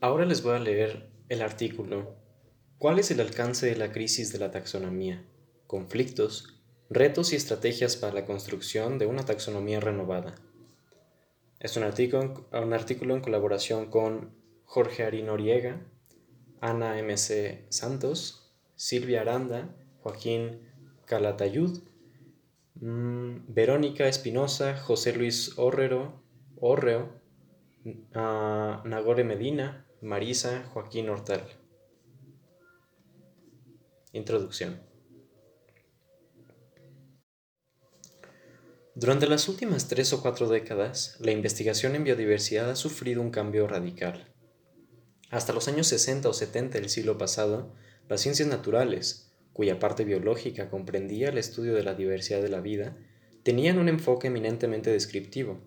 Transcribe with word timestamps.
Ahora 0.00 0.24
les 0.24 0.44
voy 0.44 0.54
a 0.54 0.60
leer 0.60 1.10
el 1.28 1.42
artículo 1.42 2.14
¿Cuál 2.78 3.00
es 3.00 3.10
el 3.10 3.18
alcance 3.20 3.66
de 3.66 3.74
la 3.74 3.90
crisis 3.90 4.32
de 4.32 4.38
la 4.38 4.52
taxonomía? 4.52 5.24
Conflictos, 5.66 6.60
retos 6.88 7.32
y 7.32 7.36
estrategias 7.36 7.96
para 7.96 8.12
la 8.12 8.24
construcción 8.24 8.98
de 8.98 9.06
una 9.06 9.24
taxonomía 9.24 9.80
renovada. 9.80 10.36
Es 11.58 11.76
un 11.76 11.82
artículo, 11.82 12.46
un 12.52 12.72
artículo 12.72 13.16
en 13.16 13.22
colaboración 13.22 13.90
con 13.90 14.30
Jorge 14.64 15.02
Ari 15.02 15.24
Noriega, 15.24 15.80
Ana 16.60 17.00
M.C. 17.00 17.66
Santos, 17.68 18.52
Silvia 18.76 19.22
Aranda, 19.22 19.74
Joaquín 20.02 20.60
Calatayud, 21.06 21.80
mm, 22.76 23.38
Verónica 23.48 24.06
Espinosa, 24.06 24.76
José 24.76 25.12
Luis 25.12 25.58
Orrero, 25.58 26.22
Orreo, 26.60 27.08
ah, 28.14 28.80
Nagore 28.84 29.24
Medina, 29.24 29.86
Marisa 30.00 30.62
Joaquín 30.72 31.08
Hortal. 31.08 31.42
Introducción. 34.12 34.80
Durante 38.94 39.26
las 39.26 39.48
últimas 39.48 39.88
tres 39.88 40.12
o 40.12 40.22
cuatro 40.22 40.48
décadas, 40.48 41.16
la 41.18 41.32
investigación 41.32 41.96
en 41.96 42.04
biodiversidad 42.04 42.70
ha 42.70 42.76
sufrido 42.76 43.20
un 43.20 43.32
cambio 43.32 43.66
radical. 43.66 44.32
Hasta 45.30 45.52
los 45.52 45.66
años 45.66 45.88
60 45.88 46.28
o 46.28 46.32
70 46.32 46.78
del 46.78 46.90
siglo 46.90 47.18
pasado, 47.18 47.74
las 48.08 48.20
ciencias 48.20 48.48
naturales, 48.48 49.32
cuya 49.52 49.80
parte 49.80 50.04
biológica 50.04 50.70
comprendía 50.70 51.30
el 51.30 51.38
estudio 51.38 51.74
de 51.74 51.82
la 51.82 51.94
diversidad 51.94 52.40
de 52.40 52.50
la 52.50 52.60
vida, 52.60 52.96
tenían 53.42 53.80
un 53.80 53.88
enfoque 53.88 54.28
eminentemente 54.28 54.92
descriptivo. 54.92 55.58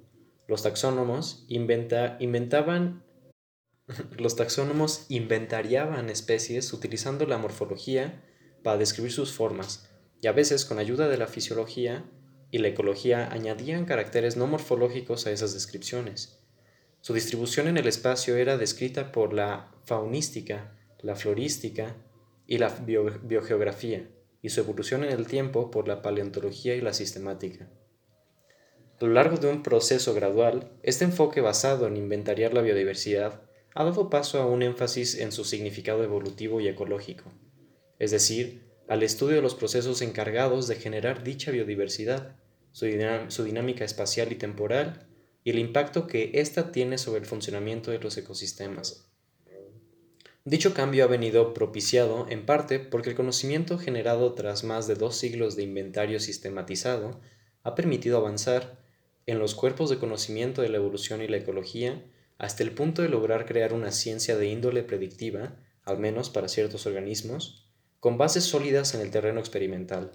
Los 0.48 0.63
taxónomos 0.63 1.46
inventaban 1.50 3.04
los 4.18 4.36
taxónomos 4.36 5.05
inventariaban 5.09 6.09
especies 6.09 6.73
utilizando 6.73 7.26
la 7.26 7.38
morfología 7.38 8.24
para 8.63 8.77
describir 8.77 9.12
sus 9.12 9.34
formas, 9.34 9.90
y 10.21 10.27
a 10.27 10.32
veces 10.32 10.66
con 10.66 10.79
ayuda 10.79 11.07
de 11.07 11.18
la 11.18 11.27
fisiología 11.27 12.05
y 12.51 12.60
la 12.60 12.68
ecología 12.68 13.32
añadían 13.32 13.85
caracteres 13.85 14.38
no 14.38 14.46
morfológicos 14.46 15.26
a 15.26 15.32
esas 15.32 15.54
descripciones. 15.54 16.40
Su 16.99 17.13
distribución 17.13 17.68
en 17.68 17.77
el 17.77 17.88
espacio 17.88 18.35
era 18.35 18.57
descrita 18.57 19.12
por 19.12 19.34
la 19.34 19.71
faunística, 19.85 20.77
la 20.99 21.16
florística 21.16 21.96
y 22.46 22.60
la 22.60 22.70
biogeografía, 22.70 24.10
y 24.41 24.49
su 24.49 24.60
evolución 24.60 25.04
en 25.04 25.12
el 25.12 25.26
tiempo 25.26 25.71
por 25.71 25.88
la 25.88 26.01
paleontología 26.01 26.76
y 26.76 26.82
la 26.82 26.94
sistemática. 26.94 27.70
A 28.99 29.05
lo 29.05 29.13
largo 29.13 29.38
de 29.38 29.48
un 29.48 29.63
proceso 29.63 30.13
gradual, 30.13 30.71
este 30.84 31.05
enfoque 31.05 31.41
basado 31.41 31.88
en 31.88 31.98
inventariar 31.98 32.54
la 32.54 32.62
biodiversidad 32.62 33.41
ha 33.74 33.84
dado 33.84 34.10
paso 34.10 34.41
a 34.41 34.46
un 34.46 34.62
énfasis 34.64 35.16
en 35.16 35.32
su 35.32 35.46
significado 35.46 36.04
evolutivo 36.04 36.60
y 36.60 36.68
ecológico, 36.68 37.32
es 38.00 38.12
decir, 38.12 38.72
al 38.88 39.04
estudio 39.04 39.38
de 39.38 39.41
los 39.41 39.55
procesos 39.55 40.02
encargados 40.02 40.68
de 40.68 40.76
generar 40.76 41.24
dicha 41.24 41.52
biodiversidad, 41.52 42.36
su, 42.72 42.86
dinámica 43.44 43.86
espacial 43.86 44.32
y 44.32 44.36
temporal, 44.36 45.08
y 45.44 45.52
el 45.52 45.60
impacto 45.60 46.08
que 46.08 46.32
ésta 46.36 46.72
tiene 46.72 46.98
sobre 46.98 47.22
el 47.22 47.26
funcionamiento 47.26 47.91
de 47.91 48.00
los 48.00 48.18
ecosistemas. 48.18 49.08
Dicho 50.44 50.74
cambio 50.74 51.04
ha 51.04 51.08
venido 51.08 51.54
propiciado 51.54 52.26
en 52.30 52.46
parte 52.46 52.80
porque 52.80 53.12
el 53.12 53.16
conocimiento 53.16 53.78
generado 53.78 54.34
tras 54.34 54.63
más 54.63 54.88
de 54.88 54.96
dos 54.96 55.16
siglos 55.16 55.56
de 55.56 55.63
inventario 55.63 56.20
sistematizado 56.20 57.22
ha 57.63 57.76
permitido 57.76 58.18
avanzar 58.18 58.80
en 59.28 59.38
los 59.38 59.54
cuerpos 59.54 59.90
de 59.90 60.00
conocimiento 60.00 60.63
de 60.63 60.70
la 60.70 60.78
evolución 60.78 61.22
y 61.22 61.28
la 61.28 61.38
ecología 61.38 62.04
hasta 62.42 62.64
el 62.64 62.72
punto 62.72 63.04
de 63.04 63.10
lograr 63.10 63.46
crear 63.46 63.72
una 63.72 63.92
ciencia 63.92 64.36
de 64.36 64.47
índole 64.47 64.81
predictiva, 64.81 65.58
al 65.84 66.00
menos 66.00 66.31
para 66.31 66.47
ciertos 66.47 66.88
organismos, 66.88 67.70
con 68.00 68.18
bases 68.18 68.46
sólidas 68.46 68.96
en 68.96 69.02
el 69.02 69.12
terreno 69.12 69.40
experimental. 69.40 70.14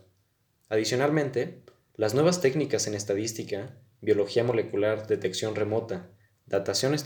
Adicionalmente, 0.69 1.63
las 1.95 2.15
nuevas 2.15 2.41
técnicas 2.41 2.89
en 2.89 2.95
estadística, 2.95 3.77
biología 4.01 4.43
molecular, 4.43 5.07
detección 5.07 5.55
remota, 5.55 6.11
datación 6.47 6.97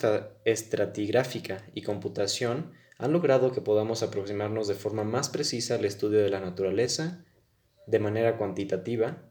estratigráfica 0.47 1.67
y 1.75 1.83
computación 1.83 2.73
han 2.97 3.13
logrado 3.13 3.53
que 3.53 3.61
podamos 3.61 4.03
aproximarnos 4.03 4.69
de 4.69 4.75
forma 4.75 5.05
más 5.05 5.29
precisa 5.29 5.75
al 5.75 5.85
estudio 5.85 6.21
de 6.21 6.31
la 6.31 6.41
naturaleza 6.41 7.27
de 7.87 7.99
manera 7.99 8.39
cuantitativa, 8.39 9.31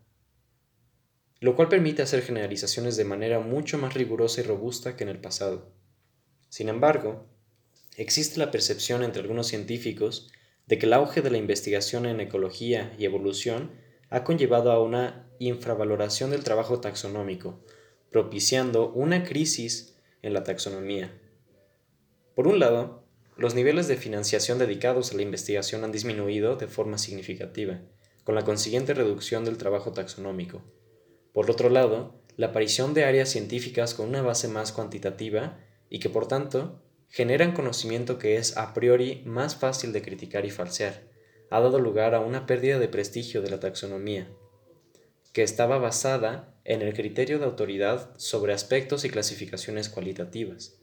lo 1.39 1.55
cual 1.55 1.67
permite 1.67 2.03
hacer 2.03 2.21
generalizaciones 2.21 2.95
de 2.95 3.05
manera 3.05 3.39
mucho 3.39 3.79
más 3.79 3.95
rigurosa 3.95 4.41
y 4.41 4.43
robusta 4.43 4.95
que 4.95 5.03
en 5.03 5.09
el 5.09 5.19
pasado. 5.19 5.78
Sin 6.49 6.67
embargo, 6.67 7.25
existe 7.95 8.39
la 8.39 8.51
percepción 8.51 9.03
entre 9.03 9.21
algunos 9.21 9.47
científicos 9.47 10.31
de 10.65 10.77
que 10.77 10.85
el 10.85 10.93
auge 10.93 11.21
de 11.21 11.31
la 11.31 11.37
investigación 11.37 12.05
en 12.05 12.19
ecología 12.19 12.93
y 12.97 13.05
evolución 13.05 13.71
ha 14.09 14.23
conllevado 14.23 14.71
a 14.71 14.81
una 14.81 15.27
infravaloración 15.39 16.31
del 16.31 16.43
trabajo 16.43 16.79
taxonómico, 16.79 17.63
propiciando 18.11 18.91
una 18.91 19.23
crisis 19.23 19.95
en 20.21 20.33
la 20.33 20.43
taxonomía. 20.43 21.13
Por 22.35 22.47
un 22.47 22.59
lado, 22.59 23.03
los 23.37 23.55
niveles 23.55 23.87
de 23.87 23.95
financiación 23.95 24.59
dedicados 24.59 25.11
a 25.11 25.15
la 25.15 25.21
investigación 25.21 25.83
han 25.83 25.91
disminuido 25.91 26.55
de 26.55 26.67
forma 26.67 26.97
significativa, 26.97 27.79
con 28.23 28.35
la 28.35 28.43
consiguiente 28.43 28.93
reducción 28.93 29.45
del 29.45 29.57
trabajo 29.57 29.93
taxonómico. 29.93 30.61
Por 31.33 31.49
otro 31.49 31.69
lado, 31.69 32.21
la 32.35 32.47
aparición 32.47 32.93
de 32.93 33.05
áreas 33.05 33.29
científicas 33.29 33.93
con 33.93 34.09
una 34.09 34.21
base 34.21 34.47
más 34.47 34.71
cuantitativa 34.71 35.57
y 35.89 35.99
que 35.99 36.09
por 36.09 36.27
tanto 36.27 36.81
generan 37.09 37.53
conocimiento 37.53 38.19
que 38.19 38.37
es 38.37 38.57
a 38.57 38.73
priori 38.73 39.23
más 39.25 39.55
fácil 39.55 39.93
de 39.93 40.01
criticar 40.01 40.45
y 40.45 40.51
falsear, 40.51 41.09
ha 41.49 41.59
dado 41.59 41.79
lugar 41.79 42.13
a 42.13 42.19
una 42.19 42.45
pérdida 42.45 42.77
de 42.77 42.87
prestigio 42.87 43.41
de 43.41 43.49
la 43.49 43.59
taxonomía, 43.59 44.29
que 45.33 45.43
estaba 45.43 45.79
basada 45.79 46.55
en 46.63 46.81
el 46.81 46.93
criterio 46.93 47.39
de 47.39 47.45
autoridad 47.45 48.13
sobre 48.17 48.53
aspectos 48.53 49.05
y 49.05 49.09
clasificaciones 49.09 49.89
cualitativas. 49.89 50.77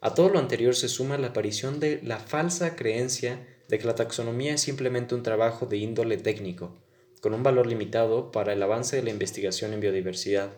A 0.00 0.14
todo 0.14 0.28
lo 0.28 0.38
anterior 0.38 0.74
se 0.74 0.88
suma 0.88 1.16
la 1.16 1.28
aparición 1.28 1.80
de 1.80 2.00
la 2.02 2.18
falsa 2.18 2.76
creencia 2.76 3.46
de 3.68 3.78
que 3.78 3.86
la 3.86 3.94
taxonomía 3.94 4.54
es 4.54 4.60
simplemente 4.60 5.14
un 5.14 5.22
trabajo 5.22 5.64
de 5.64 5.78
índole 5.78 6.18
técnico, 6.18 6.78
con 7.22 7.32
un 7.32 7.42
valor 7.42 7.66
limitado 7.66 8.30
para 8.30 8.52
el 8.52 8.62
avance 8.62 8.96
de 8.96 9.02
la 9.02 9.10
investigación 9.10 9.72
en 9.72 9.80
biodiversidad, 9.80 10.50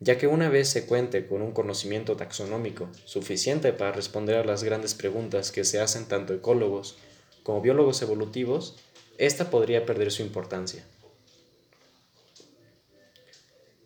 ya 0.00 0.16
que 0.16 0.26
una 0.26 0.48
vez 0.48 0.68
se 0.68 0.86
cuente 0.86 1.26
con 1.26 1.42
un 1.42 1.52
conocimiento 1.52 2.16
taxonómico 2.16 2.88
suficiente 3.04 3.72
para 3.72 3.92
responder 3.92 4.36
a 4.36 4.44
las 4.44 4.62
grandes 4.62 4.94
preguntas 4.94 5.50
que 5.50 5.64
se 5.64 5.80
hacen 5.80 6.06
tanto 6.06 6.34
ecólogos 6.34 6.96
como 7.42 7.60
biólogos 7.60 8.02
evolutivos, 8.02 8.76
esta 9.16 9.50
podría 9.50 9.86
perder 9.86 10.12
su 10.12 10.22
importancia. 10.22 10.84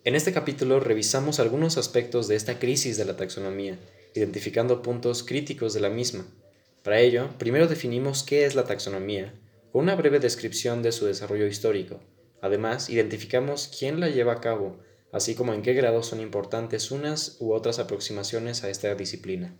En 0.03 0.15
este 0.15 0.33
capítulo 0.33 0.81
revisamos 0.81 1.39
algunos 1.39 1.77
aspectos 1.77 2.27
de 2.27 2.35
esta 2.35 2.59
crisis 2.59 2.97
de 2.97 3.05
la 3.05 3.15
taxonomía, 3.15 3.79
identificando 4.13 4.81
puntos 4.81 5.23
críticos 5.23 5.73
de 5.73 5.79
la 5.79 5.89
misma. 5.89 6.27
Para 6.83 6.99
ello, 6.99 7.29
primero 7.39 7.67
definimos 7.67 8.23
qué 8.23 8.45
es 8.45 8.53
la 8.53 8.65
taxonomía, 8.65 9.33
con 9.71 9.83
una 9.83 9.95
breve 9.95 10.19
descripción 10.19 10.83
de 10.83 10.91
su 10.91 11.05
desarrollo 11.05 11.47
histórico. 11.47 12.01
Además, 12.41 12.89
identificamos 12.89 13.71
quién 13.79 14.01
la 14.01 14.09
lleva 14.09 14.33
a 14.33 14.41
cabo 14.41 14.77
así 15.13 15.35
como 15.35 15.53
en 15.53 15.61
qué 15.61 15.73
grado 15.73 16.03
son 16.03 16.19
importantes 16.19 16.91
unas 16.91 17.37
u 17.39 17.53
otras 17.53 17.79
aproximaciones 17.79 18.63
a 18.63 18.69
esta 18.69 18.93
disciplina. 18.95 19.55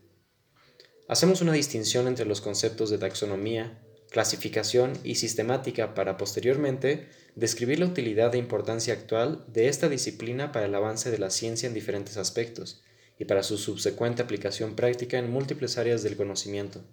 Hacemos 1.08 1.42
una 1.42 1.54
distinción 1.54 2.08
entre 2.08 2.26
los 2.26 2.42
conceptos 2.42 2.90
de 2.90 2.98
taxonomía, 2.98 3.80
clasificación 4.10 4.94
y 5.04 5.16
sistemática 5.16 5.94
para 5.94 6.18
posteriormente 6.18 7.08
describir 7.36 7.80
la 7.80 7.86
utilidad 7.86 8.34
e 8.34 8.40
importancia 8.40 8.96
actual 8.96 9.46
de 9.48 9.68
esta 9.68 9.90
disciplina 9.90 10.52
para 10.52 10.66
el 10.66 10.74
avance 10.74 11.12
de 11.12 11.20
la 11.20 11.30
ciencia 11.30 11.68
en 11.68 11.76
diferentes 11.76 12.18
aspectos 12.18 12.82
y 13.20 13.26
para 13.26 13.44
su 13.44 13.60
subsecuente 13.60 14.24
aplicación 14.24 14.76
práctica 14.76 15.20
en 15.20 15.30
múltiples 15.30 15.78
áreas 15.78 16.02
del 16.02 16.18
conocimiento. 16.18 16.84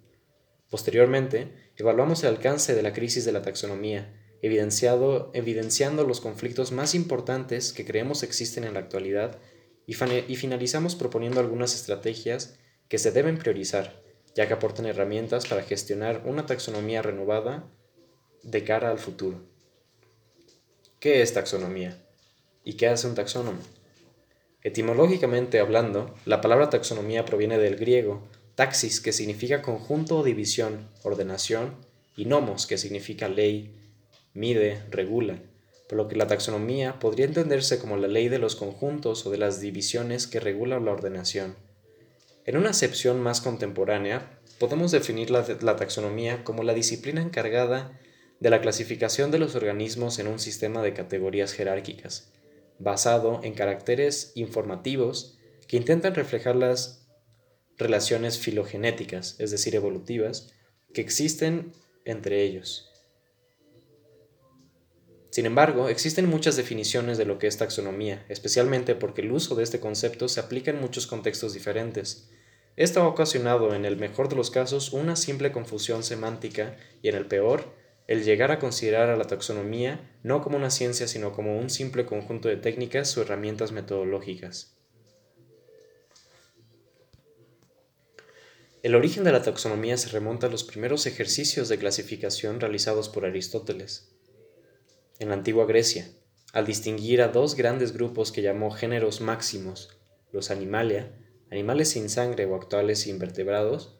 Posteriormente, 0.69 1.71
evaluamos 1.77 2.21
el 2.23 2.29
alcance 2.29 2.75
de 2.75 2.81
la 2.83 2.93
crisis 2.93 3.25
de 3.25 3.31
la 3.31 3.41
taxonomía 3.41 4.20
evidenciado, 4.41 5.31
evidenciando 5.33 6.05
los 6.05 6.21
conflictos 6.21 6.71
más 6.71 6.95
importantes 6.95 7.73
que 7.73 7.85
creemos 7.85 8.23
existen 8.23 8.63
en 8.63 8.73
la 8.73 8.79
actualidad 8.79 9.37
y, 9.85 9.95
y 10.27 10.35
finalizamos 10.35 10.95
proponiendo 10.95 11.39
algunas 11.39 11.75
estrategias 11.75 12.57
que 12.87 12.97
se 12.97 13.11
deben 13.11 13.37
priorizar, 13.37 14.01
ya 14.35 14.47
que 14.47 14.53
aportan 14.53 14.85
herramientas 14.85 15.47
para 15.47 15.63
gestionar 15.63 16.23
una 16.25 16.45
taxonomía 16.45 17.01
renovada 17.01 17.69
de 18.43 18.63
cara 18.63 18.89
al 18.89 18.97
futuro. 18.97 19.41
¿Qué 20.99 21.21
es 21.21 21.33
taxonomía? 21.33 22.03
¿Y 22.63 22.73
qué 22.73 22.87
hace 22.87 23.07
un 23.07 23.15
taxónomo? 23.15 23.59
Etimológicamente 24.63 25.59
hablando, 25.59 26.13
la 26.25 26.41
palabra 26.41 26.69
taxonomía 26.69 27.25
proviene 27.25 27.57
del 27.57 27.75
griego 27.75 28.27
taxis, 28.55 29.01
que 29.01 29.11
significa 29.11 29.61
conjunto 29.61 30.19
o 30.19 30.23
división, 30.23 30.89
ordenación, 31.03 31.75
y 32.15 32.25
nomos, 32.25 32.67
que 32.67 32.77
significa 32.77 33.27
ley, 33.27 33.80
mide, 34.33 34.81
regula, 34.89 35.41
por 35.87 35.97
lo 35.97 36.07
que 36.07 36.15
la 36.15 36.27
taxonomía 36.27 36.99
podría 36.99 37.25
entenderse 37.25 37.79
como 37.79 37.97
la 37.97 38.07
ley 38.07 38.29
de 38.29 38.39
los 38.39 38.55
conjuntos 38.55 39.25
o 39.25 39.29
de 39.29 39.37
las 39.37 39.59
divisiones 39.59 40.27
que 40.27 40.39
regula 40.39 40.79
la 40.79 40.91
ordenación. 40.91 41.55
En 42.45 42.57
una 42.57 42.69
acepción 42.69 43.21
más 43.21 43.41
contemporánea, 43.41 44.39
podemos 44.59 44.91
definir 44.91 45.31
la, 45.31 45.45
la 45.61 45.75
taxonomía 45.75 46.43
como 46.43 46.63
la 46.63 46.73
disciplina 46.73 47.21
encargada 47.21 47.99
de 48.39 48.49
la 48.49 48.61
clasificación 48.61 49.31
de 49.31 49.39
los 49.39 49.55
organismos 49.55 50.17
en 50.19 50.27
un 50.27 50.39
sistema 50.39 50.81
de 50.81 50.93
categorías 50.93 51.53
jerárquicas, 51.53 52.31
basado 52.79 53.39
en 53.43 53.53
caracteres 53.53 54.31
informativos 54.35 55.37
que 55.67 55.77
intentan 55.77 56.15
reflejar 56.15 56.55
las 56.55 57.07
relaciones 57.77 58.39
filogenéticas, 58.39 59.35
es 59.39 59.51
decir, 59.51 59.75
evolutivas, 59.75 60.53
que 60.93 61.01
existen 61.01 61.71
entre 62.05 62.43
ellos. 62.43 62.90
Sin 65.31 65.45
embargo, 65.45 65.87
existen 65.87 66.27
muchas 66.27 66.57
definiciones 66.57 67.17
de 67.17 67.23
lo 67.23 67.39
que 67.39 67.47
es 67.47 67.57
taxonomía, 67.57 68.25
especialmente 68.27 68.95
porque 68.95 69.21
el 69.21 69.31
uso 69.31 69.55
de 69.55 69.63
este 69.63 69.79
concepto 69.79 70.27
se 70.27 70.41
aplica 70.41 70.71
en 70.71 70.81
muchos 70.81 71.07
contextos 71.07 71.53
diferentes. 71.53 72.29
Esto 72.75 73.01
ha 73.01 73.07
ocasionado, 73.07 73.73
en 73.73 73.85
el 73.85 73.95
mejor 73.95 74.27
de 74.27 74.35
los 74.35 74.51
casos, 74.51 74.91
una 74.91 75.15
simple 75.15 75.53
confusión 75.53 76.03
semántica 76.03 76.75
y, 77.01 77.07
en 77.07 77.15
el 77.15 77.27
peor, 77.27 77.73
el 78.07 78.25
llegar 78.25 78.51
a 78.51 78.59
considerar 78.59 79.09
a 79.09 79.15
la 79.15 79.23
taxonomía 79.23 80.19
no 80.21 80.41
como 80.41 80.57
una 80.57 80.69
ciencia, 80.69 81.07
sino 81.07 81.31
como 81.31 81.57
un 81.57 81.69
simple 81.69 82.05
conjunto 82.05 82.49
de 82.49 82.57
técnicas 82.57 83.17
o 83.17 83.21
herramientas 83.21 83.71
metodológicas. 83.71 84.75
El 88.83 88.95
origen 88.95 89.23
de 89.23 89.31
la 89.31 89.43
taxonomía 89.43 89.95
se 89.95 90.09
remonta 90.09 90.47
a 90.47 90.49
los 90.49 90.65
primeros 90.65 91.05
ejercicios 91.05 91.69
de 91.69 91.77
clasificación 91.77 92.59
realizados 92.59 93.07
por 93.07 93.25
Aristóteles 93.25 94.11
en 95.21 95.29
la 95.29 95.35
antigua 95.35 95.65
Grecia, 95.67 96.09
al 96.51 96.65
distinguir 96.65 97.21
a 97.21 97.27
dos 97.27 97.55
grandes 97.55 97.93
grupos 97.93 98.31
que 98.31 98.41
llamó 98.41 98.71
géneros 98.71 99.21
máximos, 99.21 100.01
los 100.31 100.49
Animalia, 100.49 101.15
animales 101.51 101.89
sin 101.89 102.09
sangre 102.09 102.47
o 102.47 102.55
actuales 102.55 103.05
invertebrados, 103.05 103.99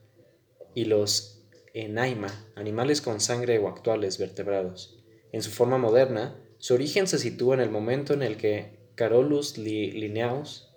y 0.74 0.86
los 0.86 1.44
Enaima, 1.74 2.50
animales 2.56 3.00
con 3.00 3.20
sangre 3.20 3.60
o 3.60 3.68
actuales 3.68 4.18
vertebrados. 4.18 5.00
En 5.30 5.42
su 5.42 5.52
forma 5.52 5.78
moderna, 5.78 6.36
su 6.58 6.74
origen 6.74 7.06
se 7.06 7.20
sitúa 7.20 7.54
en 7.54 7.60
el 7.60 7.70
momento 7.70 8.14
en 8.14 8.22
el 8.22 8.36
que 8.36 8.80
Carolus 8.96 9.58
Linnaeus, 9.58 10.74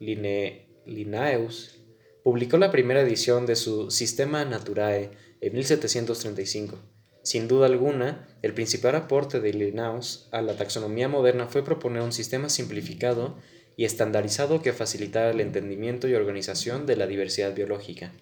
Linnaeus 0.00 1.84
publicó 2.24 2.58
la 2.58 2.72
primera 2.72 3.02
edición 3.02 3.46
de 3.46 3.54
su 3.54 3.92
Sistema 3.92 4.44
Naturae 4.44 5.12
en 5.40 5.52
1735 5.52 6.89
sin 7.22 7.48
duda 7.48 7.66
alguna, 7.66 8.26
el 8.42 8.54
principal 8.54 8.94
aporte 8.94 9.40
de 9.40 9.52
Linnaeus 9.52 10.28
a 10.32 10.40
la 10.40 10.56
taxonomía 10.56 11.08
moderna 11.08 11.46
fue 11.46 11.64
proponer 11.64 12.02
un 12.02 12.12
sistema 12.12 12.48
simplificado 12.48 13.36
y 13.76 13.84
estandarizado 13.84 14.62
que 14.62 14.72
facilitara 14.72 15.30
el 15.30 15.40
entendimiento 15.40 16.08
y 16.08 16.14
organización 16.14 16.86
de 16.86 16.96
la 16.96 17.06
diversidad 17.06 17.54
biológica. 17.54 18.12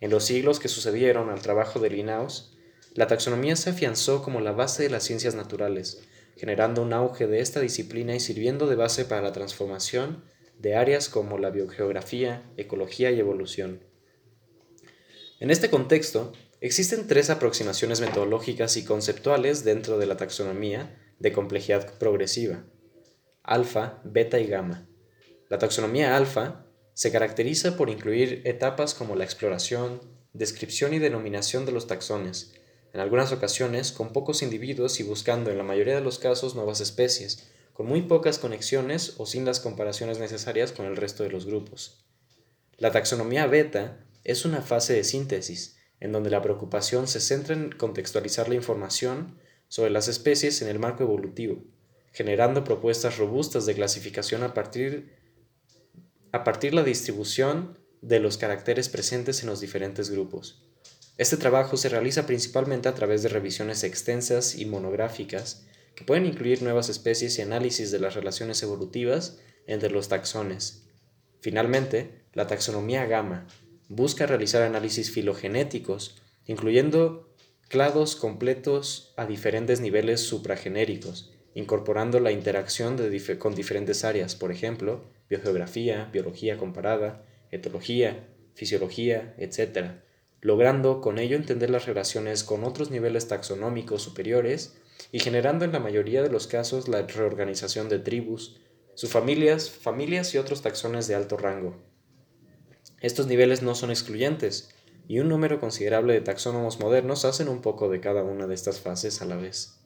En 0.00 0.10
los 0.10 0.24
siglos 0.24 0.60
que 0.60 0.68
sucedieron 0.68 1.30
al 1.30 1.40
trabajo 1.40 1.80
de 1.80 1.90
Linnaeus, 1.90 2.56
la 2.94 3.06
taxonomía 3.06 3.56
se 3.56 3.70
afianzó 3.70 4.22
como 4.22 4.40
la 4.40 4.52
base 4.52 4.82
de 4.82 4.90
las 4.90 5.04
ciencias 5.04 5.34
naturales, 5.34 6.02
generando 6.36 6.82
un 6.82 6.92
auge 6.92 7.26
de 7.26 7.40
esta 7.40 7.60
disciplina 7.60 8.14
y 8.14 8.20
sirviendo 8.20 8.66
de 8.66 8.76
base 8.76 9.04
para 9.04 9.22
la 9.22 9.32
transformación 9.32 10.24
de 10.58 10.74
áreas 10.74 11.08
como 11.08 11.38
la 11.38 11.50
biogeografía, 11.50 12.42
ecología 12.56 13.10
y 13.10 13.18
evolución. 13.18 13.80
En 15.40 15.50
este 15.50 15.70
contexto, 15.70 16.32
Existen 16.60 17.06
tres 17.06 17.30
aproximaciones 17.30 18.00
metodológicas 18.00 18.76
y 18.76 18.84
conceptuales 18.84 19.62
dentro 19.62 19.96
de 19.96 20.06
la 20.06 20.16
taxonomía 20.16 20.98
de 21.20 21.32
complejidad 21.32 21.96
progresiva, 21.98 22.64
alfa, 23.44 24.00
beta 24.04 24.40
y 24.40 24.48
gamma. 24.48 24.88
La 25.48 25.58
taxonomía 25.58 26.16
alfa 26.16 26.66
se 26.94 27.12
caracteriza 27.12 27.76
por 27.76 27.90
incluir 27.90 28.42
etapas 28.44 28.94
como 28.94 29.14
la 29.14 29.22
exploración, 29.22 30.00
descripción 30.32 30.94
y 30.94 30.98
denominación 30.98 31.64
de 31.64 31.70
los 31.70 31.86
taxones, 31.86 32.54
en 32.92 32.98
algunas 33.00 33.30
ocasiones 33.30 33.92
con 33.92 34.12
pocos 34.12 34.42
individuos 34.42 34.98
y 34.98 35.04
buscando 35.04 35.52
en 35.52 35.58
la 35.58 35.64
mayoría 35.64 35.94
de 35.94 36.00
los 36.00 36.18
casos 36.18 36.56
nuevas 36.56 36.80
especies, 36.80 37.52
con 37.72 37.86
muy 37.86 38.02
pocas 38.02 38.38
conexiones 38.38 39.14
o 39.18 39.26
sin 39.26 39.44
las 39.44 39.60
comparaciones 39.60 40.18
necesarias 40.18 40.72
con 40.72 40.86
el 40.86 40.96
resto 40.96 41.22
de 41.22 41.30
los 41.30 41.46
grupos. 41.46 42.04
La 42.78 42.90
taxonomía 42.90 43.46
beta 43.46 44.04
es 44.24 44.44
una 44.44 44.60
fase 44.60 44.94
de 44.94 45.04
síntesis, 45.04 45.77
en 46.00 46.12
donde 46.12 46.30
la 46.30 46.42
preocupación 46.42 47.08
se 47.08 47.20
centra 47.20 47.54
en 47.54 47.70
contextualizar 47.70 48.48
la 48.48 48.54
información 48.54 49.38
sobre 49.68 49.90
las 49.90 50.08
especies 50.08 50.62
en 50.62 50.68
el 50.68 50.78
marco 50.78 51.02
evolutivo, 51.02 51.62
generando 52.12 52.64
propuestas 52.64 53.18
robustas 53.18 53.66
de 53.66 53.74
clasificación 53.74 54.42
a 54.42 54.54
partir, 54.54 55.14
a 56.32 56.44
partir 56.44 56.74
la 56.74 56.82
distribución 56.82 57.78
de 58.00 58.20
los 58.20 58.38
caracteres 58.38 58.88
presentes 58.88 59.42
en 59.42 59.48
los 59.48 59.60
diferentes 59.60 60.10
grupos. 60.10 60.62
Este 61.18 61.36
trabajo 61.36 61.76
se 61.76 61.88
realiza 61.88 62.26
principalmente 62.26 62.88
a 62.88 62.94
través 62.94 63.22
de 63.22 63.28
revisiones 63.28 63.82
extensas 63.82 64.54
y 64.54 64.66
monográficas 64.66 65.66
que 65.96 66.04
pueden 66.04 66.26
incluir 66.26 66.62
nuevas 66.62 66.88
especies 66.88 67.36
y 67.38 67.42
análisis 67.42 67.90
de 67.90 67.98
las 67.98 68.14
relaciones 68.14 68.62
evolutivas 68.62 69.40
entre 69.66 69.90
los 69.90 70.08
taxones. 70.08 70.84
Finalmente, 71.40 72.22
la 72.34 72.46
taxonomía 72.46 73.04
gamma, 73.06 73.48
busca 73.88 74.26
realizar 74.26 74.62
análisis 74.62 75.10
filogenéticos, 75.10 76.20
incluyendo 76.46 77.28
clados 77.68 78.16
completos 78.16 79.12
a 79.16 79.26
diferentes 79.26 79.80
niveles 79.80 80.20
supragenéricos, 80.20 81.32
incorporando 81.54 82.20
la 82.20 82.32
interacción 82.32 82.96
con 83.38 83.54
diferentes 83.54 84.04
áreas, 84.04 84.34
por 84.34 84.52
ejemplo, 84.52 85.04
biogeografía, 85.28 86.08
biología 86.12 86.56
comparada, 86.56 87.24
etología, 87.50 88.28
fisiología, 88.54 89.34
etc., 89.38 90.02
logrando 90.40 91.00
con 91.00 91.18
ello 91.18 91.36
entender 91.36 91.70
las 91.70 91.86
relaciones 91.86 92.44
con 92.44 92.64
otros 92.64 92.90
niveles 92.90 93.26
taxonómicos 93.28 94.02
superiores 94.02 94.76
y 95.10 95.18
generando 95.18 95.64
en 95.64 95.72
la 95.72 95.80
mayoría 95.80 96.22
de 96.22 96.30
los 96.30 96.46
casos 96.46 96.88
la 96.88 97.02
reorganización 97.02 97.88
de 97.88 97.98
tribus, 97.98 98.60
sus 98.94 99.10
familias, 99.10 99.70
familias 99.70 100.34
y 100.34 100.38
otros 100.38 100.62
taxones 100.62 101.08
de 101.08 101.14
alto 101.14 101.36
rango. 101.36 101.76
Estos 103.00 103.26
niveles 103.26 103.62
no 103.62 103.74
son 103.74 103.90
excluyentes, 103.90 104.70
y 105.06 105.20
un 105.20 105.28
número 105.28 105.60
considerable 105.60 106.12
de 106.12 106.20
taxónomos 106.20 106.80
modernos 106.80 107.24
hacen 107.24 107.48
un 107.48 107.62
poco 107.62 107.88
de 107.88 108.00
cada 108.00 108.22
una 108.24 108.46
de 108.46 108.54
estas 108.54 108.80
fases 108.80 109.22
a 109.22 109.24
la 109.24 109.36
vez. 109.36 109.78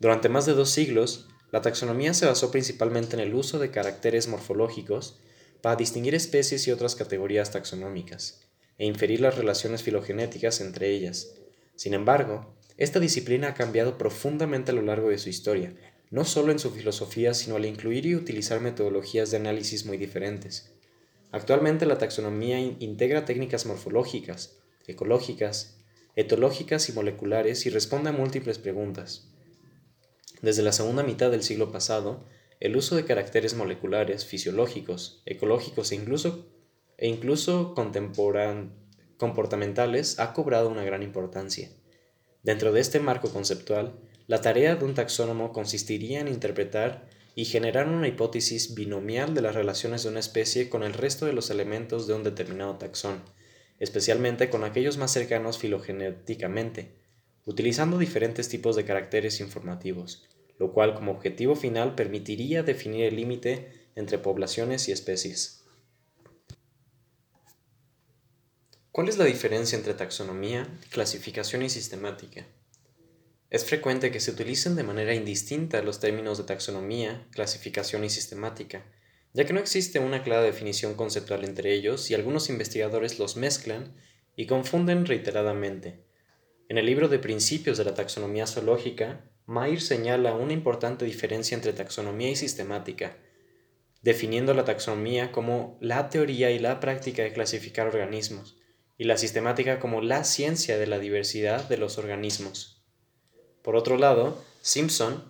Durante 0.00 0.28
más 0.28 0.46
de 0.46 0.54
dos 0.54 0.70
siglos, 0.70 1.28
la 1.52 1.62
taxonomía 1.62 2.14
se 2.14 2.26
basó 2.26 2.50
principalmente 2.50 3.14
en 3.14 3.20
el 3.20 3.34
uso 3.34 3.58
de 3.58 3.70
caracteres 3.70 4.28
morfológicos 4.28 5.18
para 5.60 5.76
distinguir 5.76 6.14
especies 6.14 6.66
y 6.66 6.70
otras 6.70 6.94
categorías 6.94 7.50
taxonómicas, 7.50 8.42
e 8.78 8.86
inferir 8.86 9.20
las 9.20 9.36
relaciones 9.36 9.82
filogenéticas 9.82 10.60
entre 10.60 10.90
ellas. 10.90 11.34
Sin 11.76 11.92
embargo, 11.92 12.54
esta 12.76 13.00
disciplina 13.00 13.48
ha 13.48 13.54
cambiado 13.54 13.98
profundamente 13.98 14.70
a 14.70 14.74
lo 14.74 14.82
largo 14.82 15.08
de 15.08 15.18
su 15.18 15.28
historia, 15.28 15.74
no 16.10 16.24
solo 16.24 16.52
en 16.52 16.58
su 16.58 16.70
filosofía, 16.70 17.34
sino 17.34 17.56
al 17.56 17.64
incluir 17.64 18.06
y 18.06 18.14
utilizar 18.14 18.60
metodologías 18.60 19.30
de 19.30 19.38
análisis 19.38 19.86
muy 19.86 19.96
diferentes. 19.96 20.75
Actualmente 21.36 21.84
la 21.84 21.98
taxonomía 21.98 22.58
integra 22.58 23.26
técnicas 23.26 23.66
morfológicas, 23.66 24.56
ecológicas, 24.86 25.76
etológicas 26.14 26.88
y 26.88 26.94
moleculares 26.94 27.66
y 27.66 27.68
responde 27.68 28.08
a 28.08 28.12
múltiples 28.14 28.58
preguntas. 28.58 29.28
Desde 30.40 30.62
la 30.62 30.72
segunda 30.72 31.02
mitad 31.02 31.30
del 31.30 31.42
siglo 31.42 31.70
pasado, 31.70 32.24
el 32.58 32.74
uso 32.74 32.96
de 32.96 33.04
caracteres 33.04 33.52
moleculares, 33.54 34.24
fisiológicos, 34.24 35.20
ecológicos 35.26 35.92
e 35.92 35.96
incluso, 35.96 36.46
e 36.96 37.20
comportamentales 39.18 40.18
ha 40.18 40.32
cobrado 40.32 40.70
una 40.70 40.84
gran 40.84 41.02
importancia. 41.02 41.68
Dentro 42.44 42.72
de 42.72 42.80
este 42.80 42.98
marco 42.98 43.28
conceptual, 43.28 44.00
la 44.26 44.40
tarea 44.40 44.74
de 44.76 44.86
un 44.86 44.94
taxónomo 44.94 45.52
consistiría 45.52 46.20
en 46.20 46.28
interpretar 46.28 47.10
y 47.38 47.44
generar 47.44 47.86
una 47.86 48.08
hipótesis 48.08 48.74
binomial 48.74 49.34
de 49.34 49.42
las 49.42 49.54
relaciones 49.54 50.02
de 50.02 50.08
una 50.08 50.20
especie 50.20 50.70
con 50.70 50.82
el 50.82 50.94
resto 50.94 51.26
de 51.26 51.34
los 51.34 51.50
elementos 51.50 52.06
de 52.06 52.14
un 52.14 52.24
determinado 52.24 52.76
taxón, 52.78 53.22
especialmente 53.78 54.48
con 54.48 54.64
aquellos 54.64 54.96
más 54.96 55.12
cercanos 55.12 55.58
filogenéticamente, 55.58 56.96
utilizando 57.44 57.98
diferentes 57.98 58.48
tipos 58.48 58.74
de 58.74 58.86
caracteres 58.86 59.40
informativos, 59.40 60.26
lo 60.58 60.72
cual 60.72 60.94
como 60.94 61.12
objetivo 61.12 61.56
final 61.56 61.94
permitiría 61.94 62.62
definir 62.62 63.04
el 63.04 63.16
límite 63.16 63.70
entre 63.96 64.16
poblaciones 64.16 64.88
y 64.88 64.92
especies. 64.92 65.62
¿Cuál 68.92 69.10
es 69.10 69.18
la 69.18 69.26
diferencia 69.26 69.76
entre 69.76 69.92
taxonomía, 69.92 70.66
clasificación 70.88 71.60
y 71.62 71.68
sistemática? 71.68 72.46
Es 73.48 73.64
frecuente 73.64 74.10
que 74.10 74.20
se 74.20 74.32
utilicen 74.32 74.74
de 74.74 74.82
manera 74.82 75.14
indistinta 75.14 75.80
los 75.82 76.00
términos 76.00 76.36
de 76.38 76.44
taxonomía, 76.44 77.26
clasificación 77.30 78.02
y 78.02 78.10
sistemática, 78.10 78.84
ya 79.34 79.44
que 79.44 79.52
no 79.52 79.60
existe 79.60 80.00
una 80.00 80.22
clara 80.24 80.42
definición 80.42 80.94
conceptual 80.94 81.44
entre 81.44 81.72
ellos 81.72 82.10
y 82.10 82.14
algunos 82.14 82.48
investigadores 82.48 83.18
los 83.18 83.36
mezclan 83.36 83.94
y 84.34 84.46
confunden 84.46 85.06
reiteradamente. 85.06 86.04
En 86.68 86.78
el 86.78 86.86
libro 86.86 87.08
de 87.08 87.20
Principios 87.20 87.78
de 87.78 87.84
la 87.84 87.94
Taxonomía 87.94 88.48
Zoológica, 88.48 89.30
Mayer 89.46 89.80
señala 89.80 90.34
una 90.34 90.52
importante 90.52 91.04
diferencia 91.04 91.54
entre 91.54 91.72
taxonomía 91.72 92.30
y 92.30 92.36
sistemática. 92.36 93.16
definiendo 94.02 94.54
la 94.54 94.64
taxonomía 94.64 95.32
como 95.32 95.78
la 95.80 96.08
teoría 96.10 96.52
y 96.52 96.60
la 96.60 96.78
práctica 96.78 97.24
de 97.24 97.32
clasificar 97.32 97.88
organismos, 97.88 98.56
y 98.96 99.04
la 99.04 99.16
sistemática 99.16 99.80
como 99.80 100.00
la 100.00 100.22
ciencia 100.22 100.78
de 100.78 100.86
la 100.86 101.00
diversidad 101.00 101.68
de 101.68 101.76
los 101.76 101.98
organismos. 101.98 102.75
Por 103.66 103.74
otro 103.74 103.98
lado, 103.98 104.40
Simpson, 104.60 105.24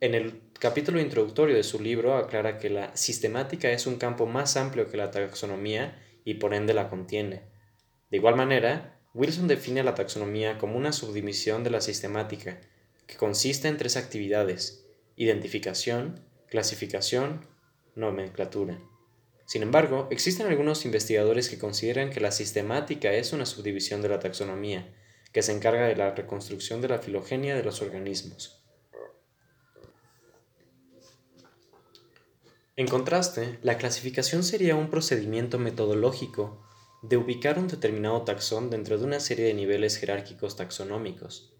en 0.00 0.14
el 0.14 0.40
capítulo 0.58 0.98
introductorio 0.98 1.54
de 1.54 1.62
su 1.62 1.78
libro, 1.78 2.16
aclara 2.16 2.56
que 2.56 2.70
la 2.70 2.96
sistemática 2.96 3.70
es 3.70 3.86
un 3.86 3.96
campo 3.96 4.24
más 4.24 4.56
amplio 4.56 4.90
que 4.90 4.96
la 4.96 5.10
taxonomía 5.10 6.02
y 6.24 6.34
por 6.34 6.54
ende 6.54 6.72
la 6.72 6.88
contiene. 6.88 7.42
De 8.10 8.16
igual 8.16 8.34
manera, 8.34 8.98
Wilson 9.12 9.46
define 9.46 9.82
la 9.82 9.94
taxonomía 9.94 10.56
como 10.56 10.78
una 10.78 10.90
subdivisión 10.90 11.64
de 11.64 11.68
la 11.68 11.82
sistemática, 11.82 12.62
que 13.06 13.16
consiste 13.16 13.68
en 13.68 13.76
tres 13.76 13.98
actividades, 13.98 14.86
identificación, 15.16 16.24
clasificación, 16.48 17.46
nomenclatura. 17.94 18.80
Sin 19.44 19.62
embargo, 19.62 20.08
existen 20.10 20.46
algunos 20.46 20.86
investigadores 20.86 21.50
que 21.50 21.58
consideran 21.58 22.08
que 22.08 22.20
la 22.20 22.32
sistemática 22.32 23.12
es 23.12 23.34
una 23.34 23.44
subdivisión 23.44 24.00
de 24.00 24.08
la 24.08 24.18
taxonomía, 24.18 24.94
que 25.32 25.42
se 25.42 25.52
encarga 25.52 25.86
de 25.86 25.96
la 25.96 26.14
reconstrucción 26.14 26.80
de 26.80 26.88
la 26.88 26.98
filogenia 26.98 27.56
de 27.56 27.64
los 27.64 27.80
organismos. 27.82 28.62
En 32.76 32.86
contraste, 32.86 33.58
la 33.62 33.76
clasificación 33.76 34.42
sería 34.42 34.76
un 34.76 34.88
procedimiento 34.88 35.58
metodológico 35.58 36.62
de 37.02 37.16
ubicar 37.16 37.58
un 37.58 37.68
determinado 37.68 38.22
taxón 38.22 38.70
dentro 38.70 38.96
de 38.96 39.04
una 39.04 39.20
serie 39.20 39.44
de 39.44 39.54
niveles 39.54 39.98
jerárquicos 39.98 40.56
taxonómicos. 40.56 41.52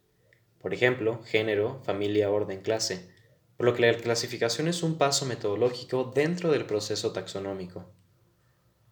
Por 0.61 0.73
ejemplo, 0.73 1.23
género, 1.25 1.83
familia, 1.85 2.31
orden, 2.31 2.62
clase, 2.62 3.11
por 3.57 3.67
lo 3.67 3.75
que 3.75 3.83
la 3.83 3.97
clasificación 3.97 4.69
es 4.69 4.83
un 4.83 4.97
paso 4.99 5.26
metodológico 5.26 6.12
dentro 6.14 6.50
del 6.50 6.64
proceso 6.64 7.12
taxonómico. 7.12 7.93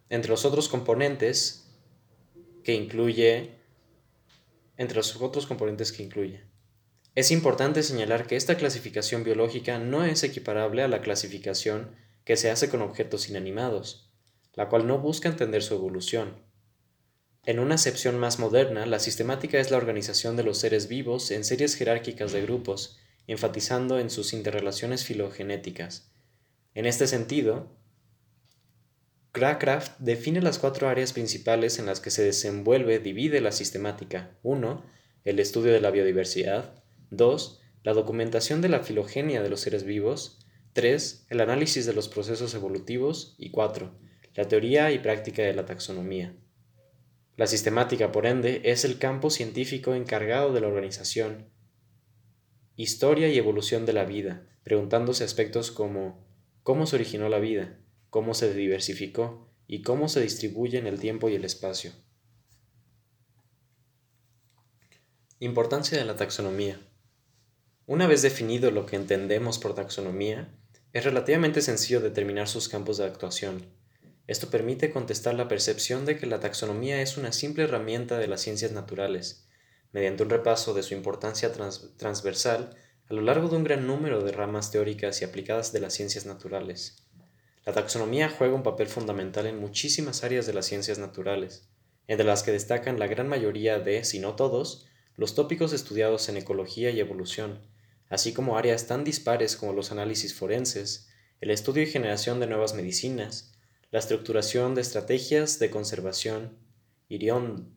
Entre 0.08 0.30
los 0.30 0.44
otros 0.44 0.68
componentes 0.68 1.72
que 2.64 2.74
incluye 2.74 3.59
entre 4.80 4.96
los 4.96 5.14
otros 5.20 5.46
componentes 5.46 5.92
que 5.92 6.02
incluye. 6.02 6.40
Es 7.14 7.30
importante 7.30 7.82
señalar 7.82 8.26
que 8.26 8.36
esta 8.36 8.56
clasificación 8.56 9.24
biológica 9.24 9.78
no 9.78 10.06
es 10.06 10.22
equiparable 10.22 10.82
a 10.82 10.88
la 10.88 11.02
clasificación 11.02 11.94
que 12.24 12.38
se 12.38 12.50
hace 12.50 12.70
con 12.70 12.80
objetos 12.80 13.28
inanimados, 13.28 14.10
la 14.54 14.70
cual 14.70 14.86
no 14.86 14.98
busca 14.98 15.28
entender 15.28 15.62
su 15.62 15.74
evolución. 15.74 16.42
En 17.44 17.58
una 17.58 17.74
acepción 17.74 18.18
más 18.18 18.38
moderna, 18.38 18.86
la 18.86 19.00
sistemática 19.00 19.60
es 19.60 19.70
la 19.70 19.76
organización 19.76 20.34
de 20.36 20.44
los 20.44 20.56
seres 20.56 20.88
vivos 20.88 21.30
en 21.30 21.44
series 21.44 21.74
jerárquicas 21.74 22.32
de 22.32 22.40
grupos, 22.40 22.98
enfatizando 23.26 23.98
en 23.98 24.08
sus 24.08 24.32
interrelaciones 24.32 25.04
filogenéticas. 25.04 26.10
En 26.72 26.86
este 26.86 27.06
sentido, 27.06 27.68
Cracraft 29.32 29.98
define 29.98 30.40
las 30.40 30.58
cuatro 30.58 30.88
áreas 30.88 31.12
principales 31.12 31.78
en 31.78 31.86
las 31.86 32.00
que 32.00 32.10
se 32.10 32.24
desenvuelve, 32.24 32.98
divide 32.98 33.40
la 33.40 33.52
sistemática. 33.52 34.36
1. 34.42 34.84
El 35.24 35.38
estudio 35.38 35.72
de 35.72 35.80
la 35.80 35.90
biodiversidad. 35.90 36.82
2. 37.10 37.60
La 37.82 37.92
documentación 37.92 38.60
de 38.60 38.68
la 38.68 38.80
filogenia 38.80 39.42
de 39.42 39.50
los 39.50 39.60
seres 39.60 39.84
vivos. 39.84 40.40
3. 40.72 41.26
El 41.28 41.40
análisis 41.40 41.86
de 41.86 41.92
los 41.92 42.08
procesos 42.08 42.54
evolutivos. 42.54 43.34
Y 43.38 43.50
4 43.50 43.92
la 44.34 44.46
teoría 44.46 44.92
y 44.92 44.98
práctica 44.98 45.42
de 45.42 45.54
la 45.54 45.66
taxonomía. 45.66 46.34
La 47.36 47.46
sistemática, 47.46 48.12
por 48.12 48.26
ende, 48.26 48.60
es 48.64 48.84
el 48.84 48.98
campo 48.98 49.30
científico 49.30 49.94
encargado 49.94 50.52
de 50.52 50.60
la 50.60 50.68
organización, 50.68 51.50
historia 52.76 53.28
y 53.28 53.38
evolución 53.38 53.86
de 53.86 53.92
la 53.92 54.04
vida, 54.04 54.46
preguntándose 54.62 55.24
aspectos 55.24 55.70
como 55.70 56.24
cómo 56.62 56.86
se 56.86 56.96
originó 56.96 57.28
la 57.28 57.38
vida, 57.38 57.79
cómo 58.10 58.34
se 58.34 58.52
diversificó 58.52 59.50
y 59.66 59.82
cómo 59.82 60.08
se 60.08 60.20
distribuye 60.20 60.78
en 60.78 60.86
el 60.86 61.00
tiempo 61.00 61.28
y 61.28 61.34
el 61.34 61.44
espacio. 61.44 61.92
Importancia 65.38 65.96
de 65.96 66.04
la 66.04 66.16
taxonomía. 66.16 66.80
Una 67.86 68.06
vez 68.06 68.22
definido 68.22 68.70
lo 68.70 68.84
que 68.84 68.96
entendemos 68.96 69.58
por 69.58 69.74
taxonomía, 69.74 70.54
es 70.92 71.04
relativamente 71.04 71.62
sencillo 71.62 72.00
determinar 72.00 72.46
sus 72.46 72.68
campos 72.68 72.98
de 72.98 73.06
actuación, 73.06 73.64
esto 74.30 74.48
permite 74.48 74.92
contestar 74.92 75.34
la 75.34 75.48
percepción 75.48 76.06
de 76.06 76.16
que 76.16 76.24
la 76.24 76.38
taxonomía 76.38 77.02
es 77.02 77.16
una 77.16 77.32
simple 77.32 77.64
herramienta 77.64 78.16
de 78.16 78.28
las 78.28 78.40
ciencias 78.40 78.70
naturales, 78.70 79.48
mediante 79.90 80.22
un 80.22 80.30
repaso 80.30 80.72
de 80.72 80.84
su 80.84 80.94
importancia 80.94 81.50
transversal 81.96 82.76
a 83.08 83.14
lo 83.14 83.22
largo 83.22 83.48
de 83.48 83.56
un 83.56 83.64
gran 83.64 83.88
número 83.88 84.22
de 84.22 84.30
ramas 84.30 84.70
teóricas 84.70 85.20
y 85.20 85.24
aplicadas 85.24 85.72
de 85.72 85.80
las 85.80 85.94
ciencias 85.94 86.26
naturales. 86.26 87.08
La 87.66 87.72
taxonomía 87.74 88.30
juega 88.30 88.54
un 88.54 88.62
papel 88.62 88.88
fundamental 88.88 89.46
en 89.46 89.58
muchísimas 89.58 90.24
áreas 90.24 90.46
de 90.46 90.54
las 90.54 90.66
ciencias 90.66 90.98
naturales, 90.98 91.68
entre 92.06 92.26
las 92.26 92.42
que 92.42 92.52
destacan 92.52 92.98
la 92.98 93.06
gran 93.06 93.28
mayoría 93.28 93.78
de, 93.78 94.02
si 94.04 94.18
no 94.18 94.34
todos, 94.34 94.86
los 95.16 95.34
tópicos 95.34 95.72
estudiados 95.72 96.28
en 96.28 96.38
ecología 96.38 96.90
y 96.90 97.00
evolución, 97.00 97.60
así 98.08 98.32
como 98.32 98.56
áreas 98.56 98.86
tan 98.86 99.04
dispares 99.04 99.56
como 99.56 99.74
los 99.74 99.92
análisis 99.92 100.34
forenses, 100.34 101.10
el 101.40 101.50
estudio 101.50 101.82
y 101.82 101.86
generación 101.86 102.40
de 102.40 102.46
nuevas 102.46 102.74
medicinas, 102.74 103.52
la 103.90 103.98
estructuración 103.98 104.74
de 104.74 104.80
estrategias 104.80 105.58
de 105.58 105.70
conservación, 105.70 106.58
irión 107.08 107.76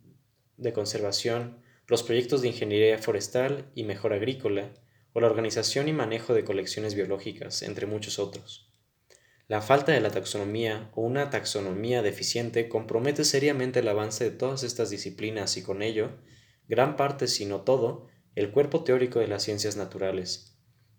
de 0.57 0.71
conservación, 0.71 1.61
los 1.87 2.03
proyectos 2.03 2.41
de 2.41 2.47
ingeniería 2.47 2.97
forestal 2.97 3.69
y 3.75 3.83
mejora 3.83 4.15
agrícola, 4.15 4.73
o 5.11 5.19
la 5.19 5.27
organización 5.27 5.87
y 5.89 5.93
manejo 5.93 6.33
de 6.33 6.43
colecciones 6.43 6.95
biológicas, 6.95 7.61
entre 7.61 7.85
muchos 7.85 8.17
otros. 8.17 8.72
La 9.47 9.61
falta 9.61 9.91
de 9.91 9.99
la 9.99 10.09
taxonomía 10.09 10.89
o 10.95 11.01
una 11.01 11.29
taxonomía 11.29 12.01
deficiente 12.01 12.69
compromete 12.69 13.25
seriamente 13.25 13.79
el 13.79 13.87
avance 13.87 14.23
de 14.23 14.31
todas 14.31 14.63
estas 14.63 14.89
disciplinas 14.89 15.57
y 15.57 15.63
con 15.63 15.81
ello, 15.81 16.11
gran 16.67 16.95
parte, 16.95 17.27
si 17.27 17.45
no 17.45 17.61
todo, 17.61 18.07
el 18.35 18.51
cuerpo 18.51 18.83
teórico 18.83 19.19
de 19.19 19.27
las 19.27 19.43
ciencias 19.43 19.75
naturales. 19.75 20.55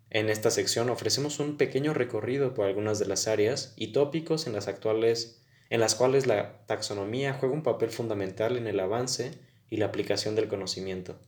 En 0.09 0.29
esta 0.29 0.51
sección 0.51 0.89
ofrecemos 0.89 1.39
un 1.39 1.57
pequeño 1.57 1.93
recorrido 1.93 2.53
por 2.53 2.67
algunas 2.67 2.99
de 2.99 3.07
las 3.07 3.27
áreas 3.27 3.73
y 3.75 3.91
tópicos 3.91 4.47
en 4.47 4.53
las, 4.53 4.67
actuales, 4.67 5.41
en 5.69 5.79
las 5.79 5.95
cuales 5.95 6.27
la 6.27 6.65
taxonomía 6.67 7.33
juega 7.33 7.55
un 7.55 7.63
papel 7.63 7.89
fundamental 7.89 8.57
en 8.57 8.67
el 8.67 8.79
avance 8.79 9.31
y 9.69 9.77
la 9.77 9.87
aplicación 9.87 10.35
del 10.35 10.47
conocimiento. 10.47 11.19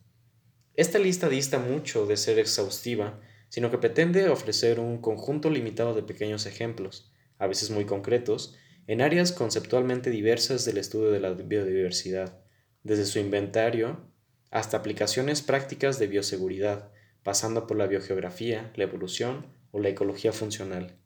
Esta 0.75 0.99
lista 0.99 1.27
dista 1.27 1.57
mucho 1.57 2.05
de 2.05 2.15
ser 2.15 2.37
exhaustiva, 2.37 3.19
sino 3.49 3.71
que 3.71 3.77
pretende 3.77 4.29
ofrecer 4.29 4.79
un 4.79 4.99
conjunto 4.99 5.49
limitado 5.49 5.93
de 5.93 6.03
pequeños 6.03 6.45
ejemplos, 6.45 7.11
a 7.37 7.47
veces 7.47 7.69
muy 7.69 7.85
concretos, 7.85 8.55
en 8.87 9.01
áreas 9.01 9.31
conceptualmente 9.31 10.09
diversas 10.09 10.65
del 10.65 10.77
estudio 10.77 11.11
de 11.11 11.19
la 11.19 11.31
biodiversidad, 11.31 12.41
desde 12.83 13.05
su 13.05 13.19
inventario 13.19 14.09
hasta 14.49 14.77
aplicaciones 14.77 15.41
prácticas 15.41 15.99
de 15.99 16.07
bioseguridad, 16.07 16.91
pasando 17.23 17.67
por 17.67 17.77
la 17.77 17.87
biogeografía, 17.87 18.71
la 18.75 18.83
evolución 18.83 19.47
o 19.71 19.79
la 19.79 19.89
ecología 19.89 20.31
funcional. 20.31 20.97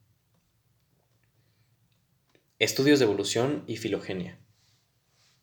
Estudios 2.60 3.00
de 3.00 3.05
evolución 3.05 3.63
y 3.65 3.77
filogenia. 3.77 4.39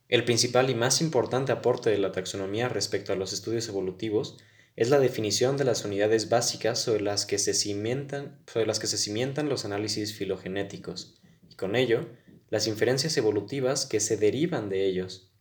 El 0.09 0.25
principal 0.25 0.71
y 0.71 0.75
más 0.75 1.01
importante 1.01 1.51
aporte 1.51 1.91
de 1.91 1.99
la 1.99 2.13
taxonomía 2.13 2.69
respecto 2.69 3.13
a 3.13 3.17
los 3.17 3.33
estudios 3.33 3.69
evolutivos 3.69 4.39
es 4.79 4.91
la 4.91 5.01
definición 5.01 5.57
de 5.57 5.65
las 5.65 5.85
unidades 5.85 6.29
básicas 6.29 6.79
sobre 6.79 7.03
las 7.03 7.27
que 7.27 7.39
se 7.39 7.53
cimentan, 7.53 8.39
sobre 8.47 8.65
las 8.65 8.79
que 8.79 8.87
se 8.87 8.97
cimientan 8.97 9.49
los 9.49 9.65
análisis 9.65 10.15
filogenéticos, 10.15 11.21
y 11.51 11.57
con 11.57 11.75
ello, 11.75 12.07
las 12.49 12.69
inferencias 12.69 13.17
evolutivas 13.17 13.87
que 13.87 13.99
se 13.99 14.17
derivan 14.17 14.69
de 14.69 14.87
ellos. 14.87 15.33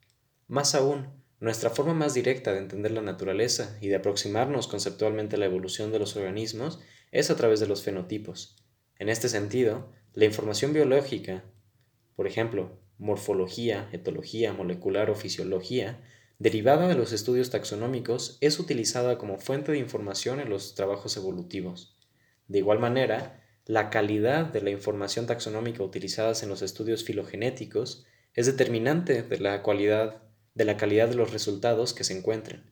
Más 0.47 0.73
aún, 0.73 1.09
nuestra 1.39 1.69
forma 1.69 1.93
más 1.93 2.15
directa 2.15 2.51
de 2.51 2.57
entender 2.57 2.89
la 2.89 3.03
naturaleza 3.03 3.77
y 3.79 3.89
de 3.89 3.97
aproximarnos 3.97 4.67
conceptualmente 4.67 5.35
a 5.35 5.39
la 5.39 5.45
evolución 5.45 5.91
de 5.91 5.99
los 5.99 6.15
organismos 6.15 6.79
es 7.11 7.29
a 7.29 7.35
través 7.35 7.59
de 7.59 7.67
los 7.67 7.83
fenotipos. 7.83 8.55
En 8.97 9.07
este 9.07 9.29
sentido, 9.29 9.93
la 10.15 10.25
información 10.25 10.73
biológica, 10.73 11.43
por 12.15 12.25
ejemplo, 12.25 12.79
morfología, 12.97 13.87
etología, 13.91 14.51
molecular 14.53 15.11
o 15.11 15.15
fisiología, 15.15 16.01
derivada 16.39 16.87
de 16.87 16.95
los 16.95 17.13
estudios 17.13 17.49
taxonómicos, 17.49 18.37
es 18.41 18.59
utilizada 18.59 19.17
como 19.17 19.37
fuente 19.37 19.71
de 19.71 19.79
información 19.79 20.39
en 20.39 20.49
los 20.49 20.75
trabajos 20.75 21.17
evolutivos. 21.17 21.97
De 22.47 22.59
igual 22.59 22.79
manera, 22.79 23.43
la 23.65 23.89
calidad 23.89 24.45
de 24.45 24.61
la 24.61 24.69
información 24.69 25.25
taxonómica 25.25 25.83
utilizada 25.83 26.33
en 26.41 26.49
los 26.49 26.61
estudios 26.61 27.03
filogenéticos 27.03 28.05
es 28.33 28.45
determinante 28.45 29.23
de 29.23 29.39
la 29.39 29.63
calidad 29.63 30.21
de 30.53 31.15
los 31.15 31.31
resultados 31.31 31.93
que 31.93 32.03
se 32.03 32.17
encuentren. 32.17 32.63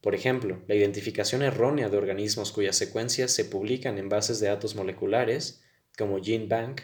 Por 0.00 0.14
ejemplo, 0.14 0.62
la 0.68 0.76
identificación 0.76 1.42
errónea 1.42 1.88
de 1.88 1.96
organismos 1.96 2.52
cuyas 2.52 2.76
secuencias 2.76 3.32
se 3.32 3.44
publican 3.44 3.98
en 3.98 4.08
bases 4.08 4.38
de 4.38 4.46
datos 4.46 4.76
moleculares, 4.76 5.62
como 5.98 6.22
GeneBank, 6.22 6.82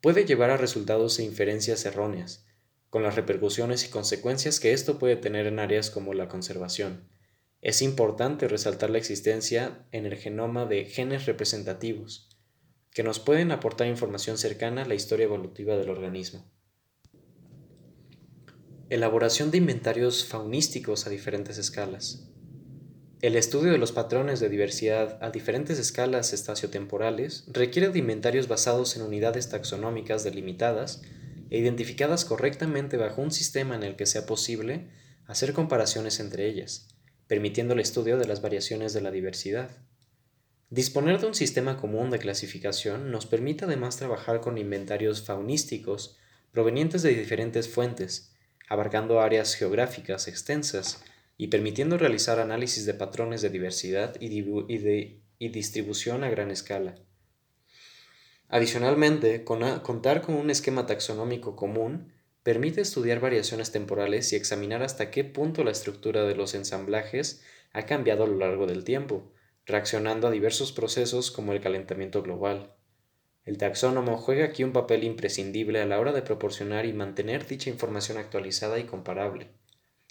puede 0.00 0.24
llevar 0.24 0.50
a 0.50 0.56
resultados 0.56 1.18
e 1.18 1.24
inferencias 1.24 1.84
erróneas, 1.84 2.46
con 2.92 3.02
las 3.02 3.16
repercusiones 3.16 3.86
y 3.86 3.88
consecuencias 3.88 4.60
que 4.60 4.74
esto 4.74 4.98
puede 4.98 5.16
tener 5.16 5.46
en 5.46 5.60
áreas 5.60 5.88
como 5.88 6.12
la 6.12 6.28
conservación. 6.28 7.08
Es 7.62 7.80
importante 7.80 8.48
resaltar 8.48 8.90
la 8.90 8.98
existencia 8.98 9.86
en 9.92 10.04
el 10.04 10.16
genoma 10.16 10.66
de 10.66 10.84
genes 10.84 11.24
representativos. 11.24 12.28
que 12.90 13.02
nos 13.02 13.18
pueden 13.18 13.50
aportar 13.50 13.86
información 13.86 14.36
cercana 14.36 14.82
a 14.82 14.84
la 14.84 14.94
historia 14.94 15.24
evolutiva 15.24 15.78
del 15.78 15.88
organismo. 15.88 16.44
Elaboración 18.90 19.50
de 19.50 19.56
inventarios 19.56 20.26
faunísticos 20.26 21.06
a 21.06 21.10
diferentes 21.10 21.56
escalas. 21.56 22.28
El 23.22 23.36
estudio 23.36 23.72
de 23.72 23.78
los 23.78 23.92
patrones 23.92 24.40
de 24.40 24.50
diversidad 24.50 25.16
a 25.22 25.30
diferentes 25.30 25.78
escalas 25.78 26.34
espaciotemporales 26.34 27.46
requiere 27.50 27.88
de 27.88 28.00
inventarios 28.00 28.48
basados 28.48 28.94
en 28.96 29.02
unidades 29.02 29.48
taxonómicas 29.48 30.24
delimitadas 30.24 31.00
e 31.52 31.58
identificadas 31.58 32.24
correctamente 32.24 32.96
bajo 32.96 33.20
un 33.20 33.30
sistema 33.30 33.76
en 33.76 33.82
el 33.82 33.94
que 33.94 34.06
sea 34.06 34.24
posible 34.24 34.88
hacer 35.26 35.52
comparaciones 35.52 36.18
entre 36.18 36.48
ellas, 36.48 36.88
permitiendo 37.26 37.74
el 37.74 37.80
estudio 37.80 38.16
de 38.16 38.26
las 38.26 38.40
variaciones 38.40 38.94
de 38.94 39.02
la 39.02 39.10
diversidad. 39.10 39.68
Disponer 40.70 41.20
de 41.20 41.26
un 41.26 41.34
sistema 41.34 41.76
común 41.76 42.08
de 42.08 42.18
clasificación 42.18 43.10
nos 43.10 43.26
permite 43.26 43.66
además 43.66 43.98
trabajar 43.98 44.40
con 44.40 44.56
inventarios 44.56 45.26
faunísticos 45.26 46.16
provenientes 46.52 47.02
de 47.02 47.10
diferentes 47.10 47.68
fuentes, 47.68 48.34
abarcando 48.70 49.20
áreas 49.20 49.52
geográficas 49.52 50.28
extensas, 50.28 51.04
y 51.36 51.48
permitiendo 51.48 51.98
realizar 51.98 52.40
análisis 52.40 52.86
de 52.86 52.94
patrones 52.94 53.42
de 53.42 53.50
diversidad 53.50 54.16
y, 54.20 54.28
distribución 55.48 56.24
a 56.24 56.30
gran 56.30 56.50
escala. 56.50 56.94
Adicionalmente, 58.52 59.44
contar 59.44 60.20
con 60.20 60.34
un 60.34 60.50
esquema 60.50 60.84
taxonómico 60.84 61.56
común 61.56 62.12
permite 62.42 62.82
estudiar 62.82 63.18
variaciones 63.18 63.72
temporales 63.72 64.30
y 64.30 64.36
examinar 64.36 64.82
hasta 64.82 65.10
qué 65.10 65.24
punto 65.24 65.64
la 65.64 65.70
estructura 65.70 66.24
de 66.24 66.34
los 66.34 66.54
ensamblajes 66.54 67.42
ha 67.72 67.86
cambiado 67.86 68.24
a 68.24 68.26
lo 68.26 68.36
largo 68.36 68.66
del 68.66 68.84
tiempo, 68.84 69.32
reaccionando 69.64 70.28
a 70.28 70.30
diversos 70.30 70.70
procesos 70.70 71.30
como 71.30 71.54
el 71.54 71.62
calentamiento 71.62 72.22
global. 72.22 72.74
El 73.46 73.56
taxónomo 73.56 74.18
juega 74.18 74.44
aquí 74.44 74.64
un 74.64 74.74
papel 74.74 75.04
imprescindible 75.04 75.80
a 75.80 75.86
la 75.86 75.98
hora 75.98 76.12
de 76.12 76.20
proporcionar 76.20 76.84
y 76.84 76.92
mantener 76.92 77.46
dicha 77.46 77.70
información 77.70 78.18
actualizada 78.18 78.78
y 78.78 78.84
comparable. 78.84 79.48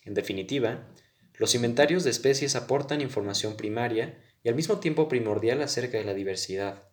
En 0.03 0.15
definitiva, 0.15 0.87
los 1.35 1.53
inventarios 1.53 2.03
de 2.03 2.09
especies 2.09 2.55
aportan 2.55 3.01
información 3.01 3.55
primaria 3.55 4.19
y 4.41 4.49
al 4.49 4.55
mismo 4.55 4.79
tiempo 4.79 5.07
primordial 5.07 5.61
acerca 5.61 5.99
de 5.99 6.05
la 6.05 6.15
diversidad, 6.15 6.90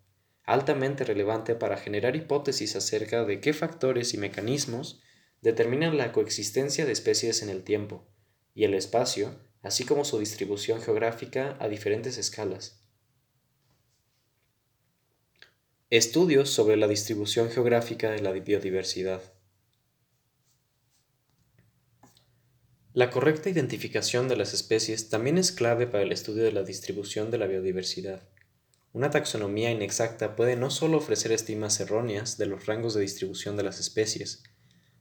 altamente 0.49 1.05
relevante 1.05 1.55
para 1.55 1.77
generar 1.77 2.17
hipótesis 2.17 2.75
acerca 2.75 3.27
de 3.27 3.39
qué 3.39 3.53
factores 3.53 4.15
y 4.15 4.17
mecanismos 4.17 5.03
determinan 5.43 5.99
la 5.99 6.11
coexistencia 6.11 6.87
de 6.87 6.93
especies 6.93 7.43
en 7.43 7.51
el 7.51 7.65
tiempo 7.65 8.09
y 8.55 8.65
el 8.65 8.73
espacio, 8.73 9.39
así 9.61 9.85
como 9.85 10.07
su 10.07 10.19
distribución 10.19 10.81
geográfica 10.81 11.59
a 11.61 11.69
diferentes 11.69 12.17
escalas. 12.17 12.83
Estudios 15.91 16.49
sobre 16.49 16.79
la 16.79 16.89
distribución 16.89 17.51
geográfica 17.51 18.11
de 18.11 18.23
la 18.23 18.33
biodiversidad. 18.33 19.21
La 22.95 23.11
correcta 23.11 23.51
identificación 23.51 24.29
de 24.29 24.37
las 24.37 24.55
especies 24.55 25.11
también 25.11 25.37
es 25.37 25.53
clave 25.53 25.87
para 25.87 26.05
el 26.05 26.13
estudio 26.13 26.45
de 26.45 26.53
la 26.53 26.63
distribución 26.63 27.31
de 27.31 27.37
la 27.37 27.47
biodiversidad. 27.47 28.23
Una 28.93 29.11
taxonomía 29.11 29.71
inexacta 29.71 30.35
puede 30.35 30.57
no 30.57 30.71
solo 30.71 30.97
ofrecer 30.99 31.33
estimas 31.33 31.79
erróneas 31.81 32.39
de 32.39 32.47
los 32.47 32.67
rangos 32.67 32.95
de 32.95 33.03
distribución 33.03 33.57
de 33.57 33.63
las 33.63 33.79
especies, 33.81 34.43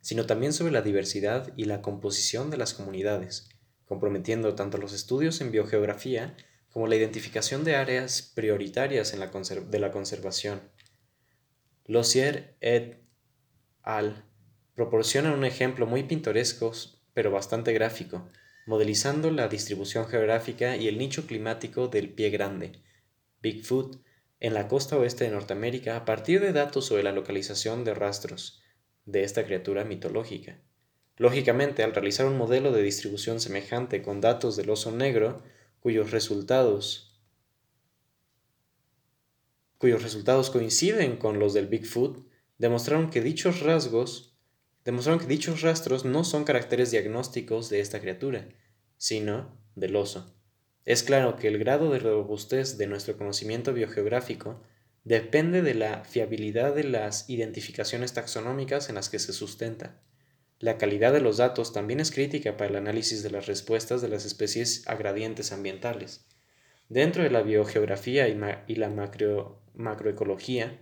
sino 0.01 0.25
también 0.25 0.53
sobre 0.53 0.74
la 0.74 0.82
diversidad 0.82 1.53
y 1.56 1.65
la 1.65 1.82
composición 1.82 2.50
de 2.50 2.58
las 2.58 2.74
comunidades, 2.74 3.50
comprometiendo 3.86 4.56
tanto 4.56 4.77
los 4.77 4.94
estudios 4.94 5.41
en 5.41 5.51
biogeografía 5.51 6.36
como 6.70 6.88
la 6.88 6.96
identificación 6.96 7.63
de 7.63 7.75
áreas 7.75 8.22
prioritarias 8.36 9.13
en 9.13 9.20
la 9.20 9.27
de 9.27 9.79
la 9.79 9.91
conservación. 9.91 10.62
Lossier 11.86 12.56
et 12.60 13.00
al. 13.82 14.25
proporcionan 14.75 15.34
un 15.34 15.46
ejemplo 15.46 15.88
muy 15.88 16.03
pintoresco 16.03 16.74
pero 17.13 17.32
bastante 17.32 17.74
gráfico, 17.74 18.29
modelizando 18.67 19.32
la 19.32 19.48
distribución 19.48 20.07
geográfica 20.07 20.75
y 20.75 20.88
el 20.88 20.98
nicho 20.98 21.25
climático 21.25 21.88
del 21.88 22.09
pie 22.09 22.29
grande, 22.29 22.74
Bigfoot, 23.48 24.01
en 24.42 24.53
la 24.53 24.68
costa 24.68 24.98
oeste 24.98 25.24
de 25.24 25.31
Norteamérica 25.31 25.96
a 25.96 26.03
partir 26.03 26.42
de 26.42 26.51
datos 26.51 26.86
sobre 26.86 27.03
la 27.03 27.14
localización 27.14 27.86
de 27.86 27.94
rastros 27.94 28.62
de 29.05 29.24
esta 29.24 29.46
criatura 29.46 29.86
mitológica. 29.86 30.60
Lógicamente, 31.16 31.81
al 31.83 31.94
realizar 31.94 32.25
un 32.25 32.38
modelo 32.38 32.74
de 32.74 32.83
distribución 32.83 33.40
semejante 33.40 34.01
con 34.01 34.20
datos 34.20 34.57
del 34.57 34.70
oso 34.70 34.92
negro, 34.92 35.42
cuyos 35.79 36.12
resultados 36.12 37.05
cuyos 39.77 40.03
resultados 40.03 40.50
coinciden 40.50 41.18
con 41.18 41.40
los 41.40 41.53
del 41.53 41.68
Bigfoot, 41.68 42.27
demostraron 42.57 43.10
que 43.10 43.22
dichos 43.22 43.62
rasgos 43.62 44.36
demostraron 44.83 45.20
que 45.20 45.27
dichos 45.27 45.62
rastros 45.62 46.03
no 46.03 46.24
son 46.24 46.44
caracteres 46.44 46.92
diagnósticos 46.92 47.70
de 47.70 47.79
esta 47.79 48.01
criatura, 48.01 48.50
sino 48.98 49.57
del 49.75 49.96
oso. 49.96 50.36
Es 50.87 51.03
claro 51.03 51.35
que 51.35 51.50
el 51.50 51.57
grado 51.57 51.91
de 51.91 52.00
robustez 52.00 52.77
de 52.77 52.87
nuestro 52.87 53.17
conocimiento 53.17 53.73
biogeográfico 53.73 54.63
depende 55.03 55.61
de 55.61 55.73
la 55.73 56.05
fiabilidad 56.05 56.73
de 56.73 56.85
las 56.85 57.29
identificaciones 57.29 58.13
taxonómicas 58.13 58.87
en 58.87 58.95
las 58.95 59.09
que 59.09 59.19
se 59.19 59.33
sustenta. 59.33 60.00
La 60.59 60.77
calidad 60.77 61.11
de 61.11 61.19
los 61.19 61.35
datos 61.35 61.73
también 61.73 62.00
es 62.00 62.09
crítica 62.09 62.55
para 62.55 62.69
el 62.69 62.77
análisis 62.77 63.21
de 63.21 63.31
las 63.31 63.47
respuestas 63.47 64.01
de 64.01 64.07
las 64.07 64.23
especies 64.23 64.87
a 64.87 64.95
gradientes 64.95 65.51
ambientales. 65.51 66.25
Dentro 66.87 67.21
de 67.21 67.31
la 67.31 67.41
biogeografía 67.41 68.29
y, 68.29 68.75
la 68.75 68.89
macroecología, 69.73 70.79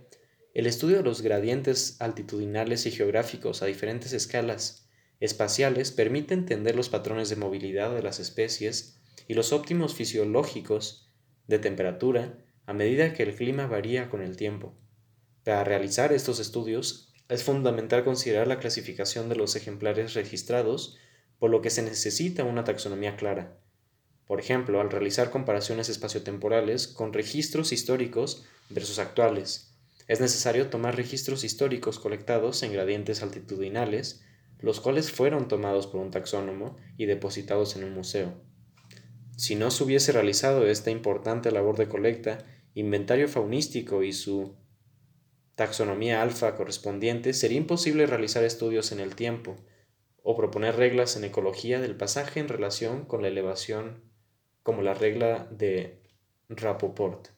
el 0.54 0.66
estudio 0.68 0.98
de 0.98 1.02
los 1.02 1.20
gradientes 1.20 2.00
altitudinales 2.00 2.86
y 2.86 2.92
geográficos 2.92 3.60
a 3.60 3.66
diferentes 3.66 4.12
escalas 4.12 4.88
espaciales 5.18 5.90
permite 5.90 6.32
entender 6.32 6.76
los 6.76 6.90
patrones 6.90 7.28
de 7.28 7.34
movilidad 7.34 7.92
de 7.92 8.04
las 8.04 8.20
especies 8.20 8.95
y 9.28 9.34
los 9.34 9.52
óptimos 9.52 9.94
fisiológicos 9.94 11.10
de 11.46 11.58
temperatura 11.58 12.38
a 12.66 12.72
medida 12.72 13.12
que 13.12 13.22
el 13.22 13.34
clima 13.34 13.66
varía 13.66 14.10
con 14.10 14.22
el 14.22 14.36
tiempo. 14.36 14.74
Para 15.44 15.64
realizar 15.64 16.12
estos 16.12 16.40
estudios 16.40 17.14
es 17.28 17.44
fundamental 17.44 18.04
considerar 18.04 18.46
la 18.46 18.58
clasificación 18.58 19.28
de 19.28 19.36
los 19.36 19.56
ejemplares 19.56 20.14
registrados, 20.14 20.96
por 21.38 21.50
lo 21.50 21.60
que 21.60 21.70
se 21.70 21.82
necesita 21.82 22.44
una 22.44 22.64
taxonomía 22.64 23.16
clara. 23.16 23.58
Por 24.26 24.40
ejemplo, 24.40 24.80
al 24.80 24.90
realizar 24.90 25.30
comparaciones 25.30 25.88
espaciotemporales 25.88 26.88
con 26.88 27.12
registros 27.12 27.72
históricos 27.72 28.44
versus 28.70 28.98
actuales, 28.98 29.76
es 30.08 30.20
necesario 30.20 30.68
tomar 30.68 30.96
registros 30.96 31.44
históricos 31.44 31.98
colectados 31.98 32.62
en 32.62 32.72
gradientes 32.72 33.22
altitudinales, 33.22 34.24
los 34.60 34.80
cuales 34.80 35.10
fueron 35.10 35.48
tomados 35.48 35.86
por 35.86 36.00
un 36.00 36.10
taxónomo 36.10 36.76
y 36.96 37.06
depositados 37.06 37.76
en 37.76 37.84
un 37.84 37.92
museo. 37.92 38.45
Si 39.36 39.54
no 39.54 39.70
se 39.70 39.84
hubiese 39.84 40.12
realizado 40.12 40.66
esta 40.66 40.90
importante 40.90 41.50
labor 41.52 41.76
de 41.76 41.88
colecta, 41.88 42.38
inventario 42.74 43.28
faunístico 43.28 44.02
y 44.02 44.14
su 44.14 44.56
taxonomía 45.56 46.22
alfa 46.22 46.56
correspondiente, 46.56 47.34
sería 47.34 47.58
imposible 47.58 48.06
realizar 48.06 48.44
estudios 48.44 48.92
en 48.92 49.00
el 49.00 49.14
tiempo 49.14 49.56
o 50.22 50.36
proponer 50.36 50.76
reglas 50.76 51.16
en 51.16 51.24
ecología 51.24 51.80
del 51.80 51.96
pasaje 51.96 52.40
en 52.40 52.48
relación 52.48 53.04
con 53.04 53.20
la 53.22 53.28
elevación, 53.28 54.02
como 54.62 54.80
la 54.80 54.94
regla 54.94 55.46
de 55.50 56.02
Rapoport. 56.48 57.28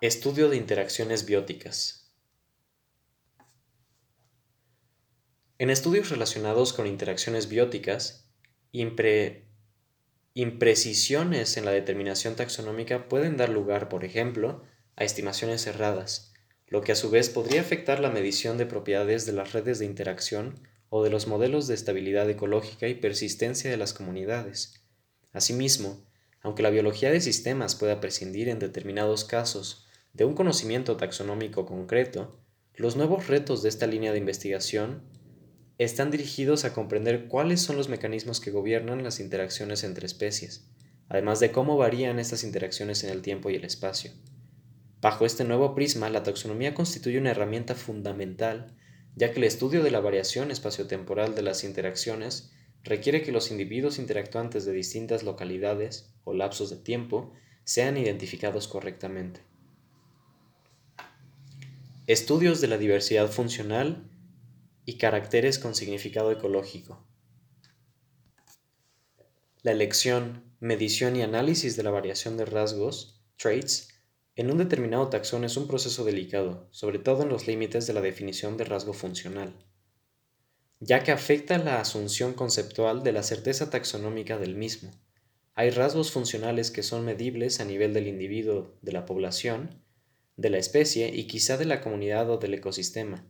Estudio 0.00 0.48
de 0.48 0.56
interacciones 0.56 1.26
bióticas. 1.26 2.14
En 5.58 5.70
estudios 5.70 6.08
relacionados 6.08 6.72
con 6.72 6.86
interacciones 6.86 7.48
bióticas, 7.48 8.29
imprecisiones 8.72 11.56
en 11.56 11.64
la 11.64 11.70
determinación 11.70 12.36
taxonómica 12.36 13.08
pueden 13.08 13.36
dar 13.36 13.48
lugar, 13.48 13.88
por 13.88 14.04
ejemplo, 14.04 14.62
a 14.96 15.04
estimaciones 15.04 15.66
erradas, 15.66 16.32
lo 16.66 16.82
que 16.82 16.92
a 16.92 16.96
su 16.96 17.10
vez 17.10 17.30
podría 17.30 17.60
afectar 17.60 18.00
la 18.00 18.10
medición 18.10 18.58
de 18.58 18.66
propiedades 18.66 19.26
de 19.26 19.32
las 19.32 19.52
redes 19.52 19.78
de 19.78 19.86
interacción 19.86 20.60
o 20.88 21.02
de 21.02 21.10
los 21.10 21.26
modelos 21.26 21.66
de 21.66 21.74
estabilidad 21.74 22.28
ecológica 22.28 22.88
y 22.88 22.94
persistencia 22.94 23.70
de 23.70 23.76
las 23.76 23.92
comunidades. 23.92 24.82
Asimismo, 25.32 26.04
aunque 26.42 26.62
la 26.62 26.70
biología 26.70 27.10
de 27.10 27.20
sistemas 27.20 27.74
pueda 27.74 28.00
prescindir 28.00 28.48
en 28.48 28.58
determinados 28.58 29.24
casos 29.24 29.86
de 30.12 30.24
un 30.24 30.34
conocimiento 30.34 30.96
taxonómico 30.96 31.66
concreto, 31.66 32.40
los 32.74 32.96
nuevos 32.96 33.26
retos 33.26 33.62
de 33.62 33.68
esta 33.68 33.86
línea 33.86 34.12
de 34.12 34.18
investigación 34.18 35.02
están 35.84 36.10
dirigidos 36.10 36.66
a 36.66 36.74
comprender 36.74 37.26
cuáles 37.26 37.62
son 37.62 37.78
los 37.78 37.88
mecanismos 37.88 38.38
que 38.38 38.50
gobiernan 38.50 39.02
las 39.02 39.18
interacciones 39.18 39.82
entre 39.82 40.04
especies, 40.04 40.66
además 41.08 41.40
de 41.40 41.52
cómo 41.52 41.78
varían 41.78 42.18
estas 42.18 42.44
interacciones 42.44 43.02
en 43.02 43.08
el 43.08 43.22
tiempo 43.22 43.48
y 43.48 43.54
el 43.54 43.64
espacio. 43.64 44.10
Bajo 45.00 45.24
este 45.24 45.42
nuevo 45.44 45.74
prisma, 45.74 46.10
la 46.10 46.22
taxonomía 46.22 46.74
constituye 46.74 47.18
una 47.18 47.30
herramienta 47.30 47.74
fundamental, 47.74 48.76
ya 49.16 49.32
que 49.32 49.38
el 49.38 49.44
estudio 49.44 49.82
de 49.82 49.90
la 49.90 50.00
variación 50.00 50.50
espaciotemporal 50.50 51.34
de 51.34 51.40
las 51.40 51.64
interacciones 51.64 52.52
requiere 52.84 53.22
que 53.22 53.32
los 53.32 53.50
individuos 53.50 53.98
interactuantes 53.98 54.66
de 54.66 54.72
distintas 54.72 55.22
localidades 55.22 56.12
o 56.24 56.34
lapsos 56.34 56.68
de 56.68 56.76
tiempo 56.76 57.32
sean 57.64 57.96
identificados 57.96 58.68
correctamente. 58.68 59.40
Estudios 62.06 62.60
de 62.60 62.68
la 62.68 62.76
diversidad 62.76 63.30
funcional 63.30 64.09
y 64.84 64.98
caracteres 64.98 65.58
con 65.58 65.74
significado 65.74 66.32
ecológico. 66.32 67.06
La 69.62 69.72
elección, 69.72 70.54
medición 70.58 71.16
y 71.16 71.22
análisis 71.22 71.76
de 71.76 71.82
la 71.82 71.90
variación 71.90 72.36
de 72.36 72.46
rasgos, 72.46 73.22
traits, 73.36 73.88
en 74.36 74.50
un 74.50 74.56
determinado 74.56 75.08
taxón 75.08 75.44
es 75.44 75.58
un 75.58 75.66
proceso 75.66 76.04
delicado, 76.04 76.66
sobre 76.70 76.98
todo 76.98 77.24
en 77.24 77.28
los 77.28 77.46
límites 77.46 77.86
de 77.86 77.92
la 77.92 78.00
definición 78.00 78.56
de 78.56 78.64
rasgo 78.64 78.94
funcional, 78.94 79.52
ya 80.78 81.02
que 81.02 81.12
afecta 81.12 81.58
la 81.58 81.80
asunción 81.80 82.32
conceptual 82.32 83.02
de 83.02 83.12
la 83.12 83.22
certeza 83.22 83.68
taxonómica 83.68 84.38
del 84.38 84.54
mismo. 84.54 84.92
Hay 85.54 85.68
rasgos 85.68 86.10
funcionales 86.10 86.70
que 86.70 86.82
son 86.82 87.04
medibles 87.04 87.60
a 87.60 87.66
nivel 87.66 87.92
del 87.92 88.06
individuo, 88.06 88.78
de 88.80 88.92
la 88.92 89.04
población, 89.04 89.82
de 90.36 90.48
la 90.48 90.56
especie 90.56 91.14
y 91.14 91.26
quizá 91.26 91.58
de 91.58 91.66
la 91.66 91.82
comunidad 91.82 92.30
o 92.30 92.38
del 92.38 92.54
ecosistema. 92.54 93.26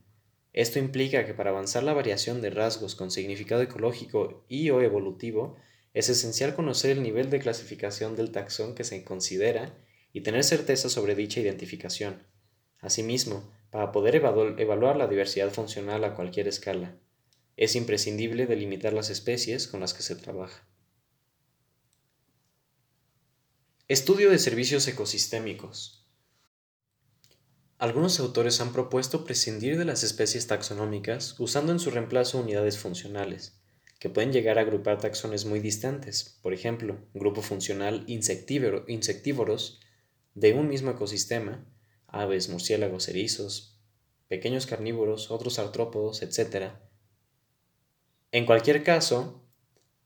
Esto 0.52 0.78
implica 0.78 1.24
que 1.24 1.34
para 1.34 1.50
avanzar 1.50 1.82
la 1.82 1.92
variación 1.92 2.40
de 2.40 2.50
rasgos 2.50 2.94
con 2.94 3.10
significado 3.10 3.62
ecológico 3.62 4.44
y 4.48 4.70
o 4.70 4.80
evolutivo, 4.80 5.56
es 5.94 6.08
esencial 6.08 6.54
conocer 6.54 6.92
el 6.92 7.02
nivel 7.02 7.30
de 7.30 7.38
clasificación 7.38 8.16
del 8.16 8.32
taxón 8.32 8.74
que 8.74 8.84
se 8.84 9.04
considera 9.04 9.76
y 10.12 10.22
tener 10.22 10.44
certeza 10.44 10.88
sobre 10.88 11.14
dicha 11.14 11.40
identificación. 11.40 12.26
Asimismo, 12.80 13.52
para 13.70 13.92
poder 13.92 14.16
evaluar 14.16 14.96
la 14.96 15.06
diversidad 15.06 15.52
funcional 15.52 16.02
a 16.04 16.14
cualquier 16.14 16.48
escala, 16.48 16.96
es 17.56 17.76
imprescindible 17.76 18.46
delimitar 18.46 18.92
las 18.92 19.10
especies 19.10 19.68
con 19.68 19.80
las 19.80 19.94
que 19.94 20.02
se 20.02 20.16
trabaja. 20.16 20.66
Estudio 23.86 24.30
de 24.30 24.38
servicios 24.38 24.86
ecosistémicos. 24.88 25.99
Algunos 27.80 28.20
autores 28.20 28.60
han 28.60 28.74
propuesto 28.74 29.24
prescindir 29.24 29.78
de 29.78 29.86
las 29.86 30.02
especies 30.02 30.46
taxonómicas 30.46 31.34
usando 31.40 31.72
en 31.72 31.78
su 31.78 31.90
reemplazo 31.90 32.38
unidades 32.38 32.76
funcionales 32.76 33.58
que 33.98 34.10
pueden 34.10 34.34
llegar 34.34 34.58
a 34.58 34.60
agrupar 34.60 35.00
taxones 35.00 35.46
muy 35.46 35.60
distantes, 35.60 36.38
por 36.42 36.52
ejemplo, 36.52 36.98
grupo 37.14 37.40
funcional 37.40 38.04
insectívoros 38.06 39.80
de 40.34 40.52
un 40.52 40.68
mismo 40.68 40.90
ecosistema, 40.90 41.64
aves, 42.06 42.50
murciélagos, 42.50 43.08
erizos, 43.08 43.80
pequeños 44.28 44.66
carnívoros, 44.66 45.30
otros 45.30 45.58
artrópodos, 45.58 46.20
etc. 46.20 46.72
En 48.30 48.44
cualquier 48.44 48.84
caso, 48.84 49.42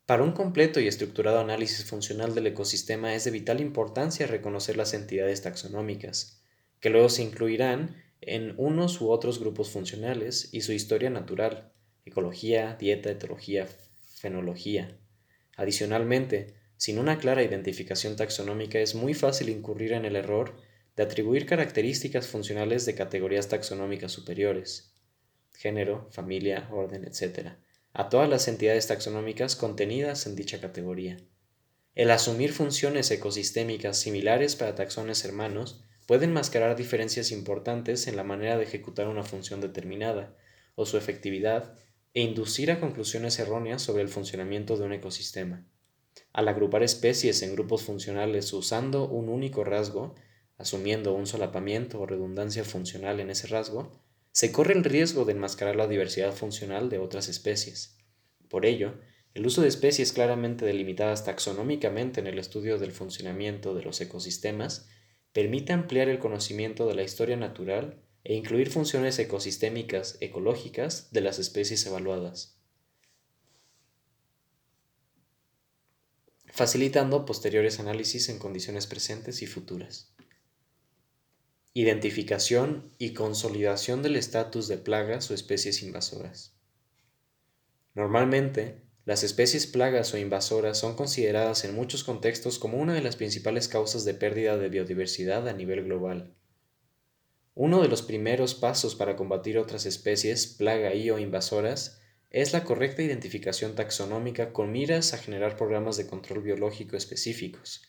para 0.06 0.22
un 0.22 0.30
completo 0.30 0.78
y 0.78 0.86
estructurado 0.86 1.40
análisis 1.40 1.84
funcional 1.84 2.36
del 2.36 2.46
ecosistema 2.46 3.16
es 3.16 3.24
de 3.24 3.32
vital 3.32 3.60
importancia 3.60 4.28
reconocer 4.28 4.76
las 4.76 4.94
entidades 4.94 5.42
taxonómicas, 5.42 6.43
que 6.84 6.90
luego 6.90 7.08
se 7.08 7.22
incluirán 7.22 7.96
en 8.20 8.52
unos 8.58 9.00
u 9.00 9.08
otros 9.08 9.40
grupos 9.40 9.70
funcionales 9.70 10.50
y 10.52 10.60
su 10.60 10.72
historia 10.72 11.08
natural, 11.08 11.72
ecología, 12.04 12.76
dieta, 12.78 13.10
etología, 13.10 13.66
fenología. 14.16 14.94
Adicionalmente, 15.56 16.56
sin 16.76 16.98
una 16.98 17.18
clara 17.18 17.42
identificación 17.42 18.16
taxonómica 18.16 18.80
es 18.80 18.94
muy 18.94 19.14
fácil 19.14 19.48
incurrir 19.48 19.94
en 19.94 20.04
el 20.04 20.14
error 20.14 20.56
de 20.94 21.04
atribuir 21.04 21.46
características 21.46 22.26
funcionales 22.26 22.84
de 22.84 22.94
categorías 22.94 23.48
taxonómicas 23.48 24.12
superiores, 24.12 24.94
género, 25.54 26.10
familia, 26.10 26.68
orden, 26.70 27.06
etc., 27.06 27.52
a 27.94 28.10
todas 28.10 28.28
las 28.28 28.46
entidades 28.46 28.88
taxonómicas 28.88 29.56
contenidas 29.56 30.26
en 30.26 30.36
dicha 30.36 30.60
categoría. 30.60 31.16
El 31.94 32.10
asumir 32.10 32.52
funciones 32.52 33.10
ecosistémicas 33.10 33.98
similares 33.98 34.54
para 34.54 34.74
taxones 34.74 35.24
hermanos 35.24 35.82
puede 36.06 36.26
enmascarar 36.26 36.76
diferencias 36.76 37.30
importantes 37.30 38.06
en 38.06 38.16
la 38.16 38.24
manera 38.24 38.56
de 38.56 38.64
ejecutar 38.64 39.08
una 39.08 39.22
función 39.22 39.60
determinada, 39.60 40.36
o 40.74 40.86
su 40.86 40.96
efectividad 40.96 41.76
e 42.12 42.22
inducir 42.22 42.70
a 42.70 42.80
conclusiones 42.80 43.38
erróneas 43.38 43.82
sobre 43.82 44.02
el 44.02 44.08
funcionamiento 44.08 44.76
de 44.76 44.84
un 44.84 44.92
ecosistema. 44.92 45.66
Al 46.32 46.48
agrupar 46.48 46.82
especies 46.82 47.42
en 47.42 47.54
grupos 47.54 47.82
funcionales 47.82 48.52
usando 48.52 49.08
un 49.08 49.28
único 49.28 49.64
rasgo, 49.64 50.14
asumiendo 50.58 51.14
un 51.14 51.26
solapamiento 51.26 52.00
o 52.00 52.06
redundancia 52.06 52.64
funcional 52.64 53.20
en 53.20 53.30
ese 53.30 53.48
rasgo, 53.48 54.00
se 54.30 54.52
corre 54.52 54.74
el 54.74 54.84
riesgo 54.84 55.24
de 55.24 55.32
enmascarar 55.32 55.76
la 55.76 55.86
diversidad 55.86 56.32
funcional 56.32 56.88
de 56.88 56.98
otras 56.98 57.28
especies. 57.28 57.98
Por 58.48 58.66
ello, 58.66 58.94
el 59.32 59.46
uso 59.46 59.62
de 59.62 59.68
especies 59.68 60.12
claramente 60.12 60.64
delimitadas 60.64 61.24
taxonómicamente 61.24 62.20
en 62.20 62.28
el 62.28 62.38
estudio 62.38 62.78
del 62.78 62.92
funcionamiento 62.92 63.74
de 63.74 63.82
los 63.82 64.00
ecosistemas 64.00 64.88
permite 65.34 65.72
ampliar 65.72 66.08
el 66.08 66.20
conocimiento 66.20 66.86
de 66.86 66.94
la 66.94 67.02
historia 67.02 67.36
natural 67.36 68.00
e 68.22 68.34
incluir 68.34 68.70
funciones 68.70 69.18
ecosistémicas 69.18 70.16
ecológicas 70.20 71.10
de 71.10 71.20
las 71.22 71.40
especies 71.40 71.84
evaluadas, 71.86 72.56
facilitando 76.46 77.26
posteriores 77.26 77.80
análisis 77.80 78.28
en 78.28 78.38
condiciones 78.38 78.86
presentes 78.86 79.42
y 79.42 79.46
futuras. 79.48 80.14
Identificación 81.74 82.92
y 82.98 83.12
consolidación 83.12 84.02
del 84.02 84.14
estatus 84.14 84.68
de 84.68 84.78
plagas 84.78 85.32
o 85.32 85.34
especies 85.34 85.82
invasoras. 85.82 86.54
Normalmente, 87.96 88.83
las 89.04 89.22
especies 89.22 89.66
plagas 89.66 90.14
o 90.14 90.18
invasoras 90.18 90.78
son 90.78 90.96
consideradas 90.96 91.64
en 91.64 91.74
muchos 91.74 92.04
contextos 92.04 92.58
como 92.58 92.78
una 92.78 92.94
de 92.94 93.02
las 93.02 93.16
principales 93.16 93.68
causas 93.68 94.06
de 94.06 94.14
pérdida 94.14 94.56
de 94.56 94.70
biodiversidad 94.70 95.46
a 95.46 95.52
nivel 95.52 95.84
global. 95.84 96.34
Uno 97.54 97.82
de 97.82 97.88
los 97.88 98.00
primeros 98.00 98.54
pasos 98.54 98.94
para 98.94 99.14
combatir 99.14 99.58
otras 99.58 99.84
especies, 99.84 100.46
plaga 100.46 100.94
y 100.94 101.10
o 101.10 101.18
invasoras, 101.18 102.00
es 102.30 102.52
la 102.52 102.64
correcta 102.64 103.02
identificación 103.02 103.74
taxonómica 103.74 104.52
con 104.52 104.72
miras 104.72 105.12
a 105.12 105.18
generar 105.18 105.56
programas 105.56 105.96
de 105.98 106.06
control 106.06 106.42
biológico 106.42 106.96
específicos. 106.96 107.82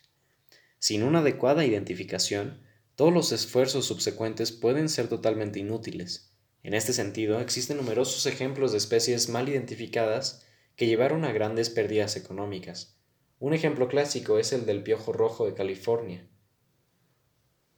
Sin 0.80 1.02
una 1.02 1.20
adecuada 1.20 1.66
identificación, 1.66 2.62
todos 2.96 3.14
los 3.14 3.32
esfuerzos 3.32 3.86
subsecuentes 3.86 4.52
pueden 4.52 4.90
ser 4.90 5.08
totalmente 5.08 5.60
inútiles. 5.60 6.32
En 6.62 6.74
este 6.74 6.94
sentido, 6.94 7.40
existen 7.40 7.78
numerosos 7.78 8.26
ejemplos 8.26 8.72
de 8.74 8.78
especies 8.78 9.30
mal 9.30 9.50
identificadas 9.50 10.45
que 10.76 10.88
llevaron 10.88 11.26
a 11.26 11.32
grandes 11.32 11.70
pérdidas 11.70 12.16
económicas. 12.16 12.98
Un 13.40 13.54
ejemplo 13.54 13.88
clásico 13.88 14.40
es 14.40 14.54
el 14.54 14.66
del 14.66 14.84
piojo 14.84 15.14
rojo 15.14 15.46
de 15.46 15.54
California, 15.54 16.28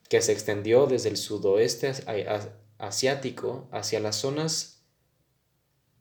que 0.09 0.21
se 0.21 0.31
extendió 0.31 0.85
desde 0.85 1.09
el 1.09 1.17
sudoeste 1.17 1.91
asiático 2.77 3.67
hacia 3.71 3.99
las 3.99 4.15
zonas 4.15 4.85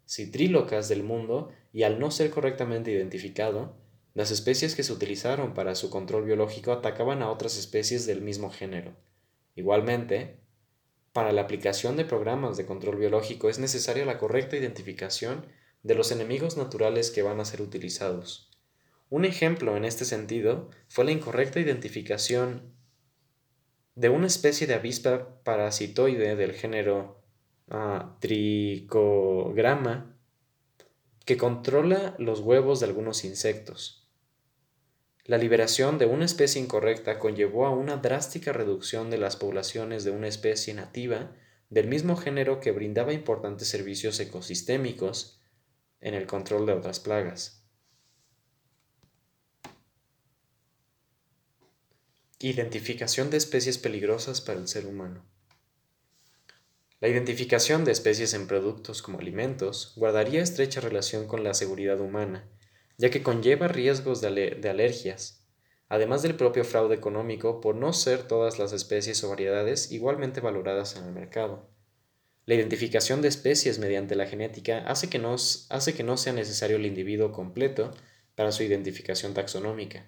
citrílocas 0.07 0.89
del 0.89 1.03
mundo 1.03 1.51
y 1.73 1.83
al 1.83 1.99
no 1.99 2.11
ser 2.11 2.31
correctamente 2.31 2.93
identificado, 2.93 3.77
las 4.15 4.31
especies 4.31 4.75
que 4.75 4.83
se 4.83 4.93
utilizaron 4.93 5.53
para 5.53 5.75
su 5.75 5.91
control 5.91 6.25
biológico 6.25 6.73
atacaban 6.73 7.23
a 7.23 7.31
otras 7.31 7.59
especies 7.59 8.07
del 8.07 8.23
mismo 8.23 8.51
género. 8.51 8.97
Igualmente, 9.57 10.41
para 11.13 11.33
la 11.33 11.43
aplicación 11.43 11.97
de 11.97 12.05
programas 12.05 12.57
de 12.57 12.67
control 12.67 12.97
biológico 12.97 13.49
es 13.49 13.59
necesaria 13.59 14.07
la 14.07 14.19
correcta 14.19 14.57
identificación 14.57 15.47
de 15.87 15.95
los 15.95 16.11
enemigos 16.11 16.57
naturales 16.57 17.13
que 17.13 17.23
van 17.23 17.39
a 17.39 17.45
ser 17.45 17.63
utilizados. 17.63 18.51
Un 19.09 19.25
ejemplo 19.25 19.77
en 19.77 19.85
este 19.85 20.05
sentido 20.05 20.69
fue 20.89 21.05
la 21.05 21.13
incorrecta 21.13 21.61
identificación 21.61 22.75
de 23.95 24.09
una 24.09 24.27
especie 24.27 24.67
de 24.67 24.75
avispa 24.75 25.41
parasitoide 25.45 26.35
del 26.35 26.55
género 26.55 27.23
uh, 27.71 28.19
que 31.25 31.37
controla 31.39 32.17
los 32.19 32.41
huevos 32.41 32.81
de 32.81 32.87
algunos 32.87 33.25
insectos. 33.25 34.09
La 35.25 35.39
liberación 35.39 35.99
de 35.99 36.07
una 36.07 36.25
especie 36.25 36.61
incorrecta 36.61 37.21
conllevó 37.21 37.65
a 37.65 37.71
una 37.71 37.99
drástica 37.99 38.53
reducción 38.53 39.09
de 39.09 39.19
las 39.19 39.37
poblaciones 39.37 40.03
de 40.03 40.11
una 40.11 40.27
especie 40.27 40.75
nativa 40.75 41.31
del 41.71 41.87
mismo 41.87 42.17
género 42.17 42.59
que 42.59 42.73
brindaba 42.73 43.13
importantes 43.13 43.69
servicios 43.69 44.19
ecosistémicos 44.19 45.41
en 46.01 46.15
el 46.15 46.27
control 46.27 46.67
de 46.67 46.73
otras 46.73 47.01
plagas. 47.01 47.63
Identificación 52.39 53.31
de 53.31 53.39
especies 53.39 53.79
peligrosas 53.79 54.41
para 54.41 54.59
el 54.59 54.69
ser 54.69 54.87
humano. 54.87 55.25
La 57.01 57.09
identificación 57.09 57.85
de 57.85 57.93
especies 57.93 58.33
en 58.35 58.47
productos 58.47 59.03
como 59.03 59.19
alimentos 59.19 59.93
guardaría 59.97 60.43
estrecha 60.43 60.81
relación 60.81 61.27
con 61.27 61.45
la 61.45 61.53
seguridad 61.53 62.01
humana, 62.01 62.49
ya 62.99 63.11
que 63.11 63.23
conlleva 63.23 63.69
riesgos 63.69 64.21
de, 64.21 64.61
alergias, 64.69 65.47
además 65.89 66.23
del 66.23 66.37
propio 66.37 66.65
fraude 66.65 66.95
económico 66.95 67.61
por 67.61 67.75
no 67.75 67.93
ser 67.93 68.27
todas 68.27 68.59
las 68.59 68.73
especies 68.73 69.23
o 69.25 69.29
variedades 69.29 69.93
igualmente 69.93 70.41
valoradas 70.41 70.97
en 70.97 71.05
el 71.05 71.13
mercado. 71.13 71.69
La 72.47 72.55
identificación 72.55 73.23
de 73.23 73.29
especies 73.29 73.81
mediante 73.81 74.15
la 74.15 74.27
genética 74.27 74.79
hace 74.87 75.09
que, 75.11 75.19
no 75.19 75.37
sea 75.37 76.33
necesario 76.33 76.77
el 76.77 76.87
individuo 76.87 77.33
completo 77.33 77.93
para 78.37 78.53
su 78.53 78.63
identificación 78.63 79.35
taxonómica, 79.35 80.07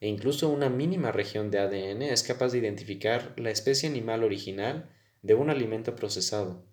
e 0.00 0.08
incluso 0.08 0.48
una 0.48 0.68
mínima 0.68 1.12
región 1.12 1.52
de 1.52 1.60
ADN 1.60 2.02
es 2.02 2.24
capaz 2.24 2.50
de 2.50 2.58
identificar 2.58 3.34
la 3.36 3.50
especie 3.50 3.88
animal 3.88 4.24
original 4.24 4.90
de 5.22 5.34
un 5.34 5.48
alimento 5.48 5.94
procesado, 5.94 6.66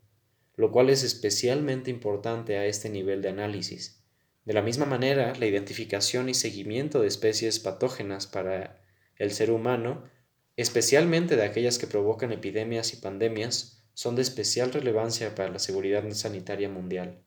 lo 0.56 0.72
cual 0.72 0.90
es 0.90 1.04
especialmente 1.04 1.92
importante 1.92 2.58
a 2.58 2.66
este 2.66 2.90
nivel 2.90 3.22
de 3.22 3.30
análisis. 3.30 4.04
De 4.46 4.54
la 4.54 4.64
misma 4.64 4.88
manera, 4.88 5.34
la 5.36 5.46
identificación 5.46 6.28
y 6.28 6.34
seguimiento 6.34 7.02
de 7.02 7.08
especies 7.08 7.60
patógenas 7.60 8.26
para 8.26 8.82
el 9.18 9.30
ser 9.30 9.52
humano, 9.52 10.10
especialmente 10.58 11.36
de 11.36 11.44
aquellas 11.44 11.78
que 11.78 11.86
provocan 11.86 12.32
epidemias 12.32 12.94
y 12.94 12.98
pandemias, 12.98 13.83
son 13.94 14.16
de 14.16 14.22
especial 14.22 14.72
relevancia 14.72 15.36
para 15.36 15.50
la 15.50 15.60
seguridad 15.60 16.04
sanitaria 16.12 16.70
mundial. 16.70 17.24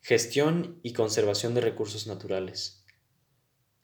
Gestión 0.00 0.78
y 0.82 0.92
conservación 0.92 1.54
de 1.54 1.60
recursos 1.60 2.06
naturales. 2.06 2.84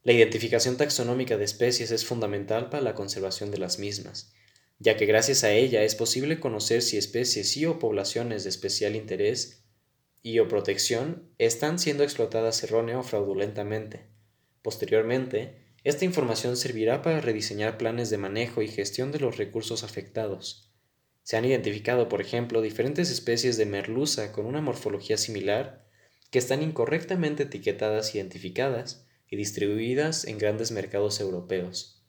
La 0.05 0.13
identificación 0.13 0.77
taxonómica 0.77 1.37
de 1.37 1.45
especies 1.45 1.91
es 1.91 2.05
fundamental 2.05 2.71
para 2.71 2.83
la 2.83 2.95
conservación 2.95 3.51
de 3.51 3.59
las 3.59 3.79
mismas, 3.79 4.33
ya 4.79 4.97
que 4.97 5.07
gracias 5.07 5.45
a 5.45 5.53
ella 5.53 5.85
es 5.85 5.95
posible 5.95 6.41
conocer 6.41 6.83
si 6.83 6.97
especies 6.97 7.57
y 7.57 7.67
o 7.67 7.79
poblaciones 7.79 8.43
de 8.43 8.51
especial 8.51 8.97
interés 8.97 9.65
y 10.23 10.39
o 10.39 10.49
protección 10.49 11.33
están 11.39 11.79
siendo 11.79 12.03
explotadas 12.03 12.63
errónea 12.65 12.99
o 12.99 13.03
fraudulentamente. 13.03 14.07
Posteriormente, 14.63 15.62
esta 15.85 16.05
información 16.05 16.57
servirá 16.57 17.03
para 17.03 17.21
rediseñar 17.21 17.77
planes 17.77 18.09
de 18.11 18.19
manejo 18.19 18.63
y 18.63 18.69
gestión 18.69 19.11
de 19.11 19.19
los 19.19 19.37
recursos 19.37 19.83
afectados. 19.83 20.73
Se 21.25 21.37
han 21.37 21.45
identificado, 21.45 22.09
por 22.09 22.21
ejemplo, 22.21 22.61
diferentes 22.61 23.11
especies 23.11 23.57
de 23.57 23.67
merluza 23.67 24.33
con 24.33 24.47
una 24.47 24.61
morfología 24.61 25.17
similar 25.17 25.87
que 26.31 26.39
están 26.39 26.63
incorrectamente 26.63 27.45
etiquetadas, 27.45 28.15
identificadas 28.15 29.07
y 29.29 29.37
distribuidas 29.37 30.25
en 30.25 30.39
grandes 30.39 30.71
mercados 30.73 31.21
europeos. 31.21 32.03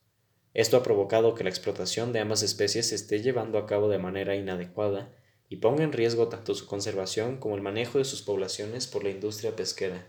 Esto 0.52 0.76
ha 0.76 0.82
provocado 0.82 1.34
que 1.34 1.42
la 1.42 1.50
explotación 1.50 2.12
de 2.12 2.20
ambas 2.20 2.42
especies 2.42 2.88
se 2.88 2.94
esté 2.94 3.22
llevando 3.22 3.58
a 3.58 3.66
cabo 3.66 3.88
de 3.88 3.98
manera 3.98 4.36
inadecuada 4.36 5.12
y 5.48 5.56
ponga 5.56 5.82
en 5.82 5.92
riesgo 5.92 6.28
tanto 6.28 6.54
su 6.54 6.66
conservación 6.66 7.38
como 7.38 7.56
el 7.56 7.62
manejo 7.62 7.98
de 7.98 8.04
sus 8.04 8.22
poblaciones 8.22 8.86
por 8.86 9.02
la 9.02 9.10
industria 9.10 9.56
pesquera. 9.56 10.06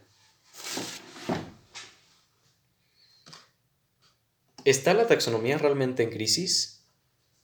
¿Está 4.66 4.96
la 4.96 5.06
taxonomía 5.06 5.60
realmente 5.60 6.02
en 6.02 6.10
crisis? 6.10 6.88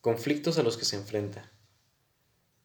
Conflictos 0.01 0.57
a 0.57 0.63
los 0.63 0.75
que 0.75 0.86
se 0.86 0.95
enfrenta. 0.95 1.51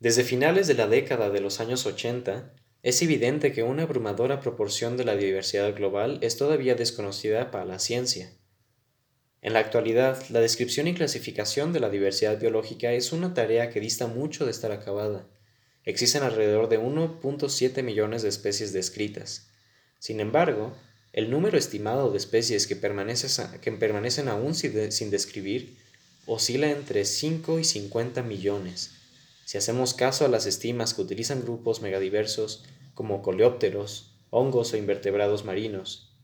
Desde 0.00 0.24
finales 0.24 0.66
de 0.66 0.72
la 0.72 0.86
década 0.86 1.28
de 1.28 1.42
los 1.42 1.60
años 1.60 1.84
80, 1.84 2.54
es 2.82 3.02
evidente 3.02 3.52
que 3.52 3.62
una 3.62 3.82
abrumadora 3.82 4.40
proporción 4.40 4.96
de 4.96 5.04
la 5.04 5.14
diversidad 5.14 5.74
global 5.74 6.18
es 6.22 6.38
todavía 6.38 6.74
desconocida 6.74 7.50
para 7.50 7.66
la 7.66 7.78
ciencia. 7.78 8.32
En 9.42 9.52
la 9.52 9.58
actualidad, 9.58 10.26
la 10.30 10.40
descripción 10.40 10.88
y 10.88 10.94
clasificación 10.94 11.74
de 11.74 11.80
la 11.80 11.90
diversidad 11.90 12.40
biológica 12.40 12.94
es 12.94 13.12
una 13.12 13.34
tarea 13.34 13.68
que 13.68 13.80
dista 13.80 14.06
mucho 14.06 14.46
de 14.46 14.52
estar 14.52 14.72
acabada. 14.72 15.28
Existen 15.84 16.22
alrededor 16.22 16.70
de 16.70 16.80
1.7 16.80 17.82
millones 17.82 18.22
de 18.22 18.30
especies 18.30 18.72
descritas. 18.72 19.50
Sin 19.98 20.18
embargo, 20.18 20.74
el 21.16 21.30
número 21.30 21.58
estimado 21.58 22.12
de 22.12 22.18
especies 22.18 22.66
que, 22.66 22.76
permanecen 22.76 24.28
aún 24.28 24.54
sin 24.54 25.10
describir 25.10 25.78
oscila 26.26 26.70
entre 26.70 27.06
5 27.06 27.58
y 27.58 27.64
50 27.64 28.22
millones. 28.22 28.92
Si 29.46 29.56
hacemos 29.56 29.94
caso 29.94 30.26
a 30.26 30.28
las 30.28 30.44
estimas 30.44 30.92
que 30.92 31.00
utilizan 31.00 31.40
grupos 31.40 31.80
megadiversos 31.80 32.66
como 32.92 33.22
coleópteros, 33.22 34.12
hongos 34.28 34.74
o 34.74 34.76
invertebrados 34.76 35.46
marinos. 35.46 36.14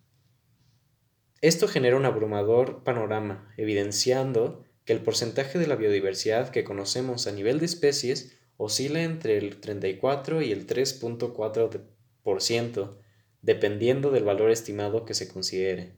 Esto 1.41 1.69
genera 1.69 1.97
un 1.97 2.05
abrumador 2.05 2.85
panorama, 2.85 3.51
evidenciando 3.57 4.63
que 4.85 4.93
el 4.93 5.01
porcentaje 5.01 5.59
de 5.59 5.69
la 5.69 5.77
biodiversidad 5.77 6.51
que 6.51 6.65
conocemos 6.65 7.27
a 7.27 7.33
nivel 7.33 7.61
de 7.61 7.67
especies 7.67 8.37
oscila 8.59 9.03
entre 9.03 9.39
el 9.39 9.59
34 9.59 10.43
y 10.43 10.53
el 10.53 10.67
3.4% 10.67 13.02
dependiendo 13.43 14.11
del 14.11 14.25
valor 14.25 14.51
estimado 14.51 15.05
que 15.05 15.15
se 15.15 15.29
considere. 15.29 15.97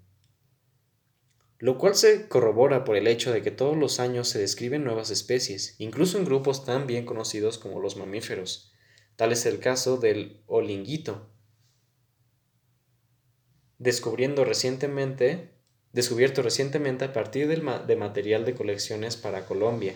Lo 1.59 1.79
cual 1.79 1.95
se 1.95 2.27
corrobora 2.29 2.85
por 2.85 2.97
el 2.97 3.07
hecho 3.07 3.33
de 3.33 3.43
que 3.43 3.51
todos 3.51 3.77
los 3.77 4.01
años 4.01 4.29
se 4.29 4.39
describen 4.39 4.83
nuevas 4.83 5.11
especies, 5.11 5.77
incluso 5.79 6.19
en 6.19 6.25
grupos 6.25 6.65
tan 6.65 6.87
bien 6.87 7.07
conocidos 7.07 7.59
como 7.59 7.81
los 7.81 7.97
mamíferos. 7.97 8.73
Tal 9.17 9.31
es 9.31 9.47
el 9.47 9.61
caso 9.61 9.97
del 9.97 10.43
olinguito, 10.47 11.31
descubierto 13.79 14.45
recientemente 14.45 15.51
a 15.93 17.13
partir 17.13 17.47
de 17.47 17.97
material 17.97 18.45
de 18.45 18.55
colecciones 18.55 19.17
para 19.17 19.47
Colombia. 19.47 19.95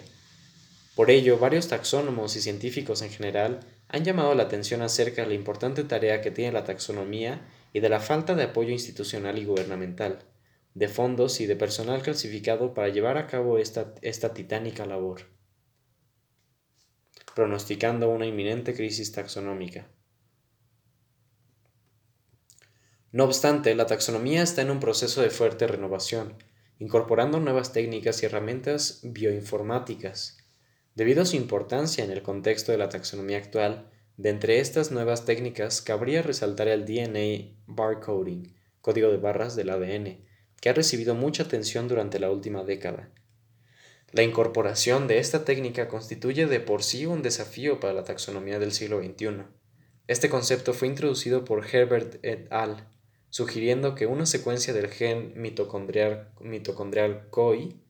Por 0.95 1.11
ello, 1.11 1.39
varios 1.39 1.69
taxónomos 1.69 2.37
y 2.37 2.41
científicos 2.41 3.03
en 3.03 3.11
general 3.11 3.61
han 3.89 4.05
llamado 4.05 4.35
la 4.35 4.45
atención 4.45 4.83
acerca 4.83 5.23
de 5.23 5.29
la 5.29 5.35
importante 5.35 5.83
tarea 5.85 6.21
que 6.21 6.31
tiene 6.31 6.53
la 6.53 6.65
taxonomía 6.65 7.49
y 7.73 7.81
de 7.81 7.89
la 7.89 8.01
falta 8.01 8.35
de 8.35 8.45
apoyo 8.45 8.71
institucional 8.71 9.39
y 9.39 9.45
gubernamental, 9.45 10.25
de 10.75 10.89
fondos 10.89 11.41
y 11.41 11.47
de 11.47 11.57
personal 11.57 12.03
clasificado 12.03 12.75
para 12.75 12.89
llevar 12.89 13.17
a 13.17 13.27
cabo 13.27 13.59
esta, 13.59 13.95
esta 14.03 14.35
titánica 14.35 14.87
labor, 14.87 15.23
pronosticando 17.35 18.09
una 18.11 18.27
inminente 18.27 18.75
crisis 18.75 19.13
taxonómica. 19.13 19.89
No 23.11 23.25
obstante, 23.25 23.75
la 23.75 23.87
taxonomía 23.87 24.43
está 24.43 24.61
en 24.61 24.71
un 24.71 24.81
proceso 24.81 25.23
de 25.23 25.31
fuerte 25.31 25.67
renovación, 25.67 26.37
incorporando 26.79 27.41
nuevas 27.41 27.73
técnicas 27.73 28.23
y 28.23 28.27
herramientas 28.27 29.01
bioinformáticas, 29.03 30.38
Debido 30.99 31.23
a 31.23 31.27
su 31.27 31.37
importancia 31.37 32.03
en 32.03 32.11
el 32.11 32.23
contexto 32.23 32.73
de 32.73 32.79
la 32.79 32.89
taxonomía 32.89 33.39
actual, 33.39 33.89
de 34.17 34.31
entre 34.31 34.59
estas 34.59 34.91
nuevas 34.91 35.25
técnicas 35.25 35.81
cabría 35.81 36.23
resaltar 36.23 36.67
el 36.67 36.87
DNA 36.87 37.55
barcoding, 37.69 38.53
código 38.81 39.09
de 39.09 39.19
barras 39.19 39.55
del 39.55 39.71
ADN, 39.71 40.19
que 40.61 40.71
ha 40.71 40.73
recibido 40.73 41.15
mucha 41.15 41.45
atención 41.45 41.87
durante 41.87 42.19
la 42.19 42.33
última 42.33 42.65
década. 42.65 43.13
La 44.11 44.25
incorporación 44.25 45.07
de 45.07 45.21
esta 45.21 45.45
técnica 45.45 45.87
constituye 45.87 46.49
de 46.49 46.59
por 46.59 46.83
sí 46.83 47.07
un 47.07 47.23
desafío 47.23 47.79
para 47.79 47.93
la 47.93 48.03
taxonomía 48.03 48.59
del 48.59 48.73
siglo 48.73 49.01
XXI. 49.01 49.45
Este 50.09 50.29
concepto 50.29 50.75
fue 50.75 50.89
introducido 50.89 51.45
por 51.45 51.65
Herbert 51.65 52.19
et 52.25 52.51
al., 52.51 52.89
sugiriendo 53.31 53.95
que 53.95 54.07
una 54.07 54.27
secuencia 54.27 54.73
del 54.73 54.89
gen 54.89 55.33
mitocondrial, 55.37 56.33
mitocondrial 56.41 57.29
COI 57.31 57.88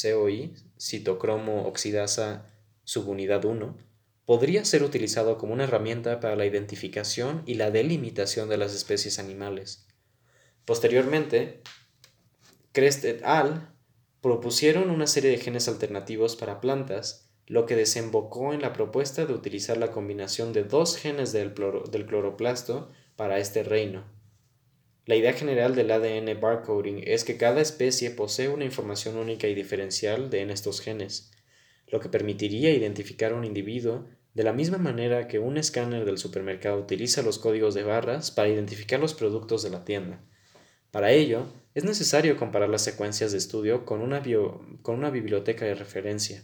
COI, 0.00 0.54
citocromo 0.78 1.66
oxidasa 1.66 2.46
subunidad 2.84 3.44
1, 3.44 3.76
podría 4.24 4.64
ser 4.64 4.82
utilizado 4.82 5.38
como 5.38 5.54
una 5.54 5.64
herramienta 5.64 6.20
para 6.20 6.36
la 6.36 6.46
identificación 6.46 7.42
y 7.46 7.54
la 7.54 7.70
delimitación 7.70 8.48
de 8.48 8.58
las 8.58 8.74
especies 8.74 9.18
animales. 9.18 9.86
Posteriormente, 10.64 11.62
Crest 12.72 13.04
et 13.04 13.22
al. 13.24 13.74
propusieron 14.20 14.90
una 14.90 15.06
serie 15.06 15.30
de 15.30 15.38
genes 15.38 15.68
alternativos 15.68 16.36
para 16.36 16.60
plantas, 16.60 17.30
lo 17.46 17.64
que 17.64 17.76
desembocó 17.76 18.52
en 18.52 18.60
la 18.60 18.74
propuesta 18.74 19.24
de 19.24 19.32
utilizar 19.32 19.78
la 19.78 19.90
combinación 19.90 20.52
de 20.52 20.64
dos 20.64 20.96
genes 20.96 21.32
del, 21.32 21.54
del 21.90 22.06
cloroplasto 22.06 22.90
para 23.16 23.38
este 23.38 23.62
reino. 23.62 24.17
La 25.08 25.16
idea 25.16 25.32
general 25.32 25.74
del 25.74 25.90
ADN 25.90 26.38
barcoding 26.38 27.02
es 27.02 27.24
que 27.24 27.38
cada 27.38 27.62
especie 27.62 28.10
posee 28.10 28.50
una 28.50 28.66
información 28.66 29.16
única 29.16 29.48
y 29.48 29.54
diferencial 29.54 30.28
de 30.28 30.42
en 30.42 30.50
estos 30.50 30.82
genes, 30.82 31.30
lo 31.86 31.98
que 31.98 32.10
permitiría 32.10 32.74
identificar 32.74 33.32
a 33.32 33.36
un 33.36 33.46
individuo 33.46 34.04
de 34.34 34.42
la 34.42 34.52
misma 34.52 34.76
manera 34.76 35.26
que 35.26 35.38
un 35.38 35.56
escáner 35.56 36.04
del 36.04 36.18
supermercado 36.18 36.78
utiliza 36.78 37.22
los 37.22 37.38
códigos 37.38 37.72
de 37.72 37.84
barras 37.84 38.30
para 38.30 38.50
identificar 38.50 39.00
los 39.00 39.14
productos 39.14 39.62
de 39.62 39.70
la 39.70 39.86
tienda. 39.86 40.20
Para 40.90 41.10
ello, 41.10 41.46
es 41.72 41.84
necesario 41.84 42.36
comparar 42.36 42.68
las 42.68 42.82
secuencias 42.82 43.32
de 43.32 43.38
estudio 43.38 43.86
con 43.86 44.02
una, 44.02 44.22
con 44.82 44.94
una 44.94 45.08
biblioteca 45.08 45.64
de 45.64 45.74
referencia. 45.74 46.42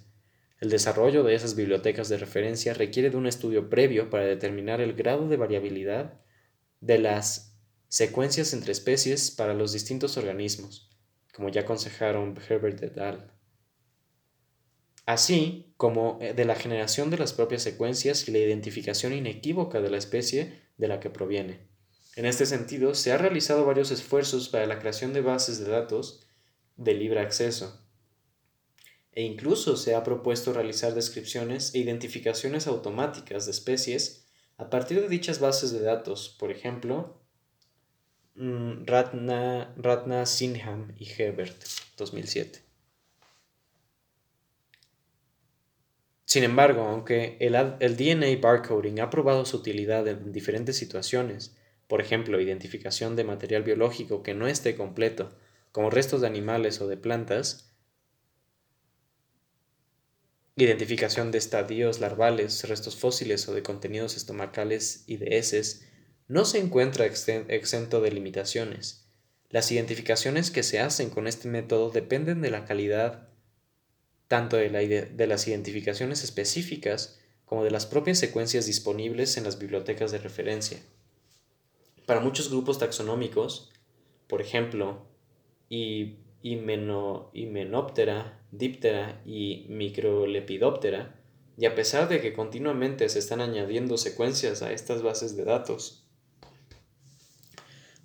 El 0.59 0.70
desarrollo 0.70 1.22
de 1.22 1.35
esas 1.35 1.55
bibliotecas 1.55 2.09
de 2.09 2.16
referencia 2.16 2.72
requiere 2.72 3.11
de 3.11 3.18
un 3.18 3.27
estudio 3.27 3.68
previo 3.68 4.09
para 4.09 4.24
determinar 4.24 4.81
el 4.81 4.94
grado 4.94 5.29
de 5.29 5.37
variabilidad 5.37 6.22
de 6.81 6.96
las 6.96 7.53
secuencias 7.94 8.52
entre 8.52 8.72
especies 8.72 9.30
para 9.30 9.54
los 9.54 9.72
distintos 9.72 10.16
organismos, 10.16 10.90
como 11.33 11.48
ya 11.48 11.61
aconsejaron 11.61 12.37
Herbert 12.37 12.83
et 12.83 12.98
al. 12.98 13.33
Así 15.07 15.72
como 15.76 16.18
eh, 16.20 16.35
de 16.35 16.44
la 16.44 16.57
generación 16.57 17.11
de 17.11 17.18
las 17.18 17.33
propias 17.33 17.62
secuencias 17.62 18.26
y 18.26 18.33
la 18.33 18.38
identificación 18.38 19.12
inequívoca 19.12 19.80
de 19.80 19.90
la 19.90 19.98
especie 19.98 20.61
de 20.76 20.88
la 20.88 20.98
que 20.98 21.09
proviene. 21.09 21.68
En 22.16 22.26
este 22.26 22.46
sentido, 22.46 22.96
se 22.96 23.12
han 23.12 23.20
realizado 23.20 23.64
varios 23.64 23.92
esfuerzos 23.92 24.48
para 24.48 24.66
la 24.66 24.80
creación 24.80 25.12
de 25.12 25.20
bases 25.20 25.61
de 25.61 25.70
datos 25.70 26.26
de 26.74 26.94
libre 26.94 27.20
acceso, 27.20 27.80
e 29.12 29.22
incluso 29.22 29.76
se 29.76 29.94
ha 29.94 30.02
propuesto 30.02 30.52
realizar 30.52 30.94
descripciones 30.94 31.72
e 31.76 31.78
identificaciones 31.78 32.66
automáticas 32.66 33.44
de 33.44 33.52
especies 33.52 34.26
a 34.57 34.68
partir 34.68 35.00
de 35.00 35.09
dichas 35.09 35.38
bases 35.38 35.70
de 35.70 35.83
datos, 35.83 36.37
por 36.40 36.50
ejemplo, 36.50 37.23
Ratna, 38.36 39.72
Ratna 39.76 40.26
Sinham 40.26 40.92
y 40.98 41.08
Herbert, 41.10 41.56
2007. 41.96 42.60
Sin 46.24 46.42
embargo, 46.42 46.82
aunque 46.82 47.36
el, 47.38 47.54
el 47.54 47.96
DNA 47.96 48.40
barcoding 48.40 48.98
ha 49.00 49.08
probado 49.10 49.44
su 49.44 49.58
utilidad 49.58 50.08
en 50.08 50.32
diferentes 50.32 50.76
situaciones, 50.76 51.56
por 51.86 52.00
ejemplo, 52.00 52.40
identificación 52.40 53.14
de 53.14 53.22
material 53.22 53.62
biológico 53.62 54.24
que 54.24 54.34
no 54.34 54.48
esté 54.48 54.74
completo, 54.74 55.30
como 55.70 55.90
restos 55.90 56.20
de 56.22 56.26
animales 56.26 56.80
o 56.80 56.88
de 56.88 56.96
plantas, 56.96 57.72
identificación 60.56 61.30
de 61.30 61.38
estadios 61.38 62.00
larvales, 62.00 62.68
restos 62.68 62.96
fósiles 62.96 63.48
o 63.48 63.54
de 63.54 63.62
contenidos 63.62 64.16
estomacales 64.16 65.04
y 65.06 65.18
de 65.18 65.38
heces, 65.38 65.83
no 66.26 66.44
se 66.44 66.58
encuentra 66.58 67.06
exento 67.06 68.00
de 68.00 68.10
limitaciones. 68.10 69.06
Las 69.50 69.70
identificaciones 69.70 70.50
que 70.50 70.62
se 70.62 70.80
hacen 70.80 71.10
con 71.10 71.26
este 71.26 71.48
método 71.48 71.90
dependen 71.90 72.40
de 72.40 72.50
la 72.50 72.64
calidad 72.64 73.28
tanto 74.28 74.56
de, 74.56 75.26
las 75.28 75.46
identificaciones 75.46 76.24
específicas 76.24 77.20
como 77.44 77.62
de 77.62 77.70
las 77.70 77.87
propias 77.87 78.18
secuencias 78.18 78.66
disponibles 78.66 79.37
en 79.37 79.44
las 79.44 79.58
bibliotecas 79.58 80.10
de 80.12 80.18
referencia. 80.18 80.80
Para 82.06 82.20
muchos 82.20 82.50
grupos 82.50 82.78
taxonómicos, 82.78 83.70
por 84.26 84.40
ejemplo, 84.40 85.06
Hymenoptera, 86.42 88.40
Diptera 88.50 89.22
y 89.24 89.66
Microlepidoptera, 89.68 91.20
y 91.56 91.66
a 91.66 91.74
pesar 91.74 92.08
de 92.08 92.20
que 92.20 92.32
continuamente 92.32 93.08
se 93.08 93.20
están 93.20 93.40
añadiendo 93.40 93.96
secuencias 93.96 94.62
a 94.62 94.72
estas 94.72 95.02
bases 95.02 95.37
de 95.37 95.44
datos, 95.44 96.03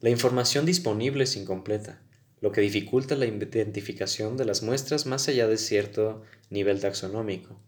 la 0.01 0.09
información 0.09 0.65
disponible 0.65 1.25
es 1.25 1.35
incompleta, 1.35 2.01
lo 2.39 2.53
que 2.53 2.61
dificulta 2.61 3.15
la 3.15 3.25
identificación 3.25 4.37
de 4.37 4.45
las 4.45 4.63
muestras 4.63 5.05
más 5.05 5.27
allá 5.27 5.47
de 5.47 5.57
cierto 5.57 6.21
nivel 6.49 6.79
taxonómico. 6.79 7.59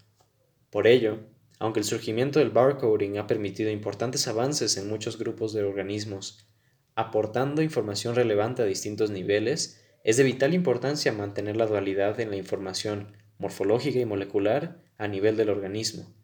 Por 0.70 0.88
ello, 0.88 1.20
aunque 1.60 1.82
el 1.82 1.86
surgimiento 1.86 2.40
del 2.40 2.50
barcoding 2.50 3.18
ha 3.18 3.28
permitido 3.28 3.70
importantes 3.70 4.30
avances 4.30 4.78
en 4.78 4.88
muchos 4.88 5.18
grupos 5.18 5.52
de 5.52 5.64
organismos, 5.64 6.48
aportando 6.96 7.62
información 7.62 8.16
relevante 8.16 8.62
a 8.62 8.66
distintos 8.66 9.12
niveles, 9.12 9.82
es 10.06 10.16
de 10.16 10.24
vital 10.24 10.54
importancia 10.54 11.12
mantener 11.12 11.58
la 11.58 11.68
dualidad 11.68 12.20
en 12.22 12.30
la 12.32 12.38
información 12.38 13.16
morfológica 13.40 14.00
y 14.00 14.06
molecular 14.06 14.82
a 14.98 15.08
nivel 15.08 15.36
del 15.36 15.50
organismo. 15.50 16.21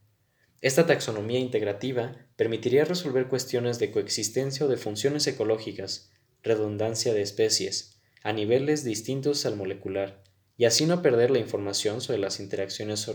Esta 0.62 0.88
taxonomía 0.88 1.40
integrativa 1.40 2.16
permitiría 2.36 2.84
resolver 2.84 3.28
cuestiones 3.28 3.78
de 3.78 3.92
coexistencia 3.92 4.66
o 4.66 4.70
de 4.70 4.78
funciones 4.78 5.28
ecológicas, 5.28 6.12
redundancia 6.42 7.14
de 7.14 7.22
especies, 7.22 8.00
a 8.24 8.34
niveles 8.34 8.84
distintos 8.84 9.46
al 9.46 9.56
molecular, 9.56 10.24
y 10.58 10.66
así 10.66 10.88
no 10.88 11.04
perder 11.04 11.30
la 11.30 11.38
información 11.38 12.02
sobre 12.02 12.18
las 12.18 12.40
interacciones 12.40 13.08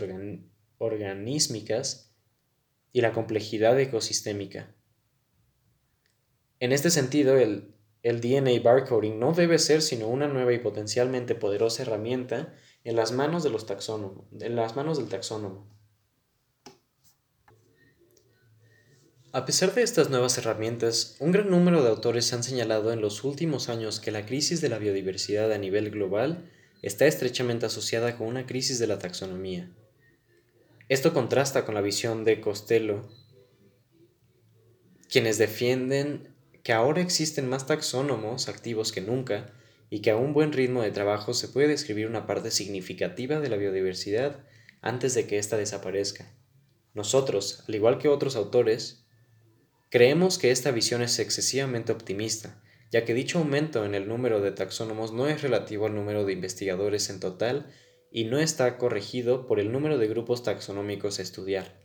organísmicas 0.77 2.13
y 2.93 3.01
la 3.01 3.11
complejidad 3.11 3.77
ecosistémica. 3.77 4.73
En 6.59 6.71
este 6.71 6.91
sentido, 6.91 7.37
el, 7.37 7.73
DNA 8.03 8.61
barcoding 8.63 9.19
no 9.19 9.33
debe 9.33 9.59
ser 9.59 9.81
sino 9.81 10.07
una 10.07 10.27
nueva 10.27 10.53
y 10.53 10.59
potencialmente 10.59 11.35
poderosa 11.35 11.83
herramienta 11.83 12.53
en 12.85 12.95
las 12.95 13.11
manos, 13.11 13.45
en 13.45 14.55
las 14.55 14.75
manos 14.77 14.97
del 14.97 15.09
taxónomo. 15.09 15.72
A 19.35 19.45
pesar 19.45 19.73
de 19.73 19.81
estas 19.81 20.11
nuevas 20.11 20.37
herramientas, 20.37 21.15
un 21.17 21.31
gran 21.31 21.49
número 21.49 21.81
de 21.81 21.89
autores 21.89 22.31
han 22.33 22.43
señalado 22.43 22.93
en 22.93 23.01
los 23.01 23.23
últimos 23.23 23.67
años 23.67 23.99
que 23.99 24.11
la 24.11 24.27
crisis 24.27 24.61
de 24.61 24.69
la 24.69 24.77
biodiversidad 24.77 25.51
a 25.51 25.57
nivel 25.57 25.89
global 25.89 26.51
está 26.83 27.07
estrechamente 27.07 27.65
asociada 27.65 28.15
con 28.15 28.27
una 28.27 28.45
crisis 28.45 28.77
de 28.77 28.85
la 28.85 28.99
taxonomía. 28.99 29.71
Esto 30.87 31.15
contrasta 31.15 31.65
con 31.65 31.73
la 31.73 31.81
visión 31.81 32.25
de 32.25 32.41
Costello, 32.41 33.09
quienes 35.09 35.39
defienden 35.39 36.35
que 36.61 36.73
ahora 36.73 37.01
existen 37.01 37.49
más 37.49 37.65
taxónomos 37.65 38.47
activos 38.47 38.91
que 38.91 39.01
nunca 39.01 39.51
y 39.89 40.01
que 40.01 40.11
a 40.11 40.15
un 40.15 40.33
buen 40.33 40.53
ritmo 40.53 40.83
de 40.83 40.91
trabajo 40.91 41.33
se 41.33 41.47
puede 41.47 41.69
describir 41.69 42.05
una 42.05 42.27
parte 42.27 42.51
significativa 42.51 43.39
de 43.39 43.49
la 43.49 43.57
biodiversidad 43.57 44.45
antes 44.81 45.15
de 45.15 45.25
que 45.25 45.39
ésta 45.39 45.57
desaparezca. 45.57 46.31
Nosotros, 46.93 47.63
al 47.67 47.73
igual 47.73 47.97
que 47.97 48.09
otros 48.09 48.35
autores, 48.35 49.02
Creemos 49.93 50.39
que 50.39 50.49
esta 50.49 50.71
visión 50.71 51.03
es 51.03 51.19
excesivamente 51.19 51.91
optimista, 51.91 52.59
ya 52.89 53.05
que 53.05 53.13
dicho 53.13 53.37
aumento 53.37 53.85
en 53.85 53.93
el 53.93 54.07
número 54.07 54.41
de 54.41 54.51
taxónomos 54.51 55.13
no 55.13 55.27
es 55.27 55.43
relativo 55.43 55.85
al 55.85 55.93
número 55.93 56.25
de 56.25 56.33
investigadores 56.33 57.11
en 57.11 57.19
total 57.19 57.71
y 58.09 58.23
no 58.23 58.39
está 58.39 58.79
corregido 58.79 59.45
por 59.45 59.59
el 59.59 59.71
número 59.71 59.99
de 59.99 60.07
grupos 60.07 60.41
taxonómicos 60.41 61.19
a 61.19 61.21
estudiar. 61.21 61.79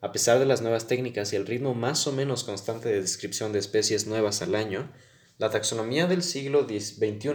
A 0.00 0.12
pesar 0.12 0.38
de 0.38 0.46
las 0.46 0.62
nuevas 0.62 0.86
técnicas 0.86 1.32
y 1.32 1.36
el 1.36 1.48
ritmo 1.48 1.74
más 1.74 2.06
o 2.06 2.12
menos 2.12 2.44
constante 2.44 2.90
de 2.90 3.00
descripción 3.00 3.52
de 3.52 3.58
especies 3.58 4.06
nuevas 4.06 4.40
al 4.40 4.54
año, 4.54 4.92
la 5.36 5.50
taxonomía 5.50 6.06
del 6.06 6.22
siglo 6.22 6.62
XXI 6.62 7.32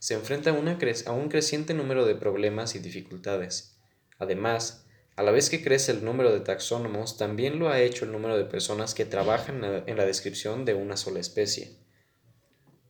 se 0.00 0.14
enfrenta 0.14 0.50
a, 0.50 0.52
a 0.52 1.12
un 1.12 1.28
creciente 1.28 1.74
número 1.74 2.06
de 2.06 2.16
problemas 2.16 2.74
y 2.74 2.80
dificultades. 2.80 3.78
Además, 4.18 4.84
a 5.20 5.22
la 5.22 5.32
vez 5.32 5.50
que 5.50 5.62
crece 5.62 5.92
el 5.92 6.02
número 6.02 6.32
de 6.32 6.40
taxónomos, 6.40 7.18
también 7.18 7.58
lo 7.58 7.68
ha 7.68 7.82
hecho 7.82 8.06
el 8.06 8.12
número 8.12 8.38
de 8.38 8.46
personas 8.46 8.94
que 8.94 9.04
trabajan 9.04 9.62
en 9.86 9.96
la 9.98 10.06
descripción 10.06 10.64
de 10.64 10.72
una 10.72 10.96
sola 10.96 11.20
especie, 11.20 11.76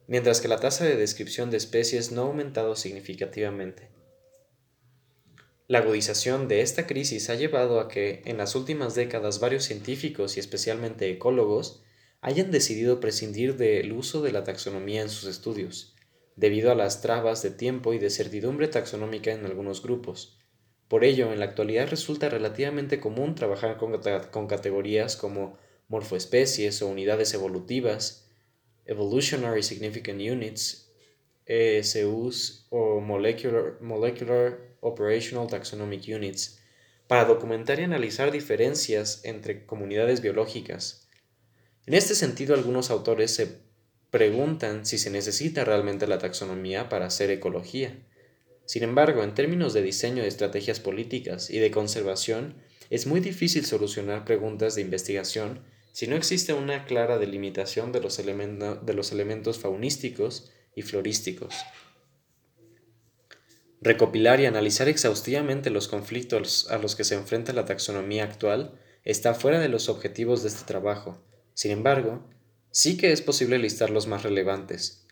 mientras 0.06 0.40
que 0.40 0.46
la 0.46 0.60
tasa 0.60 0.84
de 0.84 0.94
descripción 0.94 1.50
de 1.50 1.56
especies 1.56 2.12
no 2.12 2.22
ha 2.22 2.26
aumentado 2.26 2.76
significativamente. 2.76 3.90
La 5.66 5.78
agudización 5.78 6.46
de 6.46 6.60
esta 6.60 6.86
crisis 6.86 7.30
ha 7.30 7.34
llevado 7.34 7.80
a 7.80 7.88
que 7.88 8.22
en 8.24 8.38
las 8.38 8.54
últimas 8.54 8.94
décadas 8.94 9.40
varios 9.40 9.64
científicos 9.64 10.36
y 10.36 10.40
especialmente 10.40 11.10
ecólogos 11.10 11.82
hayan 12.20 12.52
decidido 12.52 13.00
prescindir 13.00 13.56
del 13.56 13.90
uso 13.90 14.22
de 14.22 14.30
la 14.30 14.44
taxonomía 14.44 15.02
en 15.02 15.10
sus 15.10 15.28
estudios, 15.28 15.96
debido 16.36 16.70
a 16.70 16.76
las 16.76 17.02
trabas 17.02 17.42
de 17.42 17.50
tiempo 17.50 17.92
y 17.92 17.98
de 17.98 18.08
certidumbre 18.08 18.68
taxonómica 18.68 19.32
en 19.32 19.46
algunos 19.46 19.82
grupos, 19.82 20.39
por 20.90 21.04
ello, 21.04 21.32
en 21.32 21.38
la 21.38 21.44
actualidad 21.44 21.88
resulta 21.88 22.28
relativamente 22.28 22.98
común 22.98 23.36
trabajar 23.36 23.76
con, 23.76 24.48
categorías 24.48 25.14
como 25.14 25.56
morfoespecies 25.86 26.82
o 26.82 26.88
unidades 26.88 27.32
evolutivas, 27.32 28.28
Evolutionary 28.86 29.62
Significant 29.62 30.20
Units, 30.20 30.90
ESUs 31.46 32.66
o 32.70 32.98
Molecular, 32.98 33.80
Molecular 33.80 34.58
Operational 34.80 35.46
Taxonomic 35.46 36.08
Units, 36.08 36.58
para 37.06 37.24
documentar 37.24 37.78
y 37.78 37.84
analizar 37.84 38.32
diferencias 38.32 39.20
entre 39.24 39.66
comunidades 39.66 40.20
biológicas. 40.22 41.08
En 41.86 41.94
este 41.94 42.16
sentido, 42.16 42.52
algunos 42.56 42.90
autores 42.90 43.32
se 43.32 43.60
preguntan 44.10 44.84
si 44.84 44.98
se 44.98 45.10
necesita 45.10 45.64
realmente 45.64 46.08
la 46.08 46.18
taxonomía 46.18 46.88
para 46.88 47.06
hacer 47.06 47.30
ecología. 47.30 47.96
Sin 48.70 48.84
embargo, 48.84 49.24
en 49.24 49.34
términos 49.34 49.72
de 49.72 49.82
diseño 49.82 50.22
de 50.22 50.28
estrategias 50.28 50.78
políticas 50.78 51.50
y 51.50 51.58
de 51.58 51.72
conservación, 51.72 52.54
es 52.88 53.04
muy 53.04 53.18
difícil 53.18 53.66
solucionar 53.66 54.24
preguntas 54.24 54.76
de 54.76 54.80
investigación 54.80 55.64
si 55.90 56.06
no 56.06 56.14
existe 56.14 56.52
una 56.52 56.84
clara 56.84 57.18
delimitación 57.18 57.90
de 57.90 58.00
los, 58.00 58.16
de 58.16 58.94
los 58.94 59.10
elementos 59.10 59.58
faunísticos 59.58 60.52
y 60.76 60.82
florísticos. 60.82 61.52
Recopilar 63.80 64.38
y 64.38 64.46
analizar 64.46 64.86
exhaustivamente 64.88 65.70
los 65.70 65.88
conflictos 65.88 66.70
a 66.70 66.78
los 66.78 66.94
que 66.94 67.02
se 67.02 67.16
enfrenta 67.16 67.52
la 67.52 67.64
taxonomía 67.64 68.22
actual 68.22 68.78
está 69.02 69.34
fuera 69.34 69.58
de 69.58 69.68
los 69.68 69.88
objetivos 69.88 70.44
de 70.44 70.48
este 70.48 70.64
trabajo. 70.64 71.20
Sin 71.54 71.72
embargo, 71.72 72.30
sí 72.70 72.96
que 72.96 73.10
es 73.10 73.20
posible 73.20 73.58
listar 73.58 73.90
los 73.90 74.06
más 74.06 74.22
relevantes. 74.22 75.08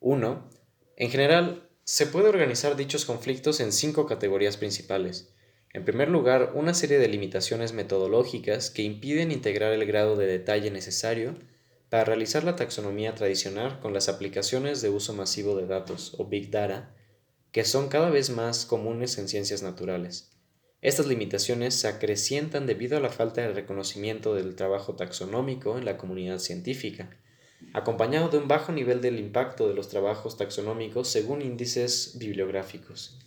1. 0.00 0.48
En 0.96 1.10
general, 1.10 1.65
se 1.88 2.08
puede 2.08 2.28
organizar 2.28 2.74
dichos 2.74 3.04
conflictos 3.04 3.60
en 3.60 3.70
cinco 3.70 4.06
categorías 4.06 4.56
principales. 4.56 5.32
En 5.72 5.84
primer 5.84 6.08
lugar, 6.08 6.50
una 6.56 6.74
serie 6.74 6.98
de 6.98 7.06
limitaciones 7.06 7.72
metodológicas 7.72 8.70
que 8.70 8.82
impiden 8.82 9.30
integrar 9.30 9.72
el 9.72 9.86
grado 9.86 10.16
de 10.16 10.26
detalle 10.26 10.72
necesario 10.72 11.36
para 11.88 12.02
realizar 12.02 12.42
la 12.42 12.56
taxonomía 12.56 13.14
tradicional 13.14 13.78
con 13.78 13.94
las 13.94 14.08
aplicaciones 14.08 14.82
de 14.82 14.88
uso 14.88 15.14
masivo 15.14 15.56
de 15.56 15.68
datos 15.68 16.16
o 16.18 16.26
Big 16.26 16.50
Data, 16.50 16.92
que 17.52 17.64
son 17.64 17.88
cada 17.88 18.10
vez 18.10 18.30
más 18.30 18.66
comunes 18.66 19.16
en 19.18 19.28
ciencias 19.28 19.62
naturales. 19.62 20.32
Estas 20.80 21.06
limitaciones 21.06 21.74
se 21.76 21.86
acrecientan 21.86 22.66
debido 22.66 22.96
a 22.96 23.00
la 23.00 23.10
falta 23.10 23.42
de 23.42 23.52
reconocimiento 23.52 24.34
del 24.34 24.56
trabajo 24.56 24.96
taxonómico 24.96 25.78
en 25.78 25.84
la 25.84 25.98
comunidad 25.98 26.40
científica, 26.40 27.16
acompañado 27.72 28.28
de 28.28 28.38
un 28.38 28.48
bajo 28.48 28.72
nivel 28.72 29.00
del 29.00 29.18
impacto 29.18 29.68
de 29.68 29.74
los 29.74 29.88
trabajos 29.88 30.36
taxonómicos 30.36 31.08
según 31.08 31.42
índices 31.42 32.16
bibliográficos. 32.18 33.18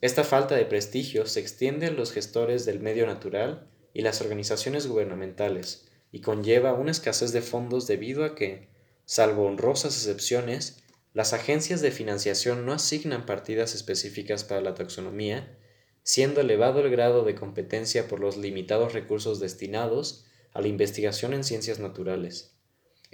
Esta 0.00 0.24
falta 0.24 0.54
de 0.54 0.64
prestigio 0.64 1.26
se 1.26 1.40
extiende 1.40 1.86
a 1.86 1.90
los 1.90 2.12
gestores 2.12 2.64
del 2.64 2.80
medio 2.80 3.06
natural 3.06 3.68
y 3.92 4.02
las 4.02 4.20
organizaciones 4.20 4.86
gubernamentales 4.86 5.88
y 6.12 6.20
conlleva 6.20 6.74
una 6.74 6.90
escasez 6.90 7.32
de 7.32 7.42
fondos 7.42 7.86
debido 7.86 8.24
a 8.24 8.34
que, 8.34 8.68
salvo 9.04 9.46
honrosas 9.46 9.96
excepciones, 9.96 10.82
las 11.12 11.32
agencias 11.32 11.80
de 11.80 11.90
financiación 11.90 12.66
no 12.66 12.72
asignan 12.72 13.24
partidas 13.24 13.74
específicas 13.74 14.44
para 14.44 14.60
la 14.60 14.74
taxonomía 14.74 15.56
siendo 16.04 16.42
elevado 16.42 16.80
el 16.80 16.90
grado 16.90 17.24
de 17.24 17.34
competencia 17.34 18.06
por 18.06 18.20
los 18.20 18.36
limitados 18.36 18.92
recursos 18.92 19.40
destinados 19.40 20.26
a 20.52 20.60
la 20.60 20.68
investigación 20.68 21.32
en 21.32 21.44
ciencias 21.44 21.80
naturales. 21.80 22.53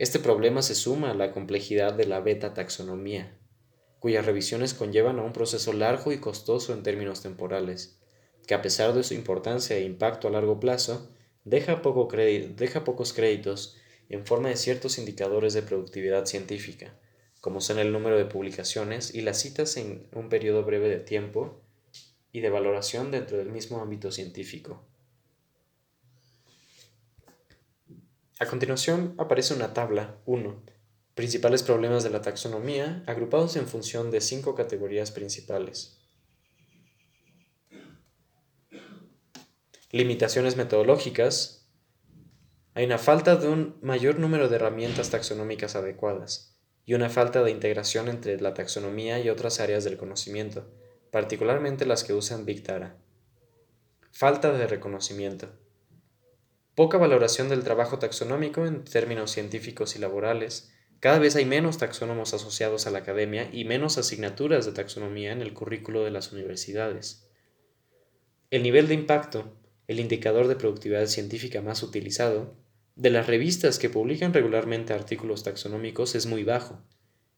Este 0.00 0.18
problema 0.18 0.62
se 0.62 0.74
suma 0.74 1.10
a 1.10 1.14
la 1.14 1.30
complejidad 1.30 1.92
de 1.92 2.06
la 2.06 2.20
beta 2.20 2.54
taxonomía, 2.54 3.36
cuyas 3.98 4.24
revisiones 4.24 4.72
conllevan 4.72 5.18
a 5.18 5.22
un 5.22 5.34
proceso 5.34 5.74
largo 5.74 6.10
y 6.10 6.16
costoso 6.16 6.72
en 6.72 6.82
términos 6.82 7.20
temporales, 7.20 8.00
que 8.46 8.54
a 8.54 8.62
pesar 8.62 8.94
de 8.94 9.02
su 9.02 9.12
importancia 9.12 9.76
e 9.76 9.84
impacto 9.84 10.26
a 10.26 10.30
largo 10.30 10.58
plazo, 10.58 11.10
deja, 11.44 11.82
poco 11.82 12.08
deja 12.16 12.82
pocos 12.82 13.12
créditos 13.12 13.76
en 14.08 14.24
forma 14.24 14.48
de 14.48 14.56
ciertos 14.56 14.96
indicadores 14.96 15.52
de 15.52 15.60
productividad 15.60 16.24
científica, 16.24 16.98
como 17.42 17.60
son 17.60 17.78
el 17.78 17.92
número 17.92 18.16
de 18.16 18.24
publicaciones 18.24 19.14
y 19.14 19.20
las 19.20 19.38
citas 19.38 19.76
en 19.76 20.08
un 20.14 20.30
periodo 20.30 20.64
breve 20.64 20.88
de 20.88 21.00
tiempo 21.00 21.60
y 22.32 22.40
de 22.40 22.48
valoración 22.48 23.10
dentro 23.10 23.36
del 23.36 23.50
mismo 23.50 23.82
ámbito 23.82 24.10
científico. 24.10 24.82
A 28.40 28.46
continuación 28.46 29.14
aparece 29.18 29.52
una 29.52 29.74
tabla 29.74 30.16
1, 30.24 30.62
principales 31.14 31.62
problemas 31.62 32.04
de 32.04 32.08
la 32.08 32.22
taxonomía 32.22 33.04
agrupados 33.06 33.54
en 33.56 33.68
función 33.68 34.10
de 34.10 34.22
cinco 34.22 34.54
categorías 34.54 35.10
principales. 35.10 35.98
Limitaciones 39.90 40.56
metodológicas, 40.56 41.68
hay 42.72 42.86
una 42.86 42.96
falta 42.96 43.36
de 43.36 43.48
un 43.48 43.76
mayor 43.82 44.18
número 44.18 44.48
de 44.48 44.56
herramientas 44.56 45.10
taxonómicas 45.10 45.76
adecuadas 45.76 46.56
y 46.86 46.94
una 46.94 47.10
falta 47.10 47.42
de 47.42 47.50
integración 47.50 48.08
entre 48.08 48.40
la 48.40 48.54
taxonomía 48.54 49.20
y 49.20 49.28
otras 49.28 49.60
áreas 49.60 49.84
del 49.84 49.98
conocimiento, 49.98 50.66
particularmente 51.10 51.84
las 51.84 52.04
que 52.04 52.14
usan 52.14 52.46
Big 52.46 52.62
Data. 52.62 52.96
Falta 54.12 54.50
de 54.50 54.66
reconocimiento. 54.66 55.59
Poca 56.80 56.96
valoración 56.96 57.50
del 57.50 57.62
trabajo 57.62 57.98
taxonómico 57.98 58.64
en 58.64 58.84
términos 58.84 59.32
científicos 59.32 59.96
y 59.96 59.98
laborales. 59.98 60.72
Cada 60.98 61.18
vez 61.18 61.36
hay 61.36 61.44
menos 61.44 61.76
taxónomos 61.76 62.32
asociados 62.32 62.86
a 62.86 62.90
la 62.90 63.00
academia 63.00 63.50
y 63.52 63.66
menos 63.66 63.98
asignaturas 63.98 64.64
de 64.64 64.72
taxonomía 64.72 65.32
en 65.32 65.42
el 65.42 65.52
currículo 65.52 66.04
de 66.04 66.10
las 66.10 66.32
universidades. 66.32 67.28
El 68.48 68.62
nivel 68.62 68.88
de 68.88 68.94
impacto 68.94 69.58
el 69.88 70.00
indicador 70.00 70.48
de 70.48 70.56
productividad 70.56 71.04
científica 71.04 71.60
más 71.60 71.82
utilizado, 71.82 72.56
de 72.96 73.10
las 73.10 73.26
revistas 73.26 73.78
que 73.78 73.90
publican 73.90 74.32
regularmente 74.32 74.94
artículos 74.94 75.42
taxonómicos 75.42 76.14
es 76.14 76.24
muy 76.24 76.44
bajo. 76.44 76.80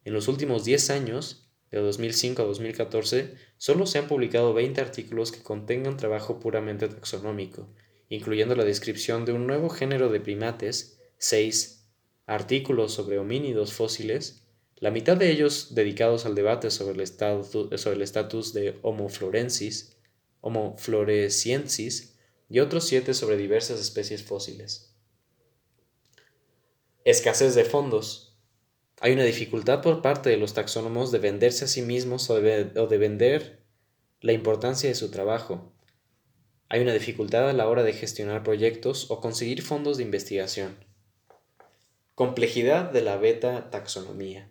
En 0.05 0.13
los 0.13 0.29
últimos 0.29 0.65
10 0.65 0.91
años, 0.91 1.51
de 1.73 1.81
2005 1.81 2.43
a 2.43 2.45
2014, 2.45 3.35
solo 3.57 3.87
se 3.87 3.99
han 3.99 4.07
publicado 4.07 4.55
20 4.55 4.81
artículos 4.81 5.33
que 5.33 5.43
contengan 5.43 5.97
trabajo 5.97 6.39
puramente 6.39 6.87
taxonómico, 6.87 7.75
incluyendo 8.15 8.55
la 8.55 8.65
descripción 8.65 9.25
de 9.25 9.33
un 9.33 9.47
nuevo 9.47 9.71
género 9.71 10.11
de 10.11 10.21
primates, 10.21 10.99
6 11.17 11.87
artículos 12.27 12.93
sobre 12.93 13.19
homínidos 13.19 13.73
fósiles, 13.73 14.43
la 14.77 14.91
mitad 14.91 15.17
de 15.17 15.31
ellos 15.31 15.75
dedicados 15.75 16.27
al 16.27 16.35
debate 16.35 16.71
sobre 16.71 16.93
el 16.93 18.03
estatus 18.03 18.53
de 18.53 18.79
Homo 18.83 19.09
florensis, 19.09 19.97
floresiensis 20.77 22.19
y 22.51 22.59
otros 22.61 22.87
siete 22.87 23.15
sobre 23.15 23.39
diversas 23.39 23.81
especies 23.81 24.23
fósiles. 24.23 24.95
Escasez 27.05 27.55
de 27.55 27.65
fondos. 27.65 28.37
Hay 29.01 29.13
una 29.13 29.25
dificultad 29.25 29.81
por 29.81 30.03
parte 30.03 30.29
de 30.29 30.37
los 30.37 30.53
taxónomos 30.53 31.13
de 31.13 31.19
venderse 31.19 31.65
a 31.65 31.69
sí 31.69 31.81
mismos 31.81 32.29
o 32.29 32.41
de, 32.41 32.99
vender 32.99 33.63
la 34.21 34.33
importancia 34.33 34.91
de 34.91 34.95
su 34.97 35.11
trabajo. 35.11 35.73
Hay 36.73 36.81
una 36.81 36.95
dificultad 36.95 37.51
a 37.51 37.53
la 37.53 37.69
hora 37.69 37.83
de 37.83 37.93
gestionar 37.93 38.43
proyectos 38.43 39.11
o 39.11 39.21
conseguir 39.21 39.61
fondos 39.61 39.99
de 39.99 40.05
investigación. 40.05 40.75
Complejidad 42.15 42.91
de 42.91 43.03
la 43.03 43.19
beta 43.19 43.69
taxonomía. 43.69 44.49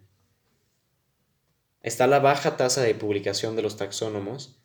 Está 1.81 2.05
la 2.05 2.19
baja 2.19 2.57
tasa 2.57 2.83
de 2.83 2.93
publicación 2.93 3.55
de 3.55 3.63
los 3.63 3.75
taxónomos 3.75 4.61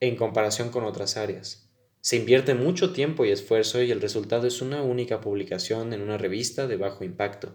en 0.00 0.16
comparación 0.16 0.70
con 0.70 0.84
otras 0.84 1.18
áreas. 1.18 1.68
Se 2.00 2.16
invierte 2.16 2.54
mucho 2.54 2.94
tiempo 2.94 3.26
y 3.26 3.30
esfuerzo 3.30 3.82
y 3.82 3.90
el 3.90 4.00
resultado 4.00 4.46
es 4.46 4.62
una 4.62 4.80
única 4.80 5.20
publicación 5.20 5.92
en 5.92 6.00
una 6.00 6.16
revista 6.16 6.66
de 6.66 6.78
bajo 6.78 7.04
impacto. 7.04 7.54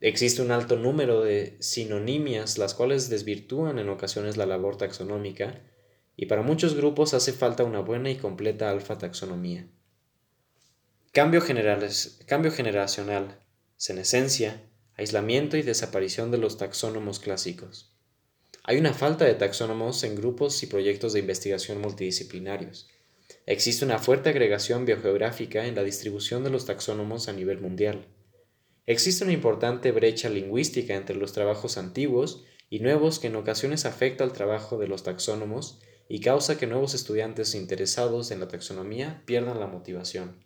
Existe 0.00 0.40
un 0.40 0.50
alto 0.50 0.76
número 0.76 1.20
de 1.20 1.58
sinonimias 1.60 2.56
las 2.56 2.72
cuales 2.72 3.10
desvirtúan 3.10 3.78
en 3.78 3.90
ocasiones 3.90 4.38
la 4.38 4.46
labor 4.46 4.78
taxonómica 4.78 5.60
y 6.16 6.26
para 6.26 6.42
muchos 6.42 6.74
grupos 6.74 7.14
hace 7.14 7.32
falta 7.32 7.64
una 7.64 7.80
buena 7.80 8.10
y 8.10 8.16
completa 8.16 8.70
alfa 8.70 8.98
taxonomía. 8.98 9.66
Cambio, 11.12 11.42
cambio 12.26 12.52
generacional, 12.52 13.38
senescencia, 13.76 14.62
aislamiento 14.96 15.56
y 15.56 15.62
desaparición 15.62 16.30
de 16.30 16.38
los 16.38 16.58
taxónomos 16.58 17.18
clásicos. 17.18 17.92
Hay 18.64 18.78
una 18.78 18.94
falta 18.94 19.24
de 19.24 19.34
taxónomos 19.34 20.04
en 20.04 20.14
grupos 20.14 20.62
y 20.62 20.66
proyectos 20.66 21.12
de 21.12 21.20
investigación 21.20 21.80
multidisciplinarios. 21.80 22.88
Existe 23.44 23.84
una 23.84 23.98
fuerte 23.98 24.30
agregación 24.30 24.84
biogeográfica 24.84 25.66
en 25.66 25.74
la 25.74 25.82
distribución 25.82 26.44
de 26.44 26.50
los 26.50 26.66
taxónomos 26.66 27.28
a 27.28 27.32
nivel 27.32 27.60
mundial. 27.60 28.06
Existe 28.86 29.24
una 29.24 29.32
importante 29.32 29.90
brecha 29.90 30.28
lingüística 30.28 30.94
entre 30.94 31.16
los 31.16 31.32
trabajos 31.32 31.76
antiguos 31.76 32.44
y 32.70 32.78
nuevos 32.78 33.18
que 33.18 33.26
en 33.26 33.36
ocasiones 33.36 33.84
afecta 33.84 34.22
al 34.22 34.32
trabajo 34.32 34.78
de 34.78 34.86
los 34.86 35.02
taxónomos 35.02 35.80
y 36.14 36.20
causa 36.20 36.58
que 36.58 36.66
nuevos 36.66 36.92
estudiantes 36.92 37.54
interesados 37.54 38.32
en 38.32 38.40
la 38.40 38.46
taxonomía 38.46 39.22
pierdan 39.24 39.58
la 39.58 39.66
motivación. 39.66 40.44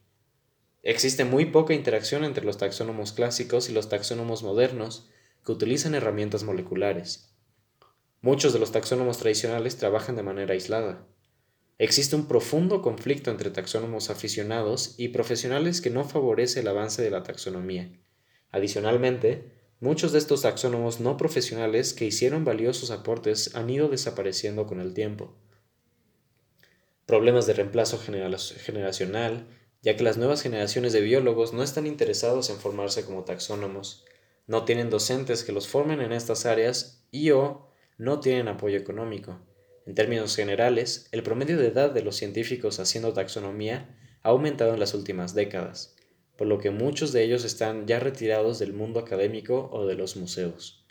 Existe 0.84 1.24
muy 1.24 1.46
poca 1.46 1.74
interacción 1.74 2.22
entre 2.22 2.44
los 2.44 2.56
taxónomos 2.56 3.10
clásicos 3.10 3.68
y 3.68 3.72
los 3.72 3.88
taxónomos 3.88 4.44
modernos 4.44 5.08
que 5.44 5.50
utilizan 5.50 5.96
herramientas 5.96 6.44
moleculares. 6.44 7.34
Muchos 8.20 8.52
de 8.52 8.60
los 8.60 8.70
taxónomos 8.70 9.18
tradicionales 9.18 9.76
trabajan 9.76 10.14
de 10.14 10.22
manera 10.22 10.52
aislada. 10.52 11.04
Existe 11.78 12.14
un 12.14 12.28
profundo 12.28 12.80
conflicto 12.80 13.32
entre 13.32 13.50
taxónomos 13.50 14.08
aficionados 14.08 14.94
y 14.98 15.08
profesionales 15.08 15.80
que 15.80 15.90
no 15.90 16.04
favorece 16.04 16.60
el 16.60 16.68
avance 16.68 17.02
de 17.02 17.10
la 17.10 17.24
taxonomía. 17.24 17.90
Adicionalmente, 18.52 19.50
muchos 19.80 20.12
de 20.12 20.18
estos 20.18 20.42
taxónomos 20.42 21.00
no 21.00 21.16
profesionales 21.16 21.92
que 21.92 22.04
hicieron 22.04 22.44
valiosos 22.44 22.92
aportes 22.92 23.56
han 23.56 23.68
ido 23.68 23.88
desapareciendo 23.88 24.68
con 24.68 24.78
el 24.78 24.94
tiempo. 24.94 25.34
Problemas 27.06 27.46
de 27.46 27.52
reemplazo 27.52 28.00
generacional, 28.00 29.46
ya 29.80 29.96
que 29.96 30.02
las 30.02 30.16
nuevas 30.16 30.42
generaciones 30.42 30.92
de 30.92 31.00
biólogos 31.00 31.52
no 31.52 31.62
están 31.62 31.86
interesados 31.86 32.50
en 32.50 32.56
formarse 32.56 33.04
como 33.04 33.22
taxónomos, 33.22 34.04
no 34.48 34.64
tienen 34.64 34.90
docentes 34.90 35.44
que 35.44 35.52
los 35.52 35.68
formen 35.68 36.00
en 36.00 36.12
estas 36.12 36.46
áreas 36.46 37.06
y 37.12 37.30
o 37.30 37.70
no 37.96 38.18
tienen 38.18 38.48
apoyo 38.48 38.76
económico. 38.76 39.38
En 39.86 39.94
términos 39.94 40.34
generales, 40.34 41.08
el 41.12 41.22
promedio 41.22 41.58
de 41.58 41.68
edad 41.68 41.92
de 41.92 42.02
los 42.02 42.16
científicos 42.16 42.80
haciendo 42.80 43.12
taxonomía 43.12 43.96
ha 44.24 44.30
aumentado 44.30 44.74
en 44.74 44.80
las 44.80 44.92
últimas 44.92 45.32
décadas, 45.32 45.94
por 46.36 46.48
lo 46.48 46.58
que 46.58 46.70
muchos 46.70 47.12
de 47.12 47.22
ellos 47.22 47.44
están 47.44 47.86
ya 47.86 48.00
retirados 48.00 48.58
del 48.58 48.72
mundo 48.72 48.98
académico 48.98 49.70
o 49.72 49.86
de 49.86 49.94
los 49.94 50.16
museos. 50.16 50.85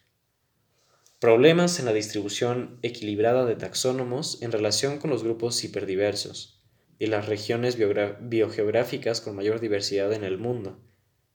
Problemas 1.25 1.79
en 1.79 1.85
la 1.85 1.93
distribución 1.93 2.77
equilibrada 2.83 3.47
de 3.47 3.55
taxónomos 3.55 4.43
en 4.43 4.51
relación 4.51 4.99
con 4.99 5.09
los 5.09 5.23
grupos 5.23 5.63
hiperdiversos 5.63 6.61
y 6.99 7.07
las 7.07 7.25
regiones 7.25 7.77
biogeográficas 7.79 9.21
con 9.21 9.35
mayor 9.35 9.59
diversidad 9.59 10.13
en 10.13 10.23
el 10.23 10.37
mundo. 10.37 10.79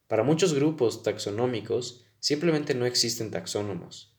Para 0.07 0.23
muchos 0.23 0.55
grupos 0.55 1.03
taxonómicos 1.03 2.05
simplemente 2.21 2.73
no 2.77 2.87
existen 2.87 3.33
taxónomos. 3.33 4.17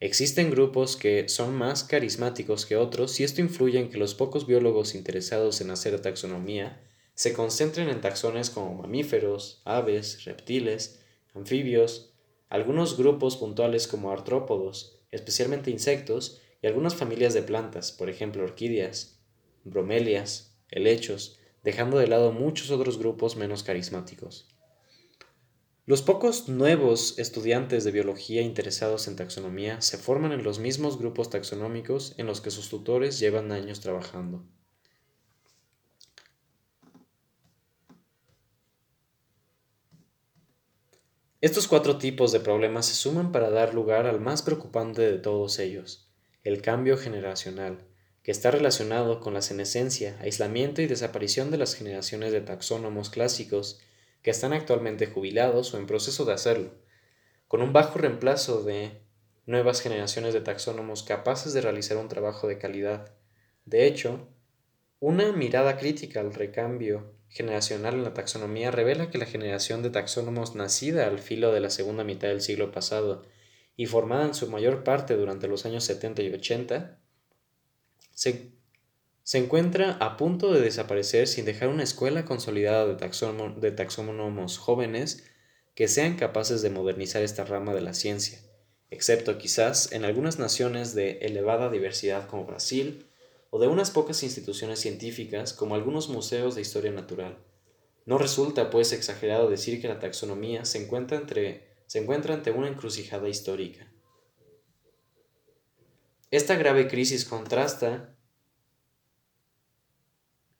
Existen 0.00 0.50
grupos 0.50 0.98
que 0.98 1.30
son 1.30 1.54
más 1.54 1.82
carismáticos 1.82 2.66
que 2.66 2.76
otros 2.76 3.20
y 3.20 3.24
esto 3.24 3.40
influye 3.40 3.78
en 3.78 3.88
que 3.88 3.96
los 3.96 4.14
pocos 4.14 4.46
biólogos 4.46 4.94
interesados 4.94 5.62
en 5.62 5.70
hacer 5.70 5.98
taxonomía 6.02 6.78
se 7.14 7.32
concentren 7.32 7.88
en 7.88 8.02
taxones 8.02 8.50
como 8.50 8.74
mamíferos, 8.74 9.62
aves, 9.64 10.26
reptiles, 10.26 11.00
anfibios, 11.34 12.09
algunos 12.50 12.98
grupos 12.98 13.38
puntuales 13.38 13.86
como 13.86 14.10
artrópodos, 14.10 15.00
especialmente 15.10 15.70
insectos, 15.70 16.42
y 16.60 16.66
algunas 16.66 16.94
familias 16.94 17.32
de 17.32 17.42
plantas, 17.42 17.92
por 17.92 18.10
ejemplo 18.10 18.42
orquídeas, 18.42 19.18
bromelias, 19.64 20.58
helechos, 20.68 21.38
dejando 21.64 21.96
de 21.98 22.08
lado 22.08 22.32
muchos 22.32 22.70
otros 22.70 22.98
grupos 22.98 23.36
menos 23.36 23.62
carismáticos. 23.62 24.48
Los 25.86 26.02
pocos 26.02 26.48
nuevos 26.48 27.18
estudiantes 27.18 27.84
de 27.84 27.90
biología 27.90 28.42
interesados 28.42 29.08
en 29.08 29.16
taxonomía 29.16 29.80
se 29.80 29.96
forman 29.98 30.32
en 30.32 30.44
los 30.44 30.58
mismos 30.58 30.98
grupos 30.98 31.30
taxonómicos 31.30 32.14
en 32.18 32.26
los 32.26 32.40
que 32.40 32.50
sus 32.50 32.68
tutores 32.68 33.18
llevan 33.18 33.50
años 33.50 33.80
trabajando. 33.80 34.44
Estos 41.42 41.68
cuatro 41.68 41.96
tipos 41.96 42.32
de 42.32 42.40
problemas 42.40 42.84
se 42.84 42.94
suman 42.94 43.32
para 43.32 43.48
dar 43.48 43.72
lugar 43.72 44.06
al 44.06 44.20
más 44.20 44.42
preocupante 44.42 45.00
de 45.00 45.16
todos 45.16 45.58
ellos, 45.58 46.06
el 46.44 46.60
cambio 46.60 46.98
generacional, 46.98 47.78
que 48.22 48.30
está 48.30 48.50
relacionado 48.50 49.20
con 49.20 49.32
la 49.32 49.40
senescencia, 49.40 50.18
aislamiento 50.20 50.82
y 50.82 50.86
desaparición 50.86 51.50
de 51.50 51.56
las 51.56 51.74
generaciones 51.74 52.32
de 52.32 52.42
taxónomos 52.42 53.08
clásicos 53.08 53.80
que 54.20 54.30
están 54.30 54.52
actualmente 54.52 55.06
jubilados 55.06 55.72
o 55.72 55.78
en 55.78 55.86
proceso 55.86 56.26
de 56.26 56.34
hacerlo, 56.34 56.74
con 57.48 57.62
un 57.62 57.72
bajo 57.72 57.98
reemplazo 57.98 58.62
de 58.62 59.00
nuevas 59.46 59.80
generaciones 59.80 60.34
de 60.34 60.42
taxónomos 60.42 61.04
capaces 61.04 61.54
de 61.54 61.62
realizar 61.62 61.96
un 61.96 62.08
trabajo 62.08 62.48
de 62.48 62.58
calidad. 62.58 63.14
De 63.64 63.86
hecho, 63.86 64.28
una 64.98 65.32
mirada 65.32 65.78
crítica 65.78 66.20
al 66.20 66.34
recambio 66.34 67.14
generacional 67.30 67.94
en 67.94 68.04
la 68.04 68.12
taxonomía 68.12 68.70
revela 68.70 69.08
que 69.08 69.18
la 69.18 69.24
generación 69.24 69.82
de 69.82 69.90
taxónomos 69.90 70.56
nacida 70.56 71.06
al 71.06 71.20
filo 71.20 71.52
de 71.52 71.60
la 71.60 71.70
segunda 71.70 72.04
mitad 72.04 72.28
del 72.28 72.40
siglo 72.40 72.72
pasado 72.72 73.22
y 73.76 73.86
formada 73.86 74.26
en 74.26 74.34
su 74.34 74.48
mayor 74.48 74.84
parte 74.84 75.16
durante 75.16 75.48
los 75.48 75.64
años 75.64 75.84
70 75.84 76.22
y 76.22 76.32
80, 76.32 76.98
se, 78.12 78.50
encuentra 79.32 79.92
a 80.00 80.16
punto 80.16 80.52
de 80.52 80.60
desaparecer 80.60 81.28
sin 81.28 81.44
dejar 81.44 81.68
una 81.68 81.84
escuela 81.84 82.24
consolidada 82.24 82.86
de, 82.86 82.94
de 82.94 83.70
taxónomos 83.70 84.58
jóvenes 84.58 85.24
que 85.74 85.86
sean 85.86 86.16
capaces 86.16 86.62
de 86.62 86.70
modernizar 86.70 87.22
esta 87.22 87.44
rama 87.44 87.72
de 87.72 87.80
la 87.80 87.94
ciencia, 87.94 88.40
excepto 88.90 89.38
quizás 89.38 89.92
en 89.92 90.04
algunas 90.04 90.38
naciones 90.40 90.94
de 90.94 91.18
elevada 91.22 91.70
diversidad 91.70 92.26
como 92.26 92.44
Brasil, 92.44 93.06
o 93.50 93.58
de 93.58 93.66
unas 93.66 93.90
pocas 93.90 94.22
instituciones 94.22 94.80
científicas 94.80 95.52
como 95.52 95.74
algunos 95.74 96.08
museos 96.08 96.54
de 96.54 96.62
historia 96.62 96.92
natural. 96.92 97.38
No 98.06 98.16
resulta, 98.16 98.70
pues, 98.70 98.92
exagerado 98.92 99.50
decir 99.50 99.80
que 99.80 99.88
la 99.88 99.98
taxonomía 99.98 100.64
se 100.64 100.82
encuentra, 100.82 101.18
entre, 101.18 101.68
se 101.86 101.98
encuentra 101.98 102.34
ante 102.34 102.50
una 102.50 102.68
encrucijada 102.68 103.28
histórica. 103.28 103.92
Esta 106.30 106.54
grave 106.54 106.88
crisis 106.88 107.24
contrasta 107.24 108.16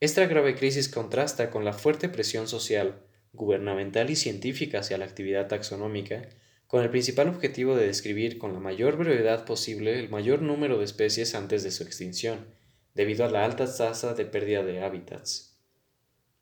esta 0.00 0.24
grave 0.24 0.54
crisis 0.56 0.88
contrasta 0.88 1.50
con 1.50 1.66
la 1.66 1.74
fuerte 1.74 2.08
presión 2.08 2.48
social, 2.48 3.02
gubernamental 3.34 4.08
y 4.08 4.16
científica 4.16 4.78
hacia 4.78 4.96
la 4.96 5.04
actividad 5.04 5.48
taxonómica, 5.48 6.26
con 6.66 6.82
el 6.82 6.88
principal 6.88 7.28
objetivo 7.28 7.76
de 7.76 7.86
describir 7.86 8.38
con 8.38 8.54
la 8.54 8.60
mayor 8.60 8.96
brevedad 8.96 9.44
posible 9.44 9.98
el 9.98 10.08
mayor 10.08 10.40
número 10.40 10.78
de 10.78 10.86
especies 10.86 11.34
antes 11.34 11.62
de 11.64 11.70
su 11.70 11.82
extinción, 11.82 12.46
debido 12.94 13.24
a 13.24 13.30
la 13.30 13.44
alta 13.44 13.64
tasa 13.66 14.14
de 14.14 14.24
pérdida 14.24 14.62
de 14.62 14.82
hábitats. 14.82 15.58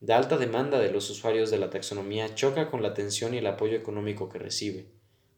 La 0.00 0.16
alta 0.16 0.36
demanda 0.36 0.78
de 0.78 0.92
los 0.92 1.10
usuarios 1.10 1.50
de 1.50 1.58
la 1.58 1.70
taxonomía 1.70 2.34
choca 2.34 2.70
con 2.70 2.82
la 2.82 2.88
atención 2.88 3.34
y 3.34 3.38
el 3.38 3.46
apoyo 3.46 3.76
económico 3.76 4.28
que 4.28 4.38
recibe. 4.38 4.86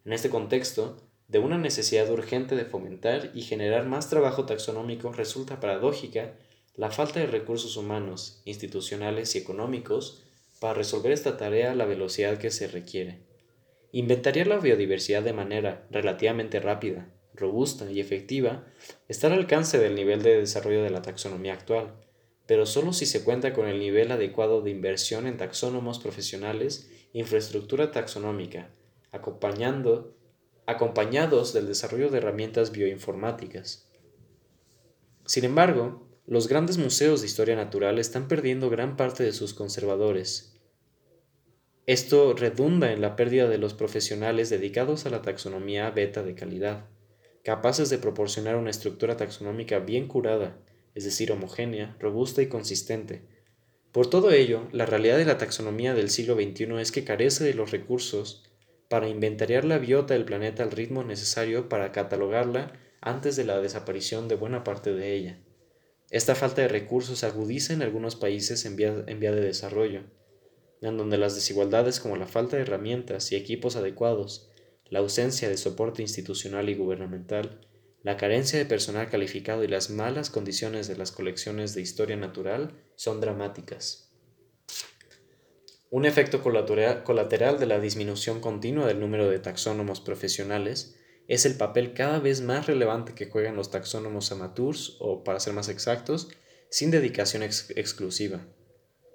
En 0.04 0.12
este 0.12 0.28
contexto, 0.28 0.98
de 1.28 1.38
una 1.38 1.58
necesidad 1.58 2.10
urgente 2.10 2.56
de 2.56 2.64
fomentar 2.64 3.30
y 3.34 3.42
generar 3.42 3.86
más 3.86 4.10
trabajo 4.10 4.46
taxonómico 4.46 5.12
resulta 5.12 5.60
paradójica 5.60 6.34
la 6.74 6.90
falta 6.90 7.20
de 7.20 7.26
recursos 7.26 7.76
humanos, 7.76 8.42
institucionales 8.44 9.34
y 9.34 9.38
económicos 9.38 10.24
para 10.60 10.74
resolver 10.74 11.12
esta 11.12 11.36
tarea 11.36 11.72
a 11.72 11.74
la 11.74 11.84
velocidad 11.86 12.38
que 12.38 12.50
se 12.50 12.68
requiere. 12.68 13.20
Inventariar 13.92 14.46
la 14.46 14.58
biodiversidad 14.58 15.22
de 15.22 15.32
manera 15.32 15.86
relativamente 15.90 16.60
rápida, 16.60 17.08
robusta 17.40 17.90
y 17.90 17.98
efectiva 17.98 18.64
está 19.08 19.26
al 19.26 19.32
alcance 19.32 19.78
del 19.78 19.94
nivel 19.94 20.22
de 20.22 20.38
desarrollo 20.38 20.82
de 20.82 20.90
la 20.90 21.02
taxonomía 21.02 21.54
actual, 21.54 21.94
pero 22.46 22.66
solo 22.66 22.92
si 22.92 23.06
se 23.06 23.24
cuenta 23.24 23.52
con 23.52 23.66
el 23.68 23.78
nivel 23.78 24.12
adecuado 24.12 24.60
de 24.60 24.70
inversión 24.70 25.26
en 25.26 25.36
taxónomos 25.36 25.98
profesionales 25.98 26.90
e 27.12 27.18
infraestructura 27.18 27.90
taxonómica, 27.90 28.70
acompañando, 29.12 30.16
acompañados 30.66 31.52
del 31.52 31.66
desarrollo 31.66 32.10
de 32.10 32.18
herramientas 32.18 32.72
bioinformáticas. 32.72 33.88
Sin 35.26 35.44
embargo, 35.44 36.06
los 36.26 36.48
grandes 36.48 36.78
museos 36.78 37.20
de 37.20 37.26
historia 37.26 37.56
natural 37.56 37.98
están 37.98 38.28
perdiendo 38.28 38.68
gran 38.70 38.96
parte 38.96 39.22
de 39.22 39.32
sus 39.32 39.54
conservadores. 39.54 40.56
Esto 41.86 42.34
redunda 42.34 42.92
en 42.92 43.00
la 43.00 43.16
pérdida 43.16 43.48
de 43.48 43.58
los 43.58 43.74
profesionales 43.74 44.50
dedicados 44.50 45.06
a 45.06 45.10
la 45.10 45.22
taxonomía 45.22 45.90
beta 45.90 46.22
de 46.22 46.34
calidad 46.34 46.86
capaces 47.44 47.90
de 47.90 47.98
proporcionar 47.98 48.56
una 48.56 48.70
estructura 48.70 49.16
taxonómica 49.16 49.78
bien 49.78 50.08
curada, 50.08 50.58
es 50.94 51.04
decir, 51.04 51.32
homogénea, 51.32 51.96
robusta 51.98 52.42
y 52.42 52.46
consistente. 52.46 53.22
Por 53.92 54.08
todo 54.08 54.30
ello, 54.30 54.68
la 54.72 54.86
realidad 54.86 55.18
de 55.18 55.24
la 55.24 55.38
taxonomía 55.38 55.94
del 55.94 56.10
siglo 56.10 56.34
XXI 56.34 56.80
es 56.80 56.92
que 56.92 57.04
carece 57.04 57.44
de 57.44 57.54
los 57.54 57.70
recursos 57.70 58.44
para 58.88 59.08
inventariar 59.08 59.64
la 59.64 59.78
biota 59.78 60.14
del 60.14 60.24
planeta 60.24 60.62
al 60.62 60.70
ritmo 60.70 61.04
necesario 61.04 61.68
para 61.68 61.92
catalogarla 61.92 62.72
antes 63.00 63.36
de 63.36 63.44
la 63.44 63.60
desaparición 63.60 64.28
de 64.28 64.34
buena 64.34 64.64
parte 64.64 64.92
de 64.92 65.14
ella. 65.14 65.40
Esta 66.10 66.34
falta 66.34 66.62
de 66.62 66.68
recursos 66.68 67.22
agudiza 67.24 67.72
en 67.72 67.82
algunos 67.82 68.16
países 68.16 68.64
en 68.64 68.76
vía, 68.76 69.04
en 69.06 69.20
vía 69.20 69.32
de 69.32 69.40
desarrollo, 69.40 70.02
en 70.82 70.96
donde 70.96 71.18
las 71.18 71.34
desigualdades 71.34 72.00
como 72.00 72.16
la 72.16 72.26
falta 72.26 72.56
de 72.56 72.62
herramientas 72.62 73.30
y 73.30 73.36
equipos 73.36 73.76
adecuados 73.76 74.49
la 74.90 74.98
ausencia 74.98 75.48
de 75.48 75.56
soporte 75.56 76.02
institucional 76.02 76.68
y 76.68 76.74
gubernamental, 76.74 77.66
la 78.02 78.16
carencia 78.16 78.58
de 78.58 78.66
personal 78.66 79.08
calificado 79.08 79.62
y 79.64 79.68
las 79.68 79.90
malas 79.90 80.30
condiciones 80.30 80.88
de 80.88 80.96
las 80.96 81.12
colecciones 81.12 81.74
de 81.74 81.80
historia 81.80 82.16
natural 82.16 82.72
son 82.96 83.20
dramáticas. 83.20 84.10
Un 85.90 86.06
efecto 86.06 86.42
colateral 86.42 87.58
de 87.58 87.66
la 87.66 87.80
disminución 87.80 88.40
continua 88.40 88.86
del 88.86 89.00
número 89.00 89.28
de 89.28 89.38
taxónomos 89.38 90.00
profesionales 90.00 90.96
es 91.26 91.46
el 91.46 91.56
papel 91.56 91.94
cada 91.94 92.18
vez 92.18 92.40
más 92.40 92.66
relevante 92.66 93.14
que 93.14 93.26
juegan 93.26 93.56
los 93.56 93.70
taxónomos 93.70 94.32
amateurs 94.32 94.96
o, 94.98 95.22
para 95.22 95.40
ser 95.40 95.52
más 95.52 95.68
exactos, 95.68 96.28
sin 96.70 96.90
dedicación 96.90 97.42
exclusiva. 97.42 98.46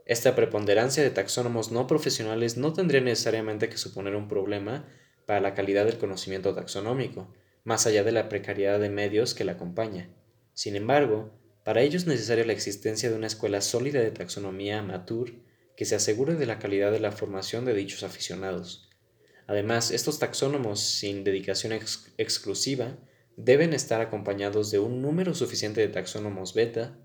Esta 0.06 0.36
preponderancia 0.36 1.02
de 1.02 1.10
taxónomos 1.10 1.72
no 1.72 1.88
profesionales 1.88 2.58
no 2.58 2.74
tendría 2.74 3.02
necesariamente 3.02 3.70
que 3.70 3.78
suponer 3.78 4.16
un 4.16 4.28
problema 4.28 4.86
para 5.26 5.40
la 5.40 5.54
calidad 5.54 5.86
del 5.86 5.98
conocimiento 5.98 6.54
taxonómico, 6.54 7.28
más 7.64 7.88
allá 7.88 8.04
de 8.04 8.12
la 8.12 8.30
precariedad 8.30 8.80
de 8.80 8.90
medios 8.90 9.34
que 9.34 9.44
la 9.44 9.54
acompaña. 9.54 10.10
Sin 10.54 10.76
embargo, 10.76 11.32
para 11.64 11.82
ello 11.82 11.98
es 11.98 12.06
necesaria 12.06 12.46
la 12.46 12.54
existencia 12.54 13.10
de 13.10 13.16
una 13.16 13.28
escuela 13.28 13.60
sólida 13.62 14.00
de 14.00 14.12
taxonomía 14.12 14.80
amateur 14.80 15.34
que 15.76 15.86
se 15.86 15.96
asegure 15.96 16.36
de 16.36 16.46
la 16.46 16.60
calidad 16.60 16.92
de 16.92 17.00
la 17.00 17.12
formación 17.12 17.66
de 17.66 17.74
dichos 17.74 18.04
aficionados. 18.04 18.90
Además, 19.48 19.92
estos 19.92 20.20
taxónomos 20.20 20.80
sin 20.80 21.24
dedicación 21.24 21.74
exclusiva 21.74 22.98
deben 23.36 23.74
estar 23.74 24.02
acompañados 24.02 24.72
de 24.72 24.80
un 24.80 25.02
número 25.02 25.34
suficiente 25.34 25.82
de 25.82 25.88
taxónomos 25.88 26.54
beta 26.54 26.98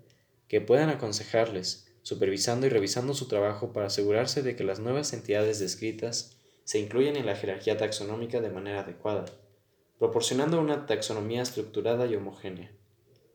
que 0.47 0.61
puedan 0.61 0.89
aconsejarles, 0.89 1.87
supervisando 2.01 2.65
y 2.65 2.69
revisando 2.69 3.13
su 3.13 3.27
trabajo 3.27 3.73
para 3.73 3.87
asegurarse 3.87 4.41
de 4.41 4.55
que 4.55 4.63
las 4.63 4.79
nuevas 4.79 5.13
entidades 5.13 5.59
descritas 5.59 6.37
se 6.71 6.79
incluyen 6.79 7.17
en 7.17 7.25
la 7.25 7.35
jerarquía 7.35 7.75
taxonómica 7.75 8.39
de 8.39 8.49
manera 8.49 8.79
adecuada, 8.79 9.25
proporcionando 9.99 10.57
una 10.57 10.85
taxonomía 10.85 11.41
estructurada 11.41 12.05
y 12.05 12.15
homogénea. 12.15 12.71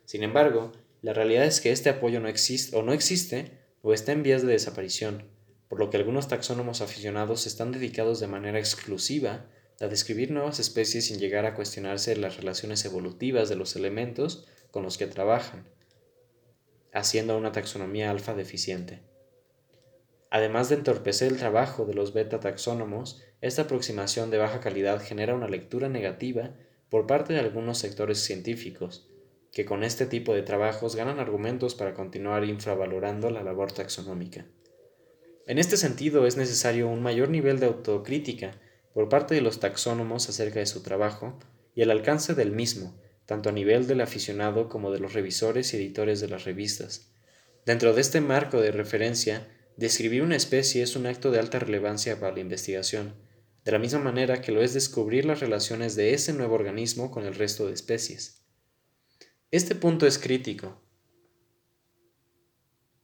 Sin 0.07 0.23
embargo, 0.23 0.73
la 1.03 1.13
realidad 1.13 1.45
es 1.45 1.61
que 1.61 1.71
este 1.71 1.91
apoyo 1.91 2.19
no 2.19 2.29
existe 2.29 2.75
o 2.75 2.83
no 2.83 2.95
existe 2.95 3.59
o 3.83 3.93
está 3.93 4.13
en 4.13 4.23
vías 4.23 4.41
de 4.41 4.53
desaparición, 4.53 5.29
por 5.69 5.79
lo 5.79 5.91
que 5.91 5.99
algunos 5.99 6.29
taxónomos 6.29 6.81
aficionados 6.81 7.47
están 7.47 7.73
dedicados 7.73 8.21
de 8.21 8.27
manera 8.27 8.59
exclusiva 8.59 9.45
a 9.83 9.87
describir 9.87 10.31
nuevas 10.31 10.59
especies 10.59 11.05
sin 11.05 11.19
llegar 11.19 11.45
a 11.45 11.55
cuestionarse 11.55 12.17
las 12.17 12.39
relaciones 12.39 12.87
evolutivas 12.87 13.51
de 13.51 13.57
los 13.57 13.77
elementos 13.77 14.49
con 14.71 14.83
los 14.83 14.97
que 14.97 15.09
trabajan, 15.09 15.69
haciendo 16.95 17.37
una 17.37 17.53
taxonomía 17.53 18.11
alfa 18.11 18.33
deficiente. 18.33 19.03
Además 20.31 20.71
de 20.71 20.77
entorpecer 20.77 21.31
el 21.31 21.39
trabajo 21.39 21.85
de 21.85 21.93
los 21.93 22.15
beta 22.15 22.41
taxónomos, 22.41 23.23
esta 23.41 23.63
aproximación 23.63 24.31
de 24.31 24.39
baja 24.39 24.61
calidad 24.61 25.03
genera 25.03 25.35
una 25.35 25.49
lectura 25.49 25.89
negativa 25.89 26.55
por 26.89 27.07
parte 27.07 27.33
de 27.33 27.41
algunos 27.41 27.79
sectores 27.79 28.19
científicos, 28.21 29.09
que 29.53 29.65
con 29.65 29.85
este 29.85 30.07
tipo 30.07 30.35
de 30.35 30.43
trabajos 30.43 30.97
ganan 30.97 31.19
argumentos 31.19 31.75
para 31.75 31.95
continuar 31.95 32.45
infravalorando 32.45 33.31
la 33.31 33.43
labor 33.43 33.73
taxonómica. 33.73 34.47
En 35.47 35.59
este 35.59 35.77
sentido, 35.77 36.27
es 36.27 36.37
necesario 36.37 36.89
un 36.89 37.03
mayor 37.03 37.29
nivel 37.29 37.61
de 37.61 37.67
autocrítica 37.67 38.61
por 38.93 39.09
parte 39.09 39.35
de 39.35 39.43
los 39.43 39.61
taxónomos 39.61 40.29
acerca 40.29 40.61
de 40.61 40.67
su 40.67 40.83
trabajo 40.83 41.39
y 41.75 41.83
el 41.83 41.91
alcance 41.91 42.35
del 42.35 42.53
mismo, 42.53 42.99
tanto 43.27 43.51
a 43.51 43.53
nivel 43.53 43.87
del 43.87 44.01
aficionado 44.01 44.69
como 44.69 44.91
de 44.91 44.99
los 44.99 45.13
revisores 45.13 45.73
y 45.73 45.77
editores 45.77 46.21
de 46.21 46.29
las 46.29 46.45
revistas. 46.45 47.13
Dentro 47.65 47.93
de 47.93 48.01
este 48.01 48.21
marco 48.21 48.61
de 48.61 48.71
referencia, 48.71 49.47
Describir 49.77 50.23
una 50.23 50.37
especie 50.37 50.83
es 50.83 50.97
un 50.97 51.05
acto 51.05 51.31
de 51.31 51.39
alta 51.39 51.59
relevancia 51.59 52.19
para 52.19 52.33
la 52.33 52.41
investigación, 52.41 53.13
de 53.67 53.73
la 53.73 53.81
misma 53.81 53.99
manera 53.99 54.41
que 54.41 54.53
lo 54.53 54.63
es 54.63 54.75
descubrir 54.75 55.25
las 55.25 55.41
relaciones 55.41 55.97
de 55.97 56.15
ese 56.15 56.33
nuevo 56.33 56.55
organismo 56.55 57.11
con 57.11 57.27
el 57.27 57.35
resto 57.35 57.67
de 57.67 57.75
especies. 57.75 58.45
Este 59.51 59.75
punto 59.75 60.07
es 60.07 60.21
crítico, 60.21 60.81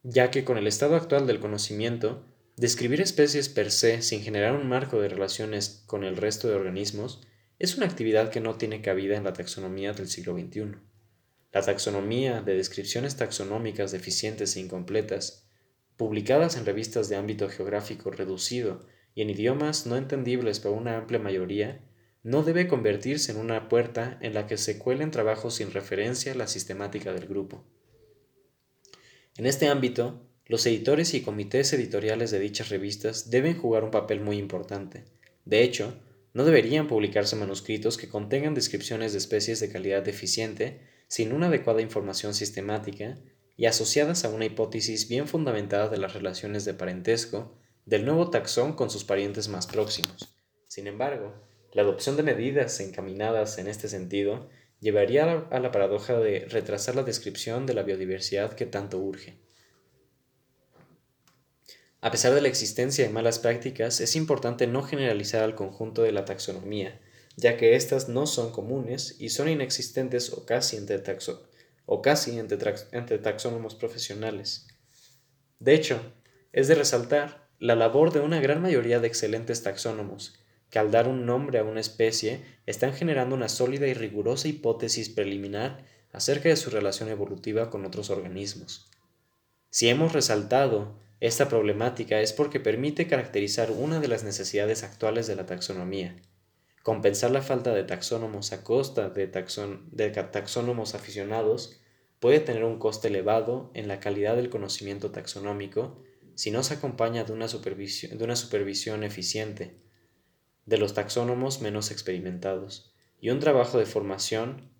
ya 0.04 0.30
que 0.30 0.44
con 0.44 0.58
el 0.58 0.68
estado 0.68 0.94
actual 0.94 1.26
del 1.26 1.40
conocimiento, 1.40 2.24
describir 2.56 3.00
especies 3.00 3.48
per 3.48 3.72
se 3.72 4.02
sin 4.02 4.22
generar 4.22 4.54
un 4.54 4.68
marco 4.68 5.00
de 5.00 5.08
relaciones 5.08 5.82
con 5.86 6.04
el 6.04 6.16
resto 6.16 6.46
de 6.46 6.54
organismos 6.54 7.26
es 7.58 7.76
una 7.76 7.86
actividad 7.86 8.30
que 8.30 8.40
no 8.40 8.54
tiene 8.54 8.82
cabida 8.82 9.16
en 9.16 9.24
la 9.24 9.32
taxonomía 9.32 9.92
del 9.92 10.06
siglo 10.08 10.38
XXI. 10.38 10.76
la 11.52 11.62
taxonomía 11.62 12.40
de 12.40 12.54
descripciones 12.54 13.16
taxonómicas 13.16 13.90
deficientes 13.90 14.54
e 14.54 14.60
incompletas, 14.60 15.48
publicadas 15.96 16.56
en 16.56 16.66
revistas 16.66 17.08
de 17.08 17.16
ámbito 17.16 17.48
geográfico 17.48 18.12
reducido 18.12 18.86
y 19.14 19.22
en 19.22 19.30
idiomas 19.30 19.86
no 19.86 19.96
entendibles 19.96 20.60
para 20.60 20.74
una 20.74 20.96
amplia 20.96 21.18
mayoría, 21.18 21.80
no 22.22 22.42
debe 22.42 22.68
convertirse 22.68 23.32
en 23.32 23.38
una 23.38 23.68
puerta 23.68 24.18
en 24.20 24.34
la 24.34 24.46
que 24.46 24.56
se 24.56 24.78
cuelen 24.78 25.10
trabajos 25.10 25.54
sin 25.54 25.72
referencia 25.72 26.32
a 26.32 26.36
la 26.36 26.46
sistemática 26.46 27.12
del 27.12 27.26
grupo. 27.26 27.64
En 29.36 29.46
este 29.46 29.68
ámbito, 29.68 30.20
los 30.46 30.64
editores 30.66 31.14
y 31.14 31.22
comités 31.22 31.72
editoriales 31.72 32.30
de 32.30 32.38
dichas 32.38 32.68
revistas 32.68 33.30
deben 33.30 33.56
jugar 33.56 33.84
un 33.84 33.90
papel 33.90 34.20
muy 34.20 34.38
importante. 34.38 35.04
De 35.44 35.62
hecho, 35.62 35.94
no 36.34 36.44
deberían 36.44 36.88
publicarse 36.88 37.36
manuscritos 37.36 37.96
que 37.96 38.08
contengan 38.08 38.54
descripciones 38.54 39.12
de 39.12 39.18
especies 39.18 39.60
de 39.60 39.70
calidad 39.70 40.02
deficiente 40.02 40.80
sin 41.08 41.32
una 41.32 41.48
adecuada 41.48 41.82
información 41.82 42.34
sistemática 42.34 43.18
y 43.56 43.66
asociadas 43.66 44.24
a 44.24 44.30
una 44.30 44.46
hipótesis 44.46 45.08
bien 45.08 45.28
fundamentada 45.28 45.88
de 45.88 45.98
las 45.98 46.14
relaciones 46.14 46.64
de 46.64 46.74
parentesco 46.74 47.54
del 47.84 48.04
nuevo 48.04 48.30
taxón 48.30 48.74
con 48.74 48.90
sus 48.90 49.04
parientes 49.04 49.48
más 49.48 49.66
próximos. 49.66 50.36
Sin 50.68 50.86
embargo, 50.86 51.34
la 51.72 51.82
adopción 51.82 52.16
de 52.16 52.22
medidas 52.22 52.78
encaminadas 52.80 53.58
en 53.58 53.66
este 53.66 53.88
sentido 53.88 54.48
llevaría 54.80 55.46
a 55.50 55.60
la, 55.60 55.72
paradoja 55.72 56.18
de 56.18 56.46
retrasar 56.46 56.96
la 56.96 57.02
descripción 57.02 57.66
de 57.66 57.74
la 57.74 57.82
biodiversidad 57.82 58.54
que 58.54 58.66
tanto 58.66 58.98
urge. 58.98 59.38
A 62.00 62.10
pesar 62.10 62.34
de 62.34 62.40
la 62.40 62.48
existencia 62.48 63.06
de 63.06 63.12
malas 63.12 63.38
prácticas, 63.38 64.00
es 64.00 64.16
importante 64.16 64.66
no 64.66 64.82
generalizar 64.82 65.44
al 65.44 65.54
conjunto 65.54 66.02
de 66.02 66.10
la 66.10 66.24
taxonomía, 66.24 67.00
ya 67.36 67.56
que 67.56 67.76
éstas 67.76 68.08
no 68.08 68.26
son 68.26 68.50
comunes 68.50 69.16
y 69.20 69.28
son 69.28 69.48
inexistentes 69.48 70.32
o 70.32 70.44
casi 70.44 70.76
entre, 70.76 71.00
o 71.86 72.02
casi 72.02 72.38
entre 72.38 73.18
taxónomos 73.18 73.76
profesionales. 73.76 74.66
De 75.60 75.74
hecho, 75.74 76.12
es 76.52 76.66
de 76.66 76.74
resaltar 76.74 77.41
la 77.62 77.76
labor 77.76 78.12
de 78.12 78.18
una 78.18 78.40
gran 78.40 78.60
mayoría 78.60 78.98
de 78.98 79.06
excelentes 79.06 79.62
taxónomos, 79.62 80.34
que 80.68 80.80
al 80.80 80.90
dar 80.90 81.06
un 81.06 81.26
nombre 81.26 81.60
a 81.60 81.62
una 81.62 81.78
especie 81.78 82.40
están 82.66 82.92
generando 82.92 83.36
una 83.36 83.48
sólida 83.48 83.86
y 83.86 83.94
rigurosa 83.94 84.48
hipótesis 84.48 85.10
preliminar 85.10 85.84
acerca 86.10 86.48
de 86.48 86.56
su 86.56 86.70
relación 86.70 87.08
evolutiva 87.08 87.70
con 87.70 87.86
otros 87.86 88.10
organismos. 88.10 88.90
Si 89.70 89.88
hemos 89.88 90.12
resaltado 90.12 90.98
esta 91.20 91.48
problemática 91.48 92.20
es 92.20 92.32
porque 92.32 92.58
permite 92.58 93.06
caracterizar 93.06 93.70
una 93.70 94.00
de 94.00 94.08
las 94.08 94.24
necesidades 94.24 94.82
actuales 94.82 95.28
de 95.28 95.36
la 95.36 95.46
taxonomía, 95.46 96.16
compensar 96.82 97.30
la 97.30 97.42
falta 97.42 97.72
de 97.72 97.84
taxónomos 97.84 98.50
a 98.50 98.64
costa 98.64 99.08
de, 99.10 99.28
taxónomos 99.28 100.96
aficionados 100.96 101.80
puede 102.18 102.40
tener 102.40 102.64
un 102.64 102.80
coste 102.80 103.06
elevado 103.06 103.70
en 103.74 103.86
la 103.86 104.00
calidad 104.00 104.34
del 104.34 104.50
conocimiento 104.50 105.12
taxonómico 105.12 106.02
si 106.34 106.50
no 106.50 106.62
se 106.62 106.74
acompaña 106.74 107.24
de 107.24 107.32
una 107.32 107.48
supervisión, 107.48 108.16
de 108.16 108.24
una 108.24 108.36
supervisión 108.36 109.04
eficiente 109.04 109.76
de 110.66 110.78
los 110.78 110.94
taxónomos 110.94 111.60
menos 111.60 111.90
experimentados 111.90 112.92
y 113.20 113.30
un 113.30 113.40
trabajo 113.40 113.78
de 113.78 113.86
formación 113.86 114.70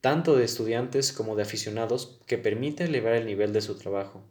tanto 0.00 0.36
de 0.36 0.44
estudiantes 0.44 1.12
como 1.12 1.34
de 1.34 1.42
aficionados 1.42 2.20
que 2.26 2.38
permite 2.38 2.84
elevar 2.84 3.14
el 3.14 3.26
nivel 3.26 3.52
de 3.52 3.60
su 3.60 3.76
trabajo. 3.76 4.24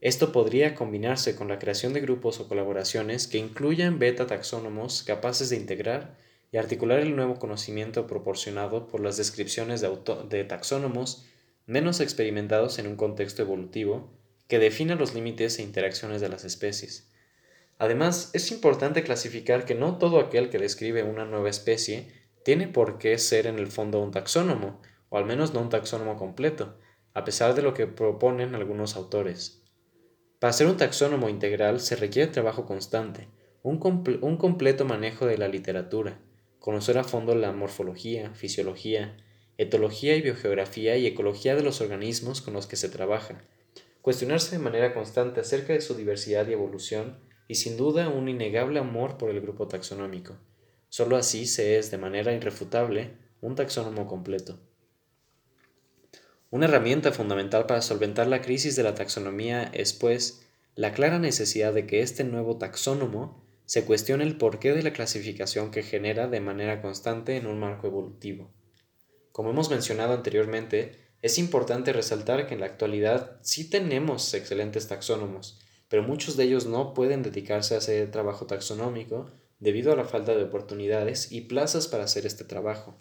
Esto 0.00 0.32
podría 0.32 0.74
combinarse 0.74 1.36
con 1.36 1.48
la 1.48 1.58
creación 1.58 1.92
de 1.92 2.00
grupos 2.00 2.40
o 2.40 2.48
colaboraciones 2.48 3.26
que 3.26 3.38
incluyan 3.38 3.98
beta 3.98 4.26
taxónomos 4.26 5.02
capaces 5.02 5.50
de 5.50 5.56
integrar 5.56 6.18
y 6.52 6.56
articular 6.56 7.00
el 7.00 7.16
nuevo 7.16 7.38
conocimiento 7.38 8.06
proporcionado 8.06 8.88
por 8.88 9.00
las 9.00 9.16
descripciones 9.16 9.80
de, 9.80 9.90
de 10.28 10.44
taxónomos 10.44 11.26
menos 11.66 12.00
experimentados 12.00 12.78
en 12.78 12.86
un 12.86 12.96
contexto 12.96 13.42
evolutivo 13.42 14.19
que 14.50 14.58
defina 14.58 14.96
los 14.96 15.14
límites 15.14 15.58
e 15.58 15.62
interacciones 15.62 16.20
de 16.20 16.28
las 16.28 16.44
especies. 16.44 17.08
Además, 17.78 18.30
es 18.34 18.50
importante 18.50 19.04
clasificar 19.04 19.64
que 19.64 19.76
no 19.76 19.96
todo 19.96 20.18
aquel 20.18 20.50
que 20.50 20.58
describe 20.58 21.04
una 21.04 21.24
nueva 21.24 21.48
especie 21.48 22.08
tiene 22.44 22.66
por 22.66 22.98
qué 22.98 23.16
ser 23.18 23.46
en 23.46 23.60
el 23.60 23.68
fondo 23.68 24.00
un 24.00 24.10
taxónomo, 24.10 24.82
o 25.08 25.18
al 25.18 25.24
menos 25.24 25.54
no 25.54 25.60
un 25.60 25.68
taxónomo 25.68 26.16
completo, 26.16 26.76
a 27.14 27.22
pesar 27.24 27.54
de 27.54 27.62
lo 27.62 27.74
que 27.74 27.86
proponen 27.86 28.56
algunos 28.56 28.96
autores. 28.96 29.62
Para 30.40 30.52
ser 30.52 30.66
un 30.66 30.76
taxónomo 30.76 31.28
integral 31.28 31.78
se 31.78 31.94
requiere 31.94 32.32
trabajo 32.32 32.66
constante, 32.66 33.28
un, 33.62 33.78
un, 34.20 34.36
completo 34.36 34.84
manejo 34.84 35.26
de 35.26 35.38
la 35.38 35.46
literatura, 35.46 36.18
conocer 36.58 36.98
a 36.98 37.04
fondo 37.04 37.36
la 37.36 37.52
morfología, 37.52 38.34
fisiología, 38.34 39.16
etología 39.58 40.16
y 40.16 40.22
biogeografía 40.22 40.96
y 40.96 41.06
ecología 41.06 41.54
de 41.54 41.62
los 41.62 41.80
organismos 41.80 42.42
con 42.42 42.54
los 42.54 42.66
que 42.66 42.76
se 42.76 42.88
trabaja, 42.88 43.42
cuestionarse 44.02 44.56
de 44.56 44.62
manera 44.62 44.94
constante 44.94 45.40
acerca 45.40 45.72
de 45.72 45.80
su 45.80 45.94
diversidad 45.94 46.46
y 46.48 46.52
evolución 46.52 47.18
y 47.48 47.56
sin 47.56 47.76
duda 47.76 48.08
un 48.08 48.28
innegable 48.28 48.78
amor 48.78 49.18
por 49.18 49.30
el 49.30 49.40
grupo 49.40 49.68
taxonómico. 49.68 50.38
Solo 50.88 51.16
así 51.16 51.46
se 51.46 51.78
es 51.78 51.90
de 51.90 51.98
manera 51.98 52.32
irrefutable 52.32 53.16
un 53.40 53.54
taxónomo 53.54 54.06
completo. 54.06 54.58
Una 56.50 56.66
herramienta 56.66 57.12
fundamental 57.12 57.66
para 57.66 57.80
solventar 57.80 58.26
la 58.26 58.42
crisis 58.42 58.74
de 58.74 58.82
la 58.82 58.94
taxonomía 58.94 59.70
es, 59.72 59.92
pues, 59.92 60.46
la 60.74 60.92
clara 60.92 61.18
necesidad 61.18 61.72
de 61.72 61.86
que 61.86 62.02
este 62.02 62.24
nuevo 62.24 62.56
taxónomo 62.58 63.44
se 63.66 63.84
cuestione 63.84 64.24
el 64.24 64.36
porqué 64.36 64.72
de 64.72 64.82
la 64.82 64.92
clasificación 64.92 65.70
que 65.70 65.84
genera 65.84 66.26
de 66.26 66.40
manera 66.40 66.82
constante 66.82 67.36
en 67.36 67.46
un 67.46 67.60
marco 67.60 67.86
evolutivo. 67.86 68.50
Como 69.30 69.50
hemos 69.50 69.70
mencionado 69.70 70.12
anteriormente, 70.12 70.96
es 71.22 71.38
importante 71.38 71.92
resaltar 71.92 72.46
que 72.46 72.54
en 72.54 72.60
la 72.60 72.66
actualidad 72.66 73.38
sí 73.42 73.68
tenemos 73.68 74.32
excelentes 74.32 74.88
taxónomos, 74.88 75.60
pero 75.88 76.02
muchos 76.02 76.36
de 76.36 76.44
ellos 76.44 76.66
no 76.66 76.94
pueden 76.94 77.22
dedicarse 77.22 77.74
a 77.74 77.78
hacer 77.78 78.10
trabajo 78.10 78.46
taxonómico 78.46 79.30
debido 79.58 79.92
a 79.92 79.96
la 79.96 80.04
falta 80.04 80.34
de 80.34 80.44
oportunidades 80.44 81.30
y 81.30 81.42
plazas 81.42 81.88
para 81.88 82.04
hacer 82.04 82.24
este 82.24 82.44
trabajo, 82.44 82.96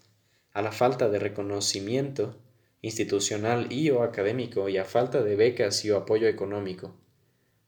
a 0.51 0.61
la 0.61 0.71
falta 0.71 1.07
de 1.09 1.19
reconocimiento 1.19 2.35
institucional 2.81 3.71
y 3.71 3.89
o 3.91 4.03
académico 4.03 4.69
y 4.69 4.77
a 4.77 4.85
falta 4.85 5.21
de 5.21 5.35
becas 5.35 5.85
y 5.85 5.91
o 5.91 5.97
apoyo 5.97 6.27
económico. 6.27 6.95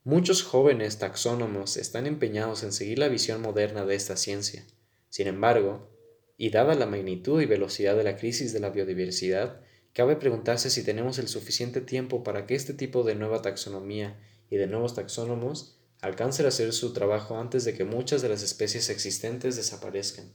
Muchos 0.03 0.43
jóvenes 0.43 0.97
taxónomos 0.97 1.77
están 1.77 2.07
empeñados 2.07 2.63
en 2.63 2.73
seguir 2.73 2.99
la 2.99 3.07
visión 3.07 3.41
moderna 3.41 3.85
de 3.85 3.95
esta 3.95 4.17
ciencia. 4.17 4.65
Sin 5.09 5.27
embargo, 5.27 5.89
y 6.37 6.49
dada 6.49 6.73
la 6.73 6.87
magnitud 6.87 7.39
y 7.39 7.45
velocidad 7.45 7.95
de 7.95 8.03
la 8.03 8.17
crisis 8.17 8.51
de 8.51 8.59
la 8.59 8.71
biodiversidad, 8.71 9.61
cabe 9.93 10.15
preguntarse 10.15 10.69
si 10.69 10.83
tenemos 10.83 11.19
el 11.19 11.27
suficiente 11.27 11.81
tiempo 11.81 12.23
para 12.23 12.45
que 12.45 12.55
este 12.55 12.73
tipo 12.73 13.03
de 13.03 13.15
nueva 13.15 13.41
taxonomía 13.41 14.19
y 14.49 14.57
de 14.57 14.67
nuevos 14.67 14.95
taxónomos 14.95 15.77
alcancen 16.01 16.45
a 16.45 16.49
hacer 16.49 16.73
su 16.73 16.93
trabajo 16.93 17.37
antes 17.39 17.63
de 17.63 17.73
que 17.73 17.85
muchas 17.85 18.21
de 18.21 18.29
las 18.29 18.41
especies 18.41 18.89
existentes 18.89 19.55
desaparezcan. 19.55 20.33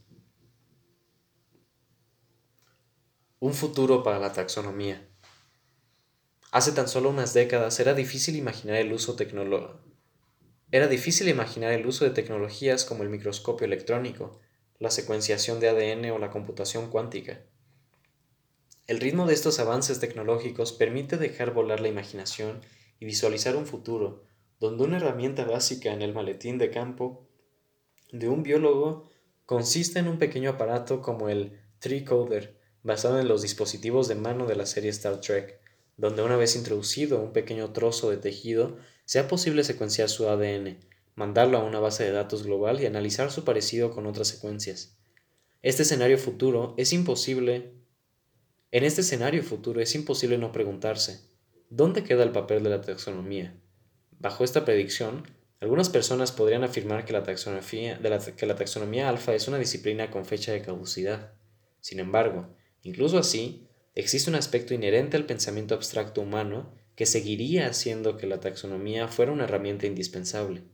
Un 3.41 3.53
futuro 3.53 4.03
para 4.03 4.19
la 4.19 4.33
taxonomía. 4.33 5.07
Hace 6.53 6.73
tan 6.73 6.89
solo 6.89 7.11
unas 7.11 7.35
décadas 7.35 7.79
era 7.81 7.93
difícil 7.93 8.37
imaginar 8.37 8.77
el 8.77 8.93
uso 8.93 9.17
era 10.73 10.89
difícil 10.89 11.29
imaginar 11.29 11.73
el 11.73 11.87
uso 11.87 12.05
de 12.05 12.11
tecnologías 12.11 12.85
como 12.85 13.03
el 13.03 13.09
microscopio 13.09 13.67
electrónico, 13.67 14.41
la 14.79 14.91
secuenciación 14.91 15.61
de 15.61 15.69
ADN 15.69 16.11
o 16.11 16.19
la 16.19 16.31
computación 16.31 16.91
cuántica. 16.91 17.41
El 18.87 19.01
ritmo 19.01 19.27
de 19.27 19.35
estos 19.35 19.59
avances 19.59 19.99
tecnológicos 19.99 20.73
permite 20.73 21.17
dejar 21.17 21.53
volar 21.53 21.81
la 21.81 21.89
imaginación 21.89 22.61
y 23.01 23.07
visualizar 23.07 23.57
un 23.57 23.67
futuro 23.67 24.25
donde 24.61 24.85
una 24.85 24.97
herramienta 24.99 25.45
básica 25.45 25.93
en 25.93 26.03
el 26.03 26.15
maletín 26.15 26.59
de 26.59 26.71
campo 26.71 27.27
de 28.13 28.29
un 28.29 28.43
biólogo 28.43 29.11
consiste 29.45 29.99
en 29.99 30.09
un 30.09 30.19
pequeño 30.19 30.51
aparato 30.51 31.03
como 31.03 31.29
el 31.29 31.61
tricoder, 31.79 32.57
basado 32.83 33.21
en 33.21 33.29
los 33.29 33.43
dispositivos 33.43 34.09
de 34.09 34.15
mano 34.15 34.47
de 34.47 34.57
la 34.57 34.67
serie 34.67 34.91
Star 34.91 35.21
Trek, 35.21 35.61
donde 35.97 36.23
una 36.23 36.37
vez 36.37 36.57
introducido 36.57 37.21
un 37.21 37.33
pequeño 37.33 37.73
trozo 37.73 38.11
de 38.11 38.17
tejido, 38.17 38.77
sea 39.05 39.29
posible 39.29 39.65
secuenciar 39.65 40.09
su 40.09 40.29
ADN, 40.29 40.79
mandarlo 41.15 41.59
a 41.59 41.65
una 41.65 41.81
base 41.81 42.05
de 42.05 42.13
datos 42.13 42.45
global 42.45 42.81
y 42.81 42.87
analizar 42.87 43.31
su 43.31 43.45
parecido 43.45 43.91
con 43.91 44.07
otras 44.07 44.29
secuencias. 44.29 44.97
Este 45.63 45.83
escenario 45.83 46.19
futuro 46.19 46.75
es 46.77 46.93
imposible. 46.93 47.73
En 48.77 48.85
este 48.85 49.01
escenario 49.01 49.43
futuro 49.43 49.81
es 49.81 49.95
imposible 49.95 50.37
no 50.37 50.53
preguntarse, 50.53 51.21
¿dónde 51.71 52.05
queda 52.05 52.25
el 52.25 52.33
papel 52.33 52.63
de 52.63 52.69
la 52.69 52.83
taxonomía? 52.83 53.59
Bajo 54.19 54.45
esta 54.45 54.67
predicción, 54.67 55.27
algunas 55.61 55.89
personas 55.89 56.31
podrían 56.31 56.63
afirmar 56.63 57.07
que 57.07 57.15
la 57.15 57.23
taxonomía, 57.23 59.09
alfa 59.09 59.35
es 59.35 59.49
una 59.49 59.59
disciplina 59.59 60.11
con 60.11 60.27
fecha 60.27 60.53
de 60.53 60.61
caducidad. 60.61 61.33
Sin 61.81 62.01
embargo, 62.01 62.55
Incluso 62.83 63.17
así, 63.17 63.67
existe 63.95 64.29
un 64.29 64.37
aspecto 64.37 64.75
inherente 64.75 65.17
al 65.17 65.25
pensamiento 65.25 65.75
abstracto 65.75 66.21
humano 66.21 66.75
que 66.97 67.07
seguiría 67.07 67.69
haciendo 67.69 68.19
que 68.19 68.27
la 68.27 68.41
taxonomía 68.41 69.09
fuera 69.09 69.33
una 69.33 69.45
herramienta 69.45 69.87
indispensable. 69.87 70.65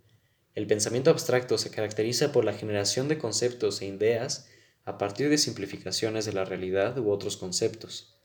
El 0.56 0.66
pensamiento 0.66 1.10
abstracto 1.10 1.56
se 1.56 1.70
caracteriza 1.70 2.32
por 2.32 2.44
la 2.44 2.52
generación 2.52 3.06
de 3.06 3.18
conceptos 3.18 3.80
e 3.80 3.86
ideas 3.86 4.48
a 4.84 4.98
partir 4.98 5.28
de 5.28 5.38
simplificaciones 5.38 6.24
de 6.24 6.32
la 6.32 6.44
realidad 6.44 6.98
u 6.98 7.10
otros 7.10 7.36
conceptos. 7.36 8.18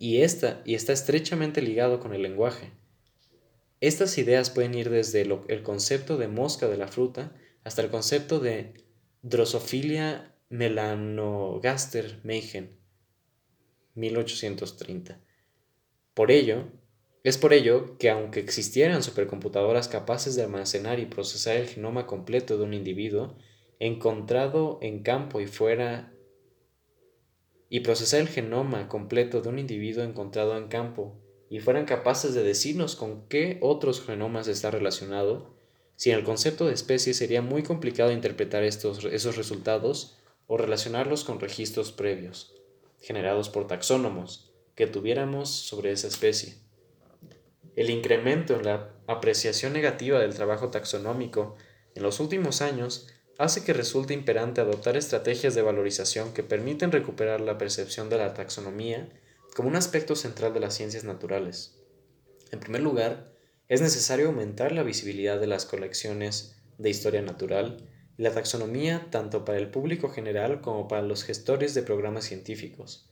y, 0.00 0.22
esta, 0.22 0.62
y 0.64 0.76
está 0.76 0.92
estrechamente 0.92 1.60
ligado 1.60 1.98
con 1.98 2.14
el 2.14 2.22
lenguaje. 2.22 2.70
Estas 3.80 4.16
ideas 4.18 4.50
pueden 4.50 4.74
ir 4.74 4.90
desde 4.90 5.22
el 5.22 5.62
concepto 5.62 6.16
de 6.16 6.28
mosca 6.28 6.68
de 6.68 6.76
la 6.76 6.86
fruta 6.86 7.32
hasta 7.64 7.82
el 7.82 7.90
concepto 7.90 8.38
de 8.40 8.74
Drosophila 9.22 10.34
melanogaster 10.48 12.20
meigen, 12.22 12.78
1830. 13.94 15.20
Por 16.14 16.30
ello, 16.30 16.64
es 17.24 17.36
por 17.36 17.52
ello 17.52 17.98
que 17.98 18.10
aunque 18.10 18.40
existieran 18.40 19.02
supercomputadoras 19.02 19.88
capaces 19.88 20.34
de 20.34 20.44
almacenar 20.44 20.98
y 20.98 21.06
procesar 21.06 21.56
el 21.56 21.68
genoma 21.68 22.06
completo 22.06 22.56
de 22.56 22.64
un 22.64 22.74
individuo, 22.74 23.36
encontrado 23.78 24.78
en 24.82 25.02
campo 25.02 25.40
y 25.40 25.46
fuera 25.46 26.12
y 27.70 27.80
procesar 27.80 28.20
el 28.20 28.28
genoma 28.28 28.88
completo 28.88 29.40
de 29.40 29.48
un 29.48 29.58
individuo 29.58 30.02
encontrado 30.02 30.56
en 30.56 30.68
campo 30.68 31.16
y 31.50 31.60
fueran 31.60 31.84
capaces 31.84 32.34
de 32.34 32.42
decirnos 32.42 32.96
con 32.96 33.26
qué 33.28 33.58
otros 33.60 34.04
genomas 34.04 34.48
está 34.48 34.70
relacionado, 34.70 35.54
sin 35.96 36.14
el 36.14 36.24
concepto 36.24 36.66
de 36.66 36.74
especie 36.74 37.14
sería 37.14 37.42
muy 37.42 37.62
complicado 37.62 38.12
interpretar 38.12 38.62
estos, 38.62 39.04
esos 39.04 39.36
resultados 39.36 40.18
o 40.46 40.56
relacionarlos 40.56 41.24
con 41.24 41.40
registros 41.40 41.92
previos, 41.92 42.54
generados 43.00 43.48
por 43.48 43.66
taxónomos, 43.66 44.52
que 44.74 44.86
tuviéramos 44.86 45.50
sobre 45.50 45.92
esa 45.92 46.08
especie. 46.08 46.56
El 47.76 47.90
incremento 47.90 48.54
en 48.54 48.64
la 48.64 48.90
apreciación 49.06 49.72
negativa 49.72 50.18
del 50.18 50.34
trabajo 50.34 50.70
taxonómico 50.70 51.56
en 51.94 52.02
los 52.02 52.20
últimos 52.20 52.60
años 52.62 53.08
hace 53.38 53.62
que 53.64 53.72
resulte 53.72 54.14
imperante 54.14 54.60
adoptar 54.60 54.96
estrategias 54.96 55.54
de 55.54 55.62
valorización 55.62 56.34
que 56.34 56.42
permiten 56.42 56.90
recuperar 56.90 57.40
la 57.40 57.56
percepción 57.56 58.10
de 58.10 58.18
la 58.18 58.34
taxonomía 58.34 59.08
como 59.54 59.68
un 59.68 59.76
aspecto 59.76 60.16
central 60.16 60.52
de 60.52 60.60
las 60.60 60.74
ciencias 60.74 61.04
naturales. 61.04 61.78
En 62.50 62.58
primer 62.58 62.82
lugar, 62.82 63.32
es 63.68 63.80
necesario 63.80 64.26
aumentar 64.26 64.72
la 64.72 64.82
visibilidad 64.82 65.38
de 65.38 65.46
las 65.46 65.66
colecciones 65.66 66.56
de 66.78 66.90
historia 66.90 67.22
natural 67.22 67.88
y 68.16 68.22
la 68.22 68.32
taxonomía 68.32 69.06
tanto 69.10 69.44
para 69.44 69.58
el 69.58 69.70
público 69.70 70.08
general 70.08 70.60
como 70.60 70.88
para 70.88 71.02
los 71.02 71.22
gestores 71.22 71.74
de 71.74 71.82
programas 71.82 72.24
científicos. 72.24 73.08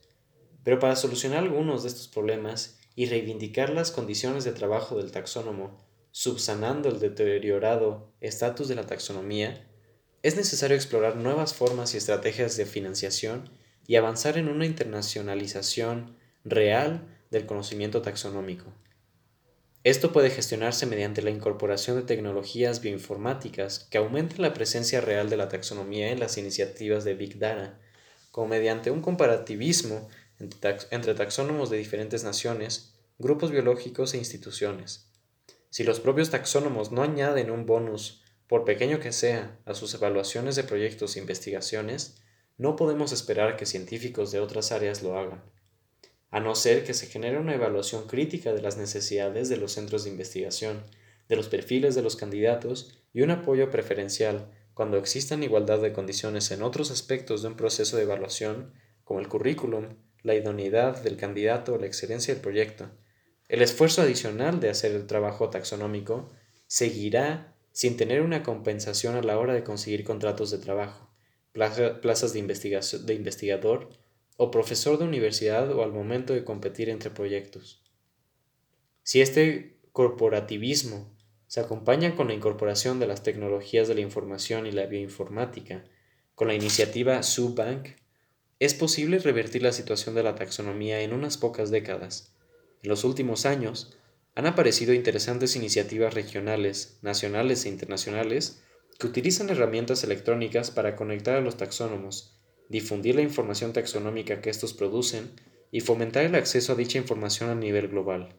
Pero 0.63 0.79
para 0.79 0.97
solucionar 0.97 1.39
algunos 1.39 1.83
de 1.83 1.89
estos 1.89 2.09
problemas 2.09 2.79
y 2.95 3.05
reivindicar 3.05 3.69
las 3.69 3.91
condiciones 3.91 4.43
de 4.43 4.51
trabajo 4.51 4.97
del 4.97 5.11
taxónomo, 5.11 5.77
subsanando 6.11 6.89
el 6.89 6.99
deteriorado 6.99 8.11
estatus 8.19 8.67
de 8.67 8.75
la 8.75 8.87
taxonomía, 8.87 9.66
es 10.27 10.35
necesario 10.35 10.75
explorar 10.75 11.15
nuevas 11.15 11.53
formas 11.53 11.93
y 11.93 11.97
estrategias 11.97 12.57
de 12.57 12.65
financiación 12.65 13.49
y 13.87 13.95
avanzar 13.95 14.37
en 14.37 14.49
una 14.49 14.65
internacionalización 14.65 16.17
real 16.43 17.07
del 17.31 17.45
conocimiento 17.45 18.01
taxonómico. 18.01 18.65
Esto 19.85 20.11
puede 20.11 20.29
gestionarse 20.29 20.85
mediante 20.85 21.21
la 21.21 21.29
incorporación 21.29 21.95
de 21.95 22.03
tecnologías 22.03 22.81
bioinformáticas 22.81 23.87
que 23.89 23.99
aumenten 23.99 24.41
la 24.41 24.53
presencia 24.53 24.99
real 24.99 25.29
de 25.29 25.37
la 25.37 25.47
taxonomía 25.47 26.11
en 26.11 26.19
las 26.19 26.37
iniciativas 26.37 27.05
de 27.05 27.13
Big 27.13 27.39
Data, 27.39 27.79
como 28.29 28.49
mediante 28.49 28.91
un 28.91 29.01
comparativismo 29.01 30.09
entre 30.39 31.13
taxónomos 31.13 31.69
de 31.69 31.77
diferentes 31.77 32.25
naciones, 32.25 32.95
grupos 33.17 33.49
biológicos 33.49 34.13
e 34.13 34.17
instituciones. 34.17 35.09
Si 35.69 35.85
los 35.85 36.01
propios 36.01 36.31
taxónomos 36.31 36.91
no 36.91 37.01
añaden 37.01 37.49
un 37.49 37.65
bonus 37.65 38.25
por 38.47 38.65
pequeño 38.65 38.99
que 38.99 39.11
sea, 39.11 39.59
a 39.65 39.73
sus 39.73 39.93
evaluaciones 39.93 40.55
de 40.55 40.63
proyectos 40.63 41.15
e 41.15 41.19
investigaciones, 41.19 42.21
no 42.57 42.75
podemos 42.75 43.11
esperar 43.11 43.57
que 43.57 43.65
científicos 43.65 44.31
de 44.31 44.39
otras 44.39 44.71
áreas 44.71 45.03
lo 45.03 45.17
hagan, 45.17 45.43
a 46.31 46.39
no 46.39 46.55
ser 46.55 46.83
que 46.83 46.93
se 46.93 47.07
genere 47.07 47.37
una 47.37 47.55
evaluación 47.55 48.07
crítica 48.07 48.53
de 48.53 48.61
las 48.61 48.77
necesidades 48.77 49.49
de 49.49 49.57
los 49.57 49.73
centros 49.73 50.03
de 50.03 50.09
investigación, 50.09 50.83
de 51.27 51.35
los 51.35 51.49
perfiles 51.49 51.93
de 51.95 52.01
los 52.01 52.15
candidatos 52.15 52.97
y 53.13 53.21
un 53.21 53.31
apoyo 53.31 53.69
preferencial 53.69 54.51
cuando 54.73 54.97
existan 54.97 55.43
igualdad 55.43 55.81
de 55.81 55.91
condiciones 55.91 56.51
en 56.51 56.61
otros 56.61 56.91
aspectos 56.91 57.41
de 57.41 57.49
un 57.49 57.57
proceso 57.57 57.97
de 57.97 58.03
evaluación, 58.03 58.73
como 59.03 59.19
el 59.19 59.27
currículum, 59.27 59.97
la 60.21 60.35
idoneidad 60.35 61.01
del 61.01 61.17
candidato 61.17 61.73
o 61.73 61.77
la 61.77 61.87
excelencia 61.87 62.33
del 62.33 62.43
proyecto. 62.43 62.89
El 63.47 63.61
esfuerzo 63.61 64.01
adicional 64.01 64.59
de 64.59 64.69
hacer 64.69 64.91
el 64.91 65.07
trabajo 65.07 65.49
taxonómico 65.49 66.29
seguirá 66.67 67.56
sin 67.77 67.95
tener 67.95 68.23
una 68.23 68.41
compensación 68.41 69.13
a 69.13 69.21
la 69.21 69.37
hora 69.37 69.53
de 69.53 69.63
conseguir 69.63 70.03
contratos 70.03 70.49
de 70.49 70.57
trabajo, 70.57 71.11
plazas 71.53 72.33
de, 72.33 72.41
de 72.41 73.13
investigador 73.13 73.89
o 74.35 74.49
profesor 74.49 74.97
de 74.97 75.05
universidad 75.05 75.71
o 75.71 75.83
al 75.83 75.91
momento 75.91 76.33
de 76.33 76.43
competir 76.43 76.89
entre 76.89 77.11
proyectos. 77.11 77.83
Si 79.03 79.21
este 79.21 79.77
corporativismo 79.91 81.15
se 81.45 81.59
acompaña 81.59 82.15
con 82.15 82.29
la 82.29 82.33
incorporación 82.33 82.99
de 82.99 83.05
las 83.05 83.21
tecnologías 83.21 83.87
de 83.87 83.93
la 83.93 84.01
información 84.01 84.65
y 84.65 84.71
la 84.71 84.87
bioinformática, 84.87 85.83
con 86.33 86.47
la 86.47 86.55
iniciativa 86.55 87.21
SUBank, 87.21 87.89
es 88.57 88.73
posible 88.73 89.19
revertir 89.19 89.61
la 89.61 89.71
situación 89.71 90.15
de 90.15 90.23
la 90.23 90.33
taxonomía 90.33 91.01
en 91.01 91.13
unas 91.13 91.37
pocas 91.37 91.69
décadas. 91.69 92.35
En 92.81 92.89
los 92.89 93.03
últimos 93.03 93.45
años, 93.45 93.95
han 94.37 94.45
aparecido 94.45 94.93
interesantes 94.93 95.55
iniciativas 95.55 96.13
regionales, 96.13 96.99
nacionales 97.01 97.65
e 97.65 97.69
internacionales 97.69 98.61
que 98.99 99.07
utilizan 99.07 99.49
herramientas 99.49 100.03
electrónicas 100.03 100.69
para 100.69 100.95
conectar 100.95 101.35
a 101.37 101.41
los 101.41 101.57
taxónomos, 101.57 102.39
difundir 102.69 103.15
la 103.15 103.23
información 103.23 103.73
taxonómica 103.73 104.39
que 104.39 104.51
estos 104.51 104.75
producen 104.75 105.31
y 105.71 105.79
fomentar 105.79 106.23
el 106.23 106.35
acceso 106.35 106.73
a 106.73 106.75
dicha 106.75 106.99
información 106.99 107.49
a 107.49 107.55
nivel 107.55 107.87
global. 107.87 108.35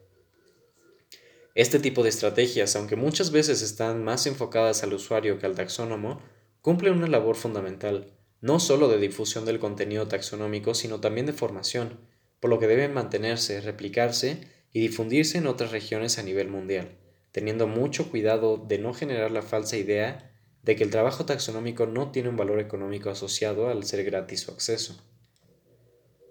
Este 1.53 1.79
tipo 1.79 2.01
de 2.01 2.07
estrategias, 2.07 2.77
aunque 2.77 2.95
muchas 2.95 3.31
veces 3.31 3.61
están 3.61 4.01
más 4.01 4.25
enfocadas 4.25 4.83
al 4.83 4.93
usuario 4.93 5.37
que 5.37 5.47
al 5.47 5.55
taxónomo, 5.55 6.21
cumplen 6.61 6.93
una 6.93 7.07
labor 7.07 7.35
fundamental, 7.35 8.13
no 8.39 8.61
solo 8.61 8.87
de 8.87 8.99
difusión 8.99 9.43
del 9.43 9.59
contenido 9.59 10.07
taxonómico, 10.07 10.75
sino 10.75 11.01
también 11.01 11.25
de 11.25 11.33
formación, 11.33 11.99
por 12.39 12.49
lo 12.49 12.57
que 12.57 12.67
deben 12.67 12.93
mantenerse, 12.93 13.59
replicarse 13.59 14.58
y 14.71 14.81
difundirse 14.81 15.37
en 15.37 15.47
otras 15.47 15.71
regiones 15.71 16.19
a 16.19 16.23
nivel 16.23 16.47
mundial, 16.49 16.97
teniendo 17.31 17.67
mucho 17.67 18.09
cuidado 18.09 18.57
de 18.57 18.77
no 18.79 18.93
generar 18.93 19.31
la 19.31 19.41
falsa 19.41 19.77
idea 19.77 20.31
de 20.63 20.75
que 20.75 20.83
el 20.83 20.89
trabajo 20.89 21.25
taxonómico 21.25 21.85
no 21.85 22.11
tiene 22.11 22.29
un 22.29 22.37
valor 22.37 22.59
económico 22.59 23.09
asociado 23.09 23.69
al 23.69 23.83
ser 23.83 24.03
gratis 24.03 24.41
su 24.41 24.51
acceso. 24.51 25.03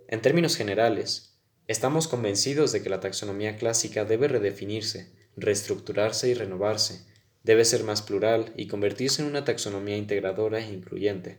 En 0.06 0.22
términos 0.22 0.56
generales, 0.56 1.38
estamos 1.66 2.08
convencidos 2.08 2.72
de 2.72 2.82
que 2.82 2.90
la 2.90 3.00
taxonomía 3.00 3.56
clásica 3.56 4.04
debe 4.04 4.28
redefinirse, 4.28 5.12
reestructurarse 5.36 6.28
y 6.28 6.34
renovarse, 6.34 7.06
debe 7.42 7.64
ser 7.64 7.84
más 7.84 8.02
plural 8.02 8.52
y 8.56 8.66
convertirse 8.66 9.22
en 9.22 9.28
una 9.28 9.44
taxonomía 9.44 9.96
integradora 9.96 10.60
e 10.60 10.72
incluyente, 10.72 11.38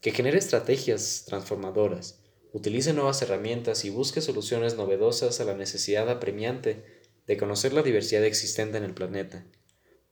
que 0.00 0.12
genere 0.12 0.38
estrategias 0.38 1.24
transformadoras, 1.26 2.17
utilice 2.52 2.92
nuevas 2.92 3.20
herramientas 3.22 3.84
y 3.84 3.90
busque 3.90 4.20
soluciones 4.20 4.76
novedosas 4.76 5.40
a 5.40 5.44
la 5.44 5.54
necesidad 5.54 6.08
apremiante 6.08 6.84
de 7.26 7.36
conocer 7.36 7.72
la 7.72 7.82
diversidad 7.82 8.24
existente 8.24 8.78
en 8.78 8.84
el 8.84 8.94
planeta. 8.94 9.44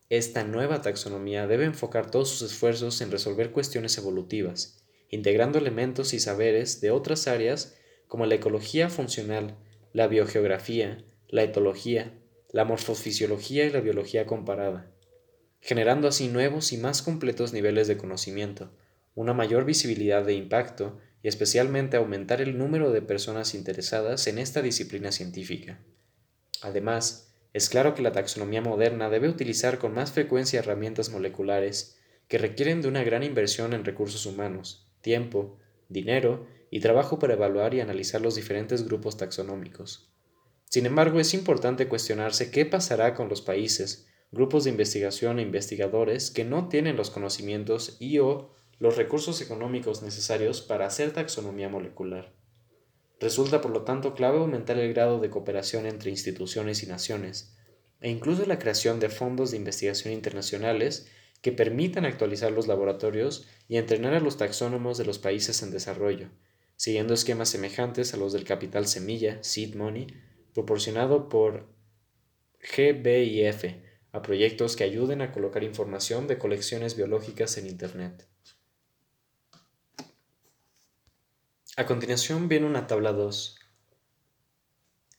Esta 0.09 0.45
nueva 0.45 0.82
taxonomía 0.82 1.47
debe 1.47 1.64
enfocar 1.64 2.11
todos 2.11 2.28
sus 2.28 2.53
esfuerzos 2.53 3.01
en 3.01 3.11
resolver 3.11 3.51
cuestiones 3.51 3.99
evolutivas, 3.99 4.84
integrando 5.09 5.59
elementos 5.59 6.14
y 6.14 6.20
saberes 6.20 6.80
de 6.80 6.91
otras 6.91 7.26
áreas 7.26 7.76
como 8.07 8.26
la 8.26 8.37
ecología 8.37 8.89
funcional, 8.89 9.57
la 9.93 10.07
biogeografía, 10.07 11.05
la 11.28 11.43
etología, 11.43 12.12
la 12.53 12.64
morfofisiología 12.64 13.64
y 13.64 13.70
la 13.70 13.80
biología 13.80 14.26
comparada, 14.26 14.93
generando 15.61 16.07
así 16.07 16.28
nuevos 16.28 16.72
y 16.72 16.78
más 16.78 17.03
completos 17.03 17.53
niveles 17.53 17.89
de 17.89 17.97
conocimiento, 17.97 18.70
una 19.14 19.32
mayor 19.32 19.64
visibilidad 19.64 20.24
de 20.24 20.34
impacto 20.34 20.99
y 21.27 21.29
especialmente 21.29 21.97
aumentar 21.97 22.41
el 22.41 22.57
número 22.57 22.93
de 22.93 23.03
personas 23.03 23.57
interesadas 23.57 24.29
en 24.29 24.39
esta 24.39 24.62
disciplina 24.62 25.11
científica. 25.11 25.81
Además, 26.62 27.35
es 27.53 27.68
claro 27.68 27.97
que 27.97 28.03
la 28.03 28.12
taxonomía 28.12 28.61
moderna 28.62 29.11
debe 29.11 29.29
utilizar 29.29 29.79
con 29.79 29.93
más 29.93 30.12
frecuencia 30.12 30.61
herramientas 30.61 31.11
moleculares 31.11 31.99
que 32.29 32.39
requieren 32.39 32.81
de 32.81 32.87
una 32.87 33.03
gran 33.03 33.24
inversión 33.24 33.72
en 33.72 33.85
recursos 33.85 34.24
humanos, 34.24 34.89
tiempo, 35.01 35.59
dinero 35.89 36.47
y 36.70 36.79
trabajo 36.79 37.18
para 37.18 37.35
evaluar 37.35 37.74
y 37.74 37.81
analizar 37.81 38.20
los 38.20 38.37
diferentes 38.37 38.85
grupos 38.85 39.16
taxonómicos. 39.16 40.14
Sin 40.66 40.87
embargo, 40.87 41.18
es 41.18 41.35
importante 41.35 41.89
cuestionarse 41.89 42.53
qué 42.53 42.66
pasará 42.66 43.14
con 43.14 43.29
los 43.29 43.43
países, 43.43 44.07
grupos 44.31 44.62
de 44.62 44.70
investigación 44.70 45.41
e 45.41 45.43
investigadores 45.43 46.31
que 46.31 46.45
no 46.45 46.68
tienen 46.68 46.97
los 46.97 47.11
conocimientos 47.11 47.97
y 47.99 48.20
o 48.20 48.55
los 48.79 48.97
recursos 48.97 49.41
económicos 49.41 50.03
necesarios 50.03 50.61
para 50.61 50.87
hacer 50.87 51.12
taxonomía 51.12 51.68
molecular. 51.68 52.35
Resulta 53.18 53.62
por 53.62 53.70
lo 53.70 53.83
tanto 53.83 54.14
clave 54.14 54.39
aumentar 54.39 54.79
el 54.79 54.93
grado 54.93 55.18
de 55.20 55.31
cooperación 55.31 55.87
entre 55.87 56.11
instituciones 56.11 56.83
y 56.83 56.87
naciones, 56.87 57.57
e 58.01 58.11
incluso 58.11 58.45
la 58.45 58.59
creación 58.59 59.01
de 59.01 59.09
fondos 59.09 59.51
de 59.51 59.57
investigación 59.57 60.12
internacionales 60.12 61.11
que 61.41 61.53
permitan 61.53 62.05
actualizar 62.05 62.53
los 62.53 62.66
laboratorios 62.66 63.47
y 63.68 63.79
entrenar 63.79 64.14
a 64.14 64.20
los 64.20 64.37
taxónomos 64.37 64.99
de 64.99 65.07
los 65.07 65.18
países 65.18 65.62
en 65.62 65.70
desarrollo, 65.70 66.29
siguiendo 66.77 67.14
esquemas 67.14 67.49
semejantes 67.49 68.12
a 68.12 68.18
los 68.18 68.33
del 68.33 68.45
capital 68.45 68.87
semilla, 68.87 69.43
seed 69.43 69.74
money, 69.74 70.09
proporcionado 70.53 71.29
por 71.29 71.68
GBIF 72.61 73.64
a 74.12 74.22
proyectos 74.22 74.77
que 74.77 74.85
ayuden 74.85 75.22
a 75.22 75.33
colocar 75.33 75.62
información 75.62 76.27
de 76.27 76.39
colecciones 76.39 76.97
biológicas 76.97 77.57
en 77.59 77.66
Internet. 77.66 78.27
A 81.79 81.85
continuación 81.85 82.49
viene 82.49 82.64
una 82.64 82.87
tabla 82.87 83.12
2. 83.12 83.59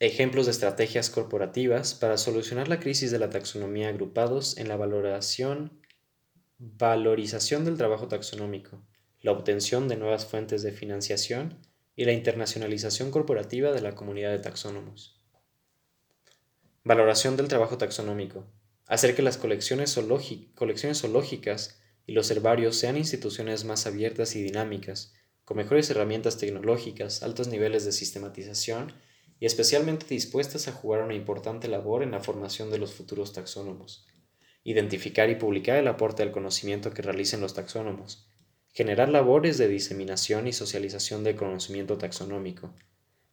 Ejemplos 0.00 0.46
de 0.46 0.50
estrategias 0.50 1.08
corporativas 1.08 1.94
para 1.94 2.18
solucionar 2.18 2.66
la 2.66 2.80
crisis 2.80 3.12
de 3.12 3.20
la 3.20 3.30
taxonomía 3.30 3.90
agrupados 3.90 4.58
en 4.58 4.66
la 4.66 4.74
valoración, 4.74 5.80
valorización 6.58 7.64
del 7.64 7.76
trabajo 7.76 8.08
taxonómico, 8.08 8.82
la 9.20 9.30
obtención 9.30 9.86
de 9.86 9.98
nuevas 9.98 10.26
fuentes 10.26 10.64
de 10.64 10.72
financiación 10.72 11.64
y 11.94 12.06
la 12.06 12.12
internacionalización 12.12 13.12
corporativa 13.12 13.70
de 13.70 13.80
la 13.80 13.94
comunidad 13.94 14.32
de 14.32 14.40
taxónomos. 14.40 15.24
Valoración 16.82 17.36
del 17.36 17.46
trabajo 17.46 17.78
taxonómico. 17.78 18.48
Hacer 18.86 19.14
que 19.14 19.22
las 19.22 19.38
colecciones, 19.38 19.96
colecciones 20.56 21.02
zoológicas 21.02 21.80
y 22.04 22.14
los 22.14 22.28
herbarios 22.32 22.76
sean 22.76 22.96
instituciones 22.96 23.64
más 23.64 23.86
abiertas 23.86 24.34
y 24.34 24.42
dinámicas, 24.42 25.14
con 25.48 25.56
mejores 25.56 25.88
herramientas 25.88 26.36
tecnológicas, 26.36 27.22
altos 27.22 27.48
niveles 27.48 27.86
de 27.86 27.92
sistematización 27.92 28.92
y 29.40 29.46
especialmente 29.46 30.04
dispuestas 30.06 30.68
a 30.68 30.72
jugar 30.72 31.00
una 31.00 31.14
importante 31.14 31.68
labor 31.68 32.02
en 32.02 32.10
la 32.10 32.20
formación 32.20 32.70
de 32.70 32.76
los 32.76 32.92
futuros 32.92 33.32
taxónomos. 33.32 34.06
Identificar 34.62 35.30
y 35.30 35.36
publicar 35.36 35.78
el 35.78 35.88
aporte 35.88 36.22
al 36.22 36.32
conocimiento 36.32 36.92
que 36.92 37.00
realicen 37.00 37.40
los 37.40 37.54
taxónomos. 37.54 38.28
Generar 38.74 39.08
labores 39.08 39.56
de 39.56 39.68
diseminación 39.68 40.46
y 40.46 40.52
socialización 40.52 41.24
del 41.24 41.36
conocimiento 41.36 41.96
taxonómico. 41.96 42.74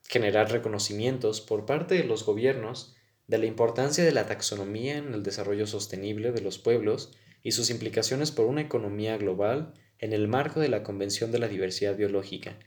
Generar 0.08 0.50
reconocimientos 0.50 1.42
por 1.42 1.66
parte 1.66 1.96
de 1.96 2.06
los 2.06 2.26
gobiernos 2.26 2.96
de 3.28 3.40
la 3.40 3.46
importancia 3.46 4.06
de 4.06 4.14
la 4.14 4.26
taxonomía 4.26 4.96
en 4.96 5.14
el 5.14 5.22
desarrollo 5.22 5.68
sostenible 5.68 6.32
de 6.32 6.40
los 6.40 6.60
pueblos 6.60 7.12
y 7.44 7.52
sus 7.52 7.70
implicaciones 7.70 8.32
por 8.32 8.46
una 8.46 8.62
economía 8.62 9.18
global 9.18 9.74
en 10.06 10.14
el 10.14 10.28
marco 10.28 10.60
de 10.60 10.70
la 10.70 10.84
Convención 10.84 11.32
de 11.32 11.40
la 11.40 11.48
Diversidad 11.48 11.96
Biológica, 11.96 12.60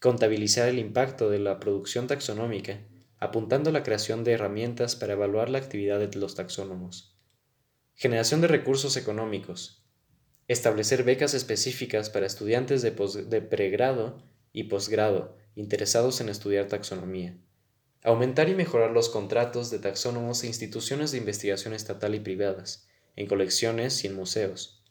contabilizar 0.00 0.70
el 0.70 0.78
impacto 0.78 1.28
de 1.28 1.38
la 1.38 1.60
producción 1.60 2.06
taxonómica, 2.06 2.80
apuntando 3.18 3.68
a 3.68 3.74
la 3.74 3.82
creación 3.82 4.24
de 4.24 4.32
herramientas 4.32 4.96
para 4.96 5.12
evaluar 5.12 5.50
la 5.50 5.58
actividad 5.58 5.98
de 5.98 6.18
los 6.18 6.34
taxónomos. 6.34 7.14
Generación 7.94 8.40
de 8.40 8.48
recursos 8.48 8.96
económicos. 8.96 9.84
Establecer 10.48 11.04
becas 11.04 11.34
específicas 11.34 12.08
para 12.08 12.24
estudiantes 12.24 12.80
de, 12.80 12.92
de 12.92 13.42
pregrado 13.42 14.22
y 14.54 14.64
posgrado 14.64 15.36
interesados 15.54 16.22
en 16.22 16.30
estudiar 16.30 16.68
taxonomía. 16.68 17.36
Aumentar 18.02 18.48
y 18.48 18.54
mejorar 18.54 18.92
los 18.92 19.10
contratos 19.10 19.70
de 19.70 19.78
taxónomos 19.78 20.42
e 20.42 20.46
instituciones 20.46 21.12
de 21.12 21.18
investigación 21.18 21.74
estatal 21.74 22.14
y 22.14 22.20
privadas, 22.20 22.88
en 23.14 23.26
colecciones 23.26 24.02
y 24.04 24.06
en 24.06 24.16
museos 24.16 24.81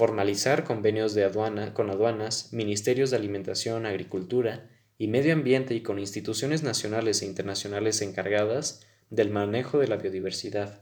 formalizar 0.00 0.64
convenios 0.64 1.12
de 1.12 1.24
aduana, 1.24 1.74
con 1.74 1.90
aduanas, 1.90 2.54
ministerios 2.54 3.10
de 3.10 3.18
alimentación, 3.18 3.84
agricultura 3.84 4.70
y 4.96 5.08
medio 5.08 5.34
ambiente 5.34 5.74
y 5.74 5.82
con 5.82 5.98
instituciones 5.98 6.62
nacionales 6.62 7.20
e 7.20 7.26
internacionales 7.26 8.00
encargadas 8.00 8.80
del 9.10 9.28
manejo 9.28 9.78
de 9.78 9.88
la 9.88 9.96
biodiversidad, 9.96 10.80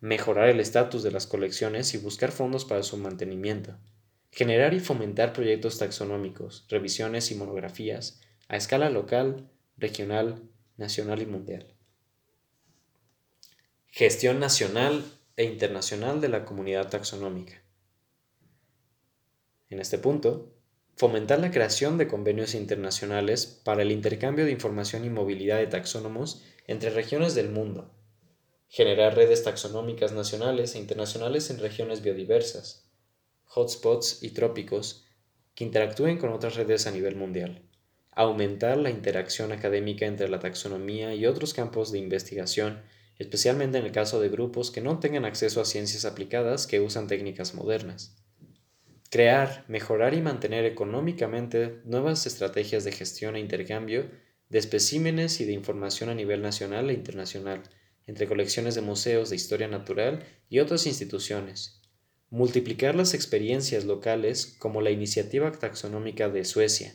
mejorar 0.00 0.48
el 0.48 0.60
estatus 0.60 1.02
de 1.02 1.10
las 1.10 1.26
colecciones 1.26 1.92
y 1.92 1.98
buscar 1.98 2.32
fondos 2.32 2.64
para 2.64 2.82
su 2.84 2.96
mantenimiento, 2.96 3.76
generar 4.30 4.72
y 4.72 4.80
fomentar 4.80 5.34
proyectos 5.34 5.76
taxonómicos, 5.76 6.64
revisiones 6.70 7.30
y 7.30 7.34
monografías 7.34 8.22
a 8.48 8.56
escala 8.56 8.88
local, 8.88 9.50
regional, 9.76 10.42
nacional 10.78 11.20
y 11.20 11.26
mundial. 11.26 11.74
Gestión 13.88 14.40
nacional 14.40 15.04
e 15.36 15.44
internacional 15.44 16.22
de 16.22 16.30
la 16.30 16.46
comunidad 16.46 16.88
taxonómica. 16.88 17.60
En 19.70 19.78
este 19.78 19.98
punto, 19.98 20.52
fomentar 20.96 21.38
la 21.38 21.52
creación 21.52 21.96
de 21.96 22.08
convenios 22.08 22.56
internacionales 22.56 23.46
para 23.46 23.82
el 23.82 23.92
intercambio 23.92 24.44
de 24.44 24.50
información 24.50 25.04
y 25.04 25.10
movilidad 25.10 25.58
de 25.58 25.68
taxónomos 25.68 26.42
entre 26.66 26.90
regiones 26.90 27.36
del 27.36 27.50
mundo, 27.50 27.94
generar 28.68 29.14
redes 29.14 29.44
taxonómicas 29.44 30.12
nacionales 30.12 30.74
e 30.74 30.78
internacionales 30.78 31.50
en 31.50 31.60
regiones 31.60 32.02
biodiversas, 32.02 32.90
hotspots 33.46 34.24
y 34.24 34.30
trópicos 34.30 35.06
que 35.54 35.62
interactúen 35.62 36.18
con 36.18 36.30
otras 36.30 36.56
redes 36.56 36.88
a 36.88 36.90
nivel 36.90 37.14
mundial, 37.14 37.62
aumentar 38.10 38.76
la 38.76 38.90
interacción 38.90 39.52
académica 39.52 40.04
entre 40.04 40.28
la 40.28 40.40
taxonomía 40.40 41.14
y 41.14 41.26
otros 41.26 41.54
campos 41.54 41.92
de 41.92 41.98
investigación, 41.98 42.82
especialmente 43.20 43.78
en 43.78 43.86
el 43.86 43.92
caso 43.92 44.20
de 44.20 44.30
grupos 44.30 44.72
que 44.72 44.80
no 44.80 44.98
tengan 44.98 45.24
acceso 45.24 45.60
a 45.60 45.64
ciencias 45.64 46.04
aplicadas 46.04 46.66
que 46.66 46.80
usan 46.80 47.06
técnicas 47.06 47.54
modernas 47.54 48.19
crear, 49.10 49.64
mejorar 49.66 50.14
y 50.14 50.22
mantener 50.22 50.64
económicamente 50.64 51.80
nuevas 51.84 52.26
estrategias 52.26 52.84
de 52.84 52.92
gestión 52.92 53.34
e 53.34 53.40
intercambio 53.40 54.08
de 54.48 54.58
especímenes 54.58 55.40
y 55.40 55.44
de 55.44 55.52
información 55.52 56.10
a 56.10 56.14
nivel 56.14 56.42
nacional 56.42 56.90
e 56.90 56.94
internacional, 56.94 57.62
entre 58.06 58.26
colecciones 58.26 58.74
de 58.74 58.80
museos 58.80 59.28
de 59.28 59.36
historia 59.36 59.68
natural 59.68 60.24
y 60.48 60.60
otras 60.60 60.86
instituciones. 60.86 61.80
Multiplicar 62.30 62.94
las 62.94 63.12
experiencias 63.14 63.84
locales 63.84 64.56
como 64.58 64.80
la 64.80 64.90
iniciativa 64.90 65.50
taxonómica 65.50 66.28
de 66.28 66.44
Suecia, 66.44 66.94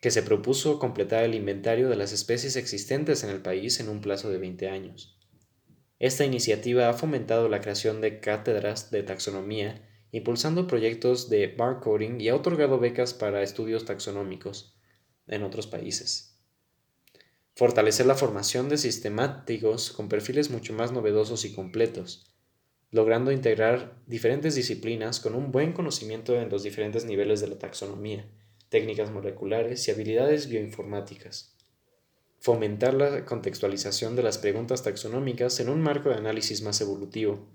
que 0.00 0.10
se 0.10 0.22
propuso 0.22 0.78
completar 0.78 1.24
el 1.24 1.34
inventario 1.34 1.88
de 1.88 1.96
las 1.96 2.12
especies 2.12 2.56
existentes 2.56 3.24
en 3.24 3.30
el 3.30 3.42
país 3.42 3.80
en 3.80 3.90
un 3.90 4.00
plazo 4.00 4.30
de 4.30 4.38
20 4.38 4.68
años. 4.68 5.18
Esta 5.98 6.24
iniciativa 6.24 6.88
ha 6.88 6.94
fomentado 6.94 7.48
la 7.48 7.60
creación 7.60 8.00
de 8.00 8.20
cátedras 8.20 8.90
de 8.90 9.02
taxonomía 9.02 9.82
impulsando 10.16 10.66
proyectos 10.66 11.28
de 11.28 11.48
barcoding 11.48 12.20
y 12.20 12.28
ha 12.28 12.34
otorgado 12.34 12.78
becas 12.78 13.12
para 13.12 13.42
estudios 13.42 13.84
taxonómicos 13.84 14.74
en 15.26 15.42
otros 15.42 15.66
países. 15.66 16.38
Fortalecer 17.54 18.06
la 18.06 18.14
formación 18.14 18.68
de 18.68 18.78
sistemáticos 18.78 19.90
con 19.90 20.08
perfiles 20.08 20.50
mucho 20.50 20.72
más 20.72 20.92
novedosos 20.92 21.44
y 21.44 21.54
completos, 21.54 22.26
logrando 22.90 23.32
integrar 23.32 24.00
diferentes 24.06 24.54
disciplinas 24.54 25.20
con 25.20 25.34
un 25.34 25.52
buen 25.52 25.72
conocimiento 25.72 26.40
en 26.40 26.48
los 26.48 26.62
diferentes 26.62 27.04
niveles 27.04 27.40
de 27.40 27.48
la 27.48 27.58
taxonomía, 27.58 28.26
técnicas 28.68 29.10
moleculares 29.10 29.86
y 29.86 29.90
habilidades 29.90 30.48
bioinformáticas. 30.48 31.56
Fomentar 32.38 32.94
la 32.94 33.24
contextualización 33.24 34.16
de 34.16 34.22
las 34.22 34.38
preguntas 34.38 34.82
taxonómicas 34.82 35.58
en 35.60 35.68
un 35.68 35.80
marco 35.80 36.10
de 36.10 36.16
análisis 36.16 36.62
más 36.62 36.80
evolutivo. 36.80 37.48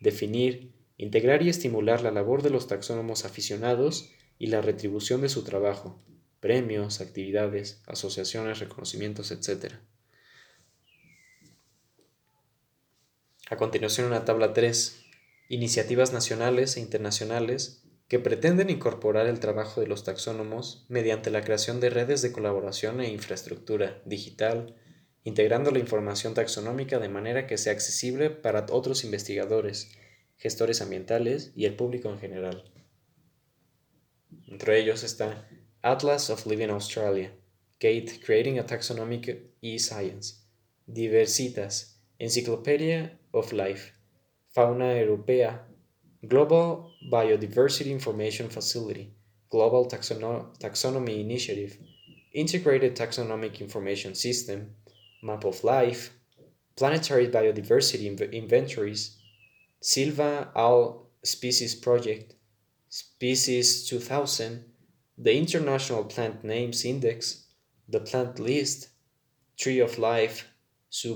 Definir, 0.00 0.79
integrar 1.00 1.42
y 1.42 1.48
estimular 1.48 2.02
la 2.02 2.10
labor 2.10 2.42
de 2.42 2.50
los 2.50 2.66
taxónomos 2.66 3.24
aficionados 3.24 4.10
y 4.38 4.48
la 4.48 4.60
retribución 4.60 5.22
de 5.22 5.30
su 5.30 5.44
trabajo, 5.44 5.98
premios, 6.40 7.00
actividades, 7.00 7.80
asociaciones, 7.86 8.58
reconocimientos, 8.58 9.30
etc. 9.30 9.76
A 13.48 13.56
continuación, 13.56 14.08
una 14.08 14.26
tabla 14.26 14.52
3. 14.52 15.00
Iniciativas 15.48 16.12
nacionales 16.12 16.76
e 16.76 16.80
internacionales 16.80 17.82
que 18.06 18.18
pretenden 18.18 18.68
incorporar 18.68 19.26
el 19.26 19.40
trabajo 19.40 19.80
de 19.80 19.86
los 19.86 20.04
taxónomos 20.04 20.84
mediante 20.90 21.30
la 21.30 21.40
creación 21.40 21.80
de 21.80 21.88
redes 21.88 22.20
de 22.20 22.30
colaboración 22.30 23.00
e 23.00 23.08
infraestructura 23.08 24.02
digital, 24.04 24.76
integrando 25.24 25.70
la 25.70 25.78
información 25.78 26.34
taxonómica 26.34 26.98
de 26.98 27.08
manera 27.08 27.46
que 27.46 27.56
sea 27.56 27.72
accesible 27.72 28.28
para 28.28 28.66
otros 28.68 29.02
investigadores 29.02 29.96
gestores 30.40 30.80
ambientales 30.80 31.52
y 31.54 31.66
el 31.66 31.76
público 31.76 32.10
en 32.10 32.18
general. 32.18 32.64
Entre 34.48 34.80
ellos 34.80 35.04
está 35.04 35.46
Atlas 35.82 36.30
of 36.30 36.46
Living 36.46 36.70
Australia, 36.70 37.30
Gate 37.78 38.20
Creating 38.24 38.58
a 38.58 38.66
Taxonomic 38.66 39.52
E-Science, 39.60 40.40
Diversitas, 40.86 42.00
Encyclopedia 42.18 43.18
of 43.32 43.52
Life, 43.52 43.92
Fauna 44.52 44.94
Europea, 44.98 45.66
Global 46.22 46.90
Biodiversity 47.10 47.90
Information 47.90 48.48
Facility, 48.48 49.12
Global 49.50 49.86
Taxonomy 49.86 51.20
Initiative, 51.20 51.78
Integrated 52.32 52.96
Taxonomic 52.96 53.60
Information 53.60 54.14
System, 54.14 54.74
Map 55.22 55.44
of 55.44 55.62
Life, 55.64 56.12
Planetary 56.76 57.28
Biodiversity 57.28 58.06
Inventories, 58.32 59.19
Silva 59.80 60.52
All 60.54 61.10
Species 61.24 61.76
Project, 61.76 62.34
Species 62.90 63.86
2000, 63.88 64.64
the 65.16 65.32
International 65.32 66.06
Plant 66.06 66.44
Names 66.44 66.84
Index, 66.84 67.48
the 67.88 68.00
Plant 68.00 68.38
List, 68.38 68.90
Tree 69.56 69.80
of 69.80 69.98
Life, 69.98 70.46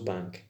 Bank. 0.04 0.44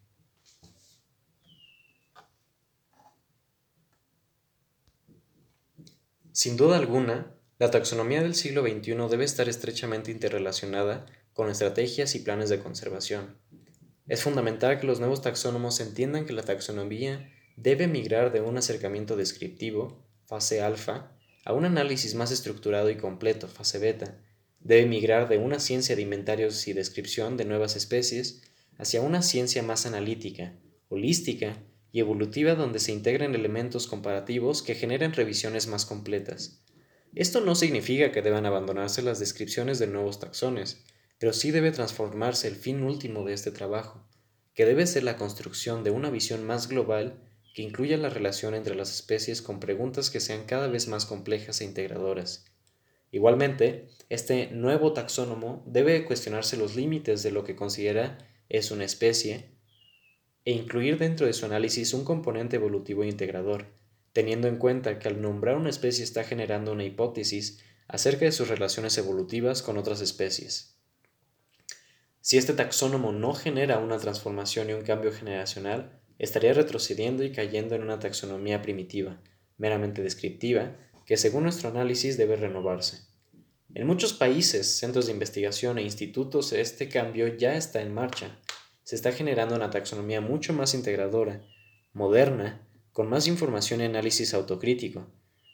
Sin 6.32 6.56
duda 6.56 6.76
alguna, 6.76 7.34
La 7.58 7.70
taxonomía 7.70 8.20
del 8.20 8.34
siglo 8.34 8.62
XXI 8.62 8.94
debe 9.08 9.24
estar 9.24 9.48
estrechamente 9.48 10.10
interrelacionada 10.10 11.06
con 11.32 11.48
estrategias 11.48 12.16
y 12.16 12.18
planes 12.18 12.50
de 12.50 12.58
conservación. 12.58 13.38
Es 14.08 14.22
fundamental 14.22 14.80
que 14.80 14.86
los 14.88 14.98
nuevos 14.98 15.22
taxónomos 15.22 15.78
entiendan 15.78 16.26
que 16.26 16.32
la 16.32 16.42
taxonomía 16.42 17.32
debe 17.56 17.86
migrar 17.86 18.32
de 18.32 18.40
un 18.40 18.56
acercamiento 18.56 19.16
descriptivo, 19.16 20.04
fase 20.26 20.60
alfa, 20.60 21.16
a 21.44 21.52
un 21.52 21.64
análisis 21.64 22.14
más 22.14 22.30
estructurado 22.30 22.90
y 22.90 22.96
completo, 22.96 23.48
fase 23.48 23.78
beta. 23.78 24.18
Debe 24.60 24.86
migrar 24.86 25.28
de 25.28 25.38
una 25.38 25.60
ciencia 25.60 25.94
de 25.94 26.02
inventarios 26.02 26.66
y 26.68 26.72
descripción 26.72 27.36
de 27.36 27.44
nuevas 27.44 27.76
especies 27.76 28.42
hacia 28.78 29.02
una 29.02 29.22
ciencia 29.22 29.62
más 29.62 29.86
analítica, 29.86 30.58
holística 30.88 31.62
y 31.92 32.00
evolutiva 32.00 32.54
donde 32.54 32.80
se 32.80 32.92
integren 32.92 33.34
elementos 33.34 33.86
comparativos 33.86 34.62
que 34.62 34.74
generen 34.74 35.12
revisiones 35.12 35.66
más 35.66 35.86
completas. 35.86 36.64
Esto 37.14 37.40
no 37.40 37.54
significa 37.54 38.10
que 38.10 38.22
deban 38.22 38.46
abandonarse 38.46 39.02
las 39.02 39.20
descripciones 39.20 39.78
de 39.78 39.86
nuevos 39.86 40.18
taxones, 40.18 40.84
pero 41.18 41.32
sí 41.32 41.52
debe 41.52 41.70
transformarse 41.70 42.48
el 42.48 42.56
fin 42.56 42.82
último 42.82 43.24
de 43.24 43.34
este 43.34 43.52
trabajo, 43.52 44.08
que 44.54 44.66
debe 44.66 44.86
ser 44.86 45.04
la 45.04 45.16
construcción 45.16 45.84
de 45.84 45.90
una 45.90 46.10
visión 46.10 46.44
más 46.44 46.68
global 46.68 47.22
que 47.54 47.62
incluya 47.62 47.96
la 47.96 48.10
relación 48.10 48.54
entre 48.54 48.74
las 48.74 48.92
especies 48.92 49.40
con 49.40 49.60
preguntas 49.60 50.10
que 50.10 50.18
sean 50.18 50.44
cada 50.44 50.66
vez 50.66 50.88
más 50.88 51.06
complejas 51.06 51.60
e 51.60 51.64
integradoras. 51.64 52.46
Igualmente, 53.12 53.88
este 54.08 54.48
nuevo 54.50 54.92
taxónomo 54.92 55.62
debe 55.64 56.04
cuestionarse 56.04 56.56
los 56.56 56.74
límites 56.74 57.22
de 57.22 57.30
lo 57.30 57.44
que 57.44 57.54
considera 57.54 58.18
es 58.48 58.72
una 58.72 58.84
especie 58.84 59.54
e 60.44 60.50
incluir 60.50 60.98
dentro 60.98 61.26
de 61.26 61.32
su 61.32 61.46
análisis 61.46 61.94
un 61.94 62.04
componente 62.04 62.56
evolutivo 62.56 63.04
e 63.04 63.08
integrador, 63.08 63.66
teniendo 64.12 64.48
en 64.48 64.56
cuenta 64.56 64.98
que 64.98 65.06
al 65.06 65.22
nombrar 65.22 65.56
una 65.56 65.70
especie 65.70 66.02
está 66.02 66.24
generando 66.24 66.72
una 66.72 66.84
hipótesis 66.84 67.62
acerca 67.86 68.24
de 68.24 68.32
sus 68.32 68.48
relaciones 68.48 68.98
evolutivas 68.98 69.62
con 69.62 69.78
otras 69.78 70.00
especies. 70.00 70.76
Si 72.20 72.36
este 72.36 72.52
taxónomo 72.52 73.12
no 73.12 73.32
genera 73.32 73.78
una 73.78 73.98
transformación 73.98 74.70
y 74.70 74.72
un 74.72 74.82
cambio 74.82 75.12
generacional, 75.12 76.00
estaría 76.24 76.52
retrocediendo 76.52 77.24
y 77.24 77.32
cayendo 77.32 77.74
en 77.74 77.82
una 77.82 77.98
taxonomía 77.98 78.62
primitiva, 78.62 79.20
meramente 79.56 80.02
descriptiva, 80.02 80.76
que 81.06 81.16
según 81.16 81.44
nuestro 81.44 81.68
análisis 81.68 82.16
debe 82.16 82.36
renovarse. 82.36 83.06
En 83.74 83.86
muchos 83.86 84.12
países, 84.12 84.78
centros 84.78 85.06
de 85.06 85.12
investigación 85.12 85.78
e 85.78 85.82
institutos 85.82 86.52
este 86.52 86.88
cambio 86.88 87.36
ya 87.36 87.56
está 87.56 87.82
en 87.82 87.92
marcha. 87.92 88.38
Se 88.84 88.94
está 88.94 89.12
generando 89.12 89.56
una 89.56 89.70
taxonomía 89.70 90.20
mucho 90.20 90.52
más 90.52 90.74
integradora, 90.74 91.42
moderna, 91.92 92.66
con 92.92 93.08
más 93.08 93.26
información 93.26 93.80
y 93.80 93.84
análisis 93.84 94.34
autocrítico. 94.34 95.06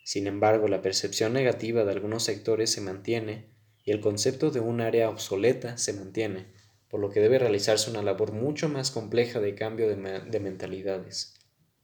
Sin 0.04 0.26
embargo, 0.26 0.68
la 0.68 0.82
percepción 0.82 1.32
negativa 1.32 1.84
de 1.84 1.92
algunos 1.92 2.22
sectores 2.22 2.70
se 2.70 2.80
mantiene 2.80 3.50
y 3.84 3.92
el 3.92 4.00
concepto 4.00 4.50
de 4.50 4.60
un 4.60 4.80
área 4.80 5.08
obsoleta 5.08 5.78
se 5.78 5.94
mantiene, 5.94 6.52
por 6.91 6.99
lo 6.99 7.09
que 7.11 7.20
debe 7.20 7.38
realizarse 7.38 7.88
una 7.88 8.03
labor 8.03 8.32
mucho 8.32 8.68
más 8.68 8.91
compleja 8.91 9.41
de 9.41 9.55
cambio 9.55 9.88
de, 9.88 10.41
mentalidades. 10.41 11.34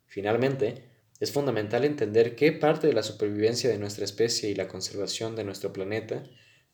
Finalmente, 0.05 0.83
es 1.21 1.31
fundamental 1.31 1.85
entender 1.85 2.35
qué 2.35 2.51
parte 2.51 2.89
de 2.89 2.93
la 2.93 3.05
supervivencia 3.05 3.71
de 3.71 3.79
nuestra 3.79 4.05
especie 4.05 4.51
y 4.51 4.57
la 4.57 4.67
conservación 4.67 5.37
de 5.37 5.45
nuestro 5.45 5.73
planeta 5.73 6.25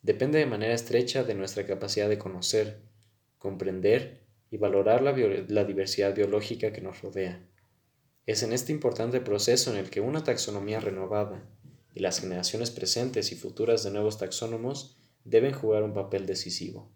depende 0.00 0.38
de 0.38 0.46
manera 0.46 0.72
estrecha 0.72 1.24
de 1.24 1.34
nuestra 1.34 1.66
capacidad 1.66 2.08
de 2.08 2.18
conocer, 2.18 2.80
comprender 3.36 4.22
y 4.50 4.56
valorar 4.56 5.02
la, 5.02 5.12
la, 5.12 5.64
diversidad 5.64 6.14
biológica 6.14 6.72
que 6.72 6.80
nos 6.80 7.02
rodea. 7.02 7.46
Es 8.24 8.42
en 8.42 8.54
este 8.54 8.72
importante 8.72 9.20
proceso 9.20 9.70
en 9.70 9.76
el 9.76 9.90
que 9.90 10.00
una 10.00 10.24
taxonomía 10.24 10.80
renovada 10.80 11.44
y 11.94 12.00
las 12.00 12.20
generaciones 12.20 12.70
presentes 12.70 13.30
y 13.30 13.36
futuras 13.36 13.84
de 13.84 13.90
nuevos 13.90 14.16
taxónomos 14.16 14.96
deben 15.24 15.52
jugar 15.52 15.82
un 15.82 15.92
papel 15.92 16.24
decisivo. 16.24 16.90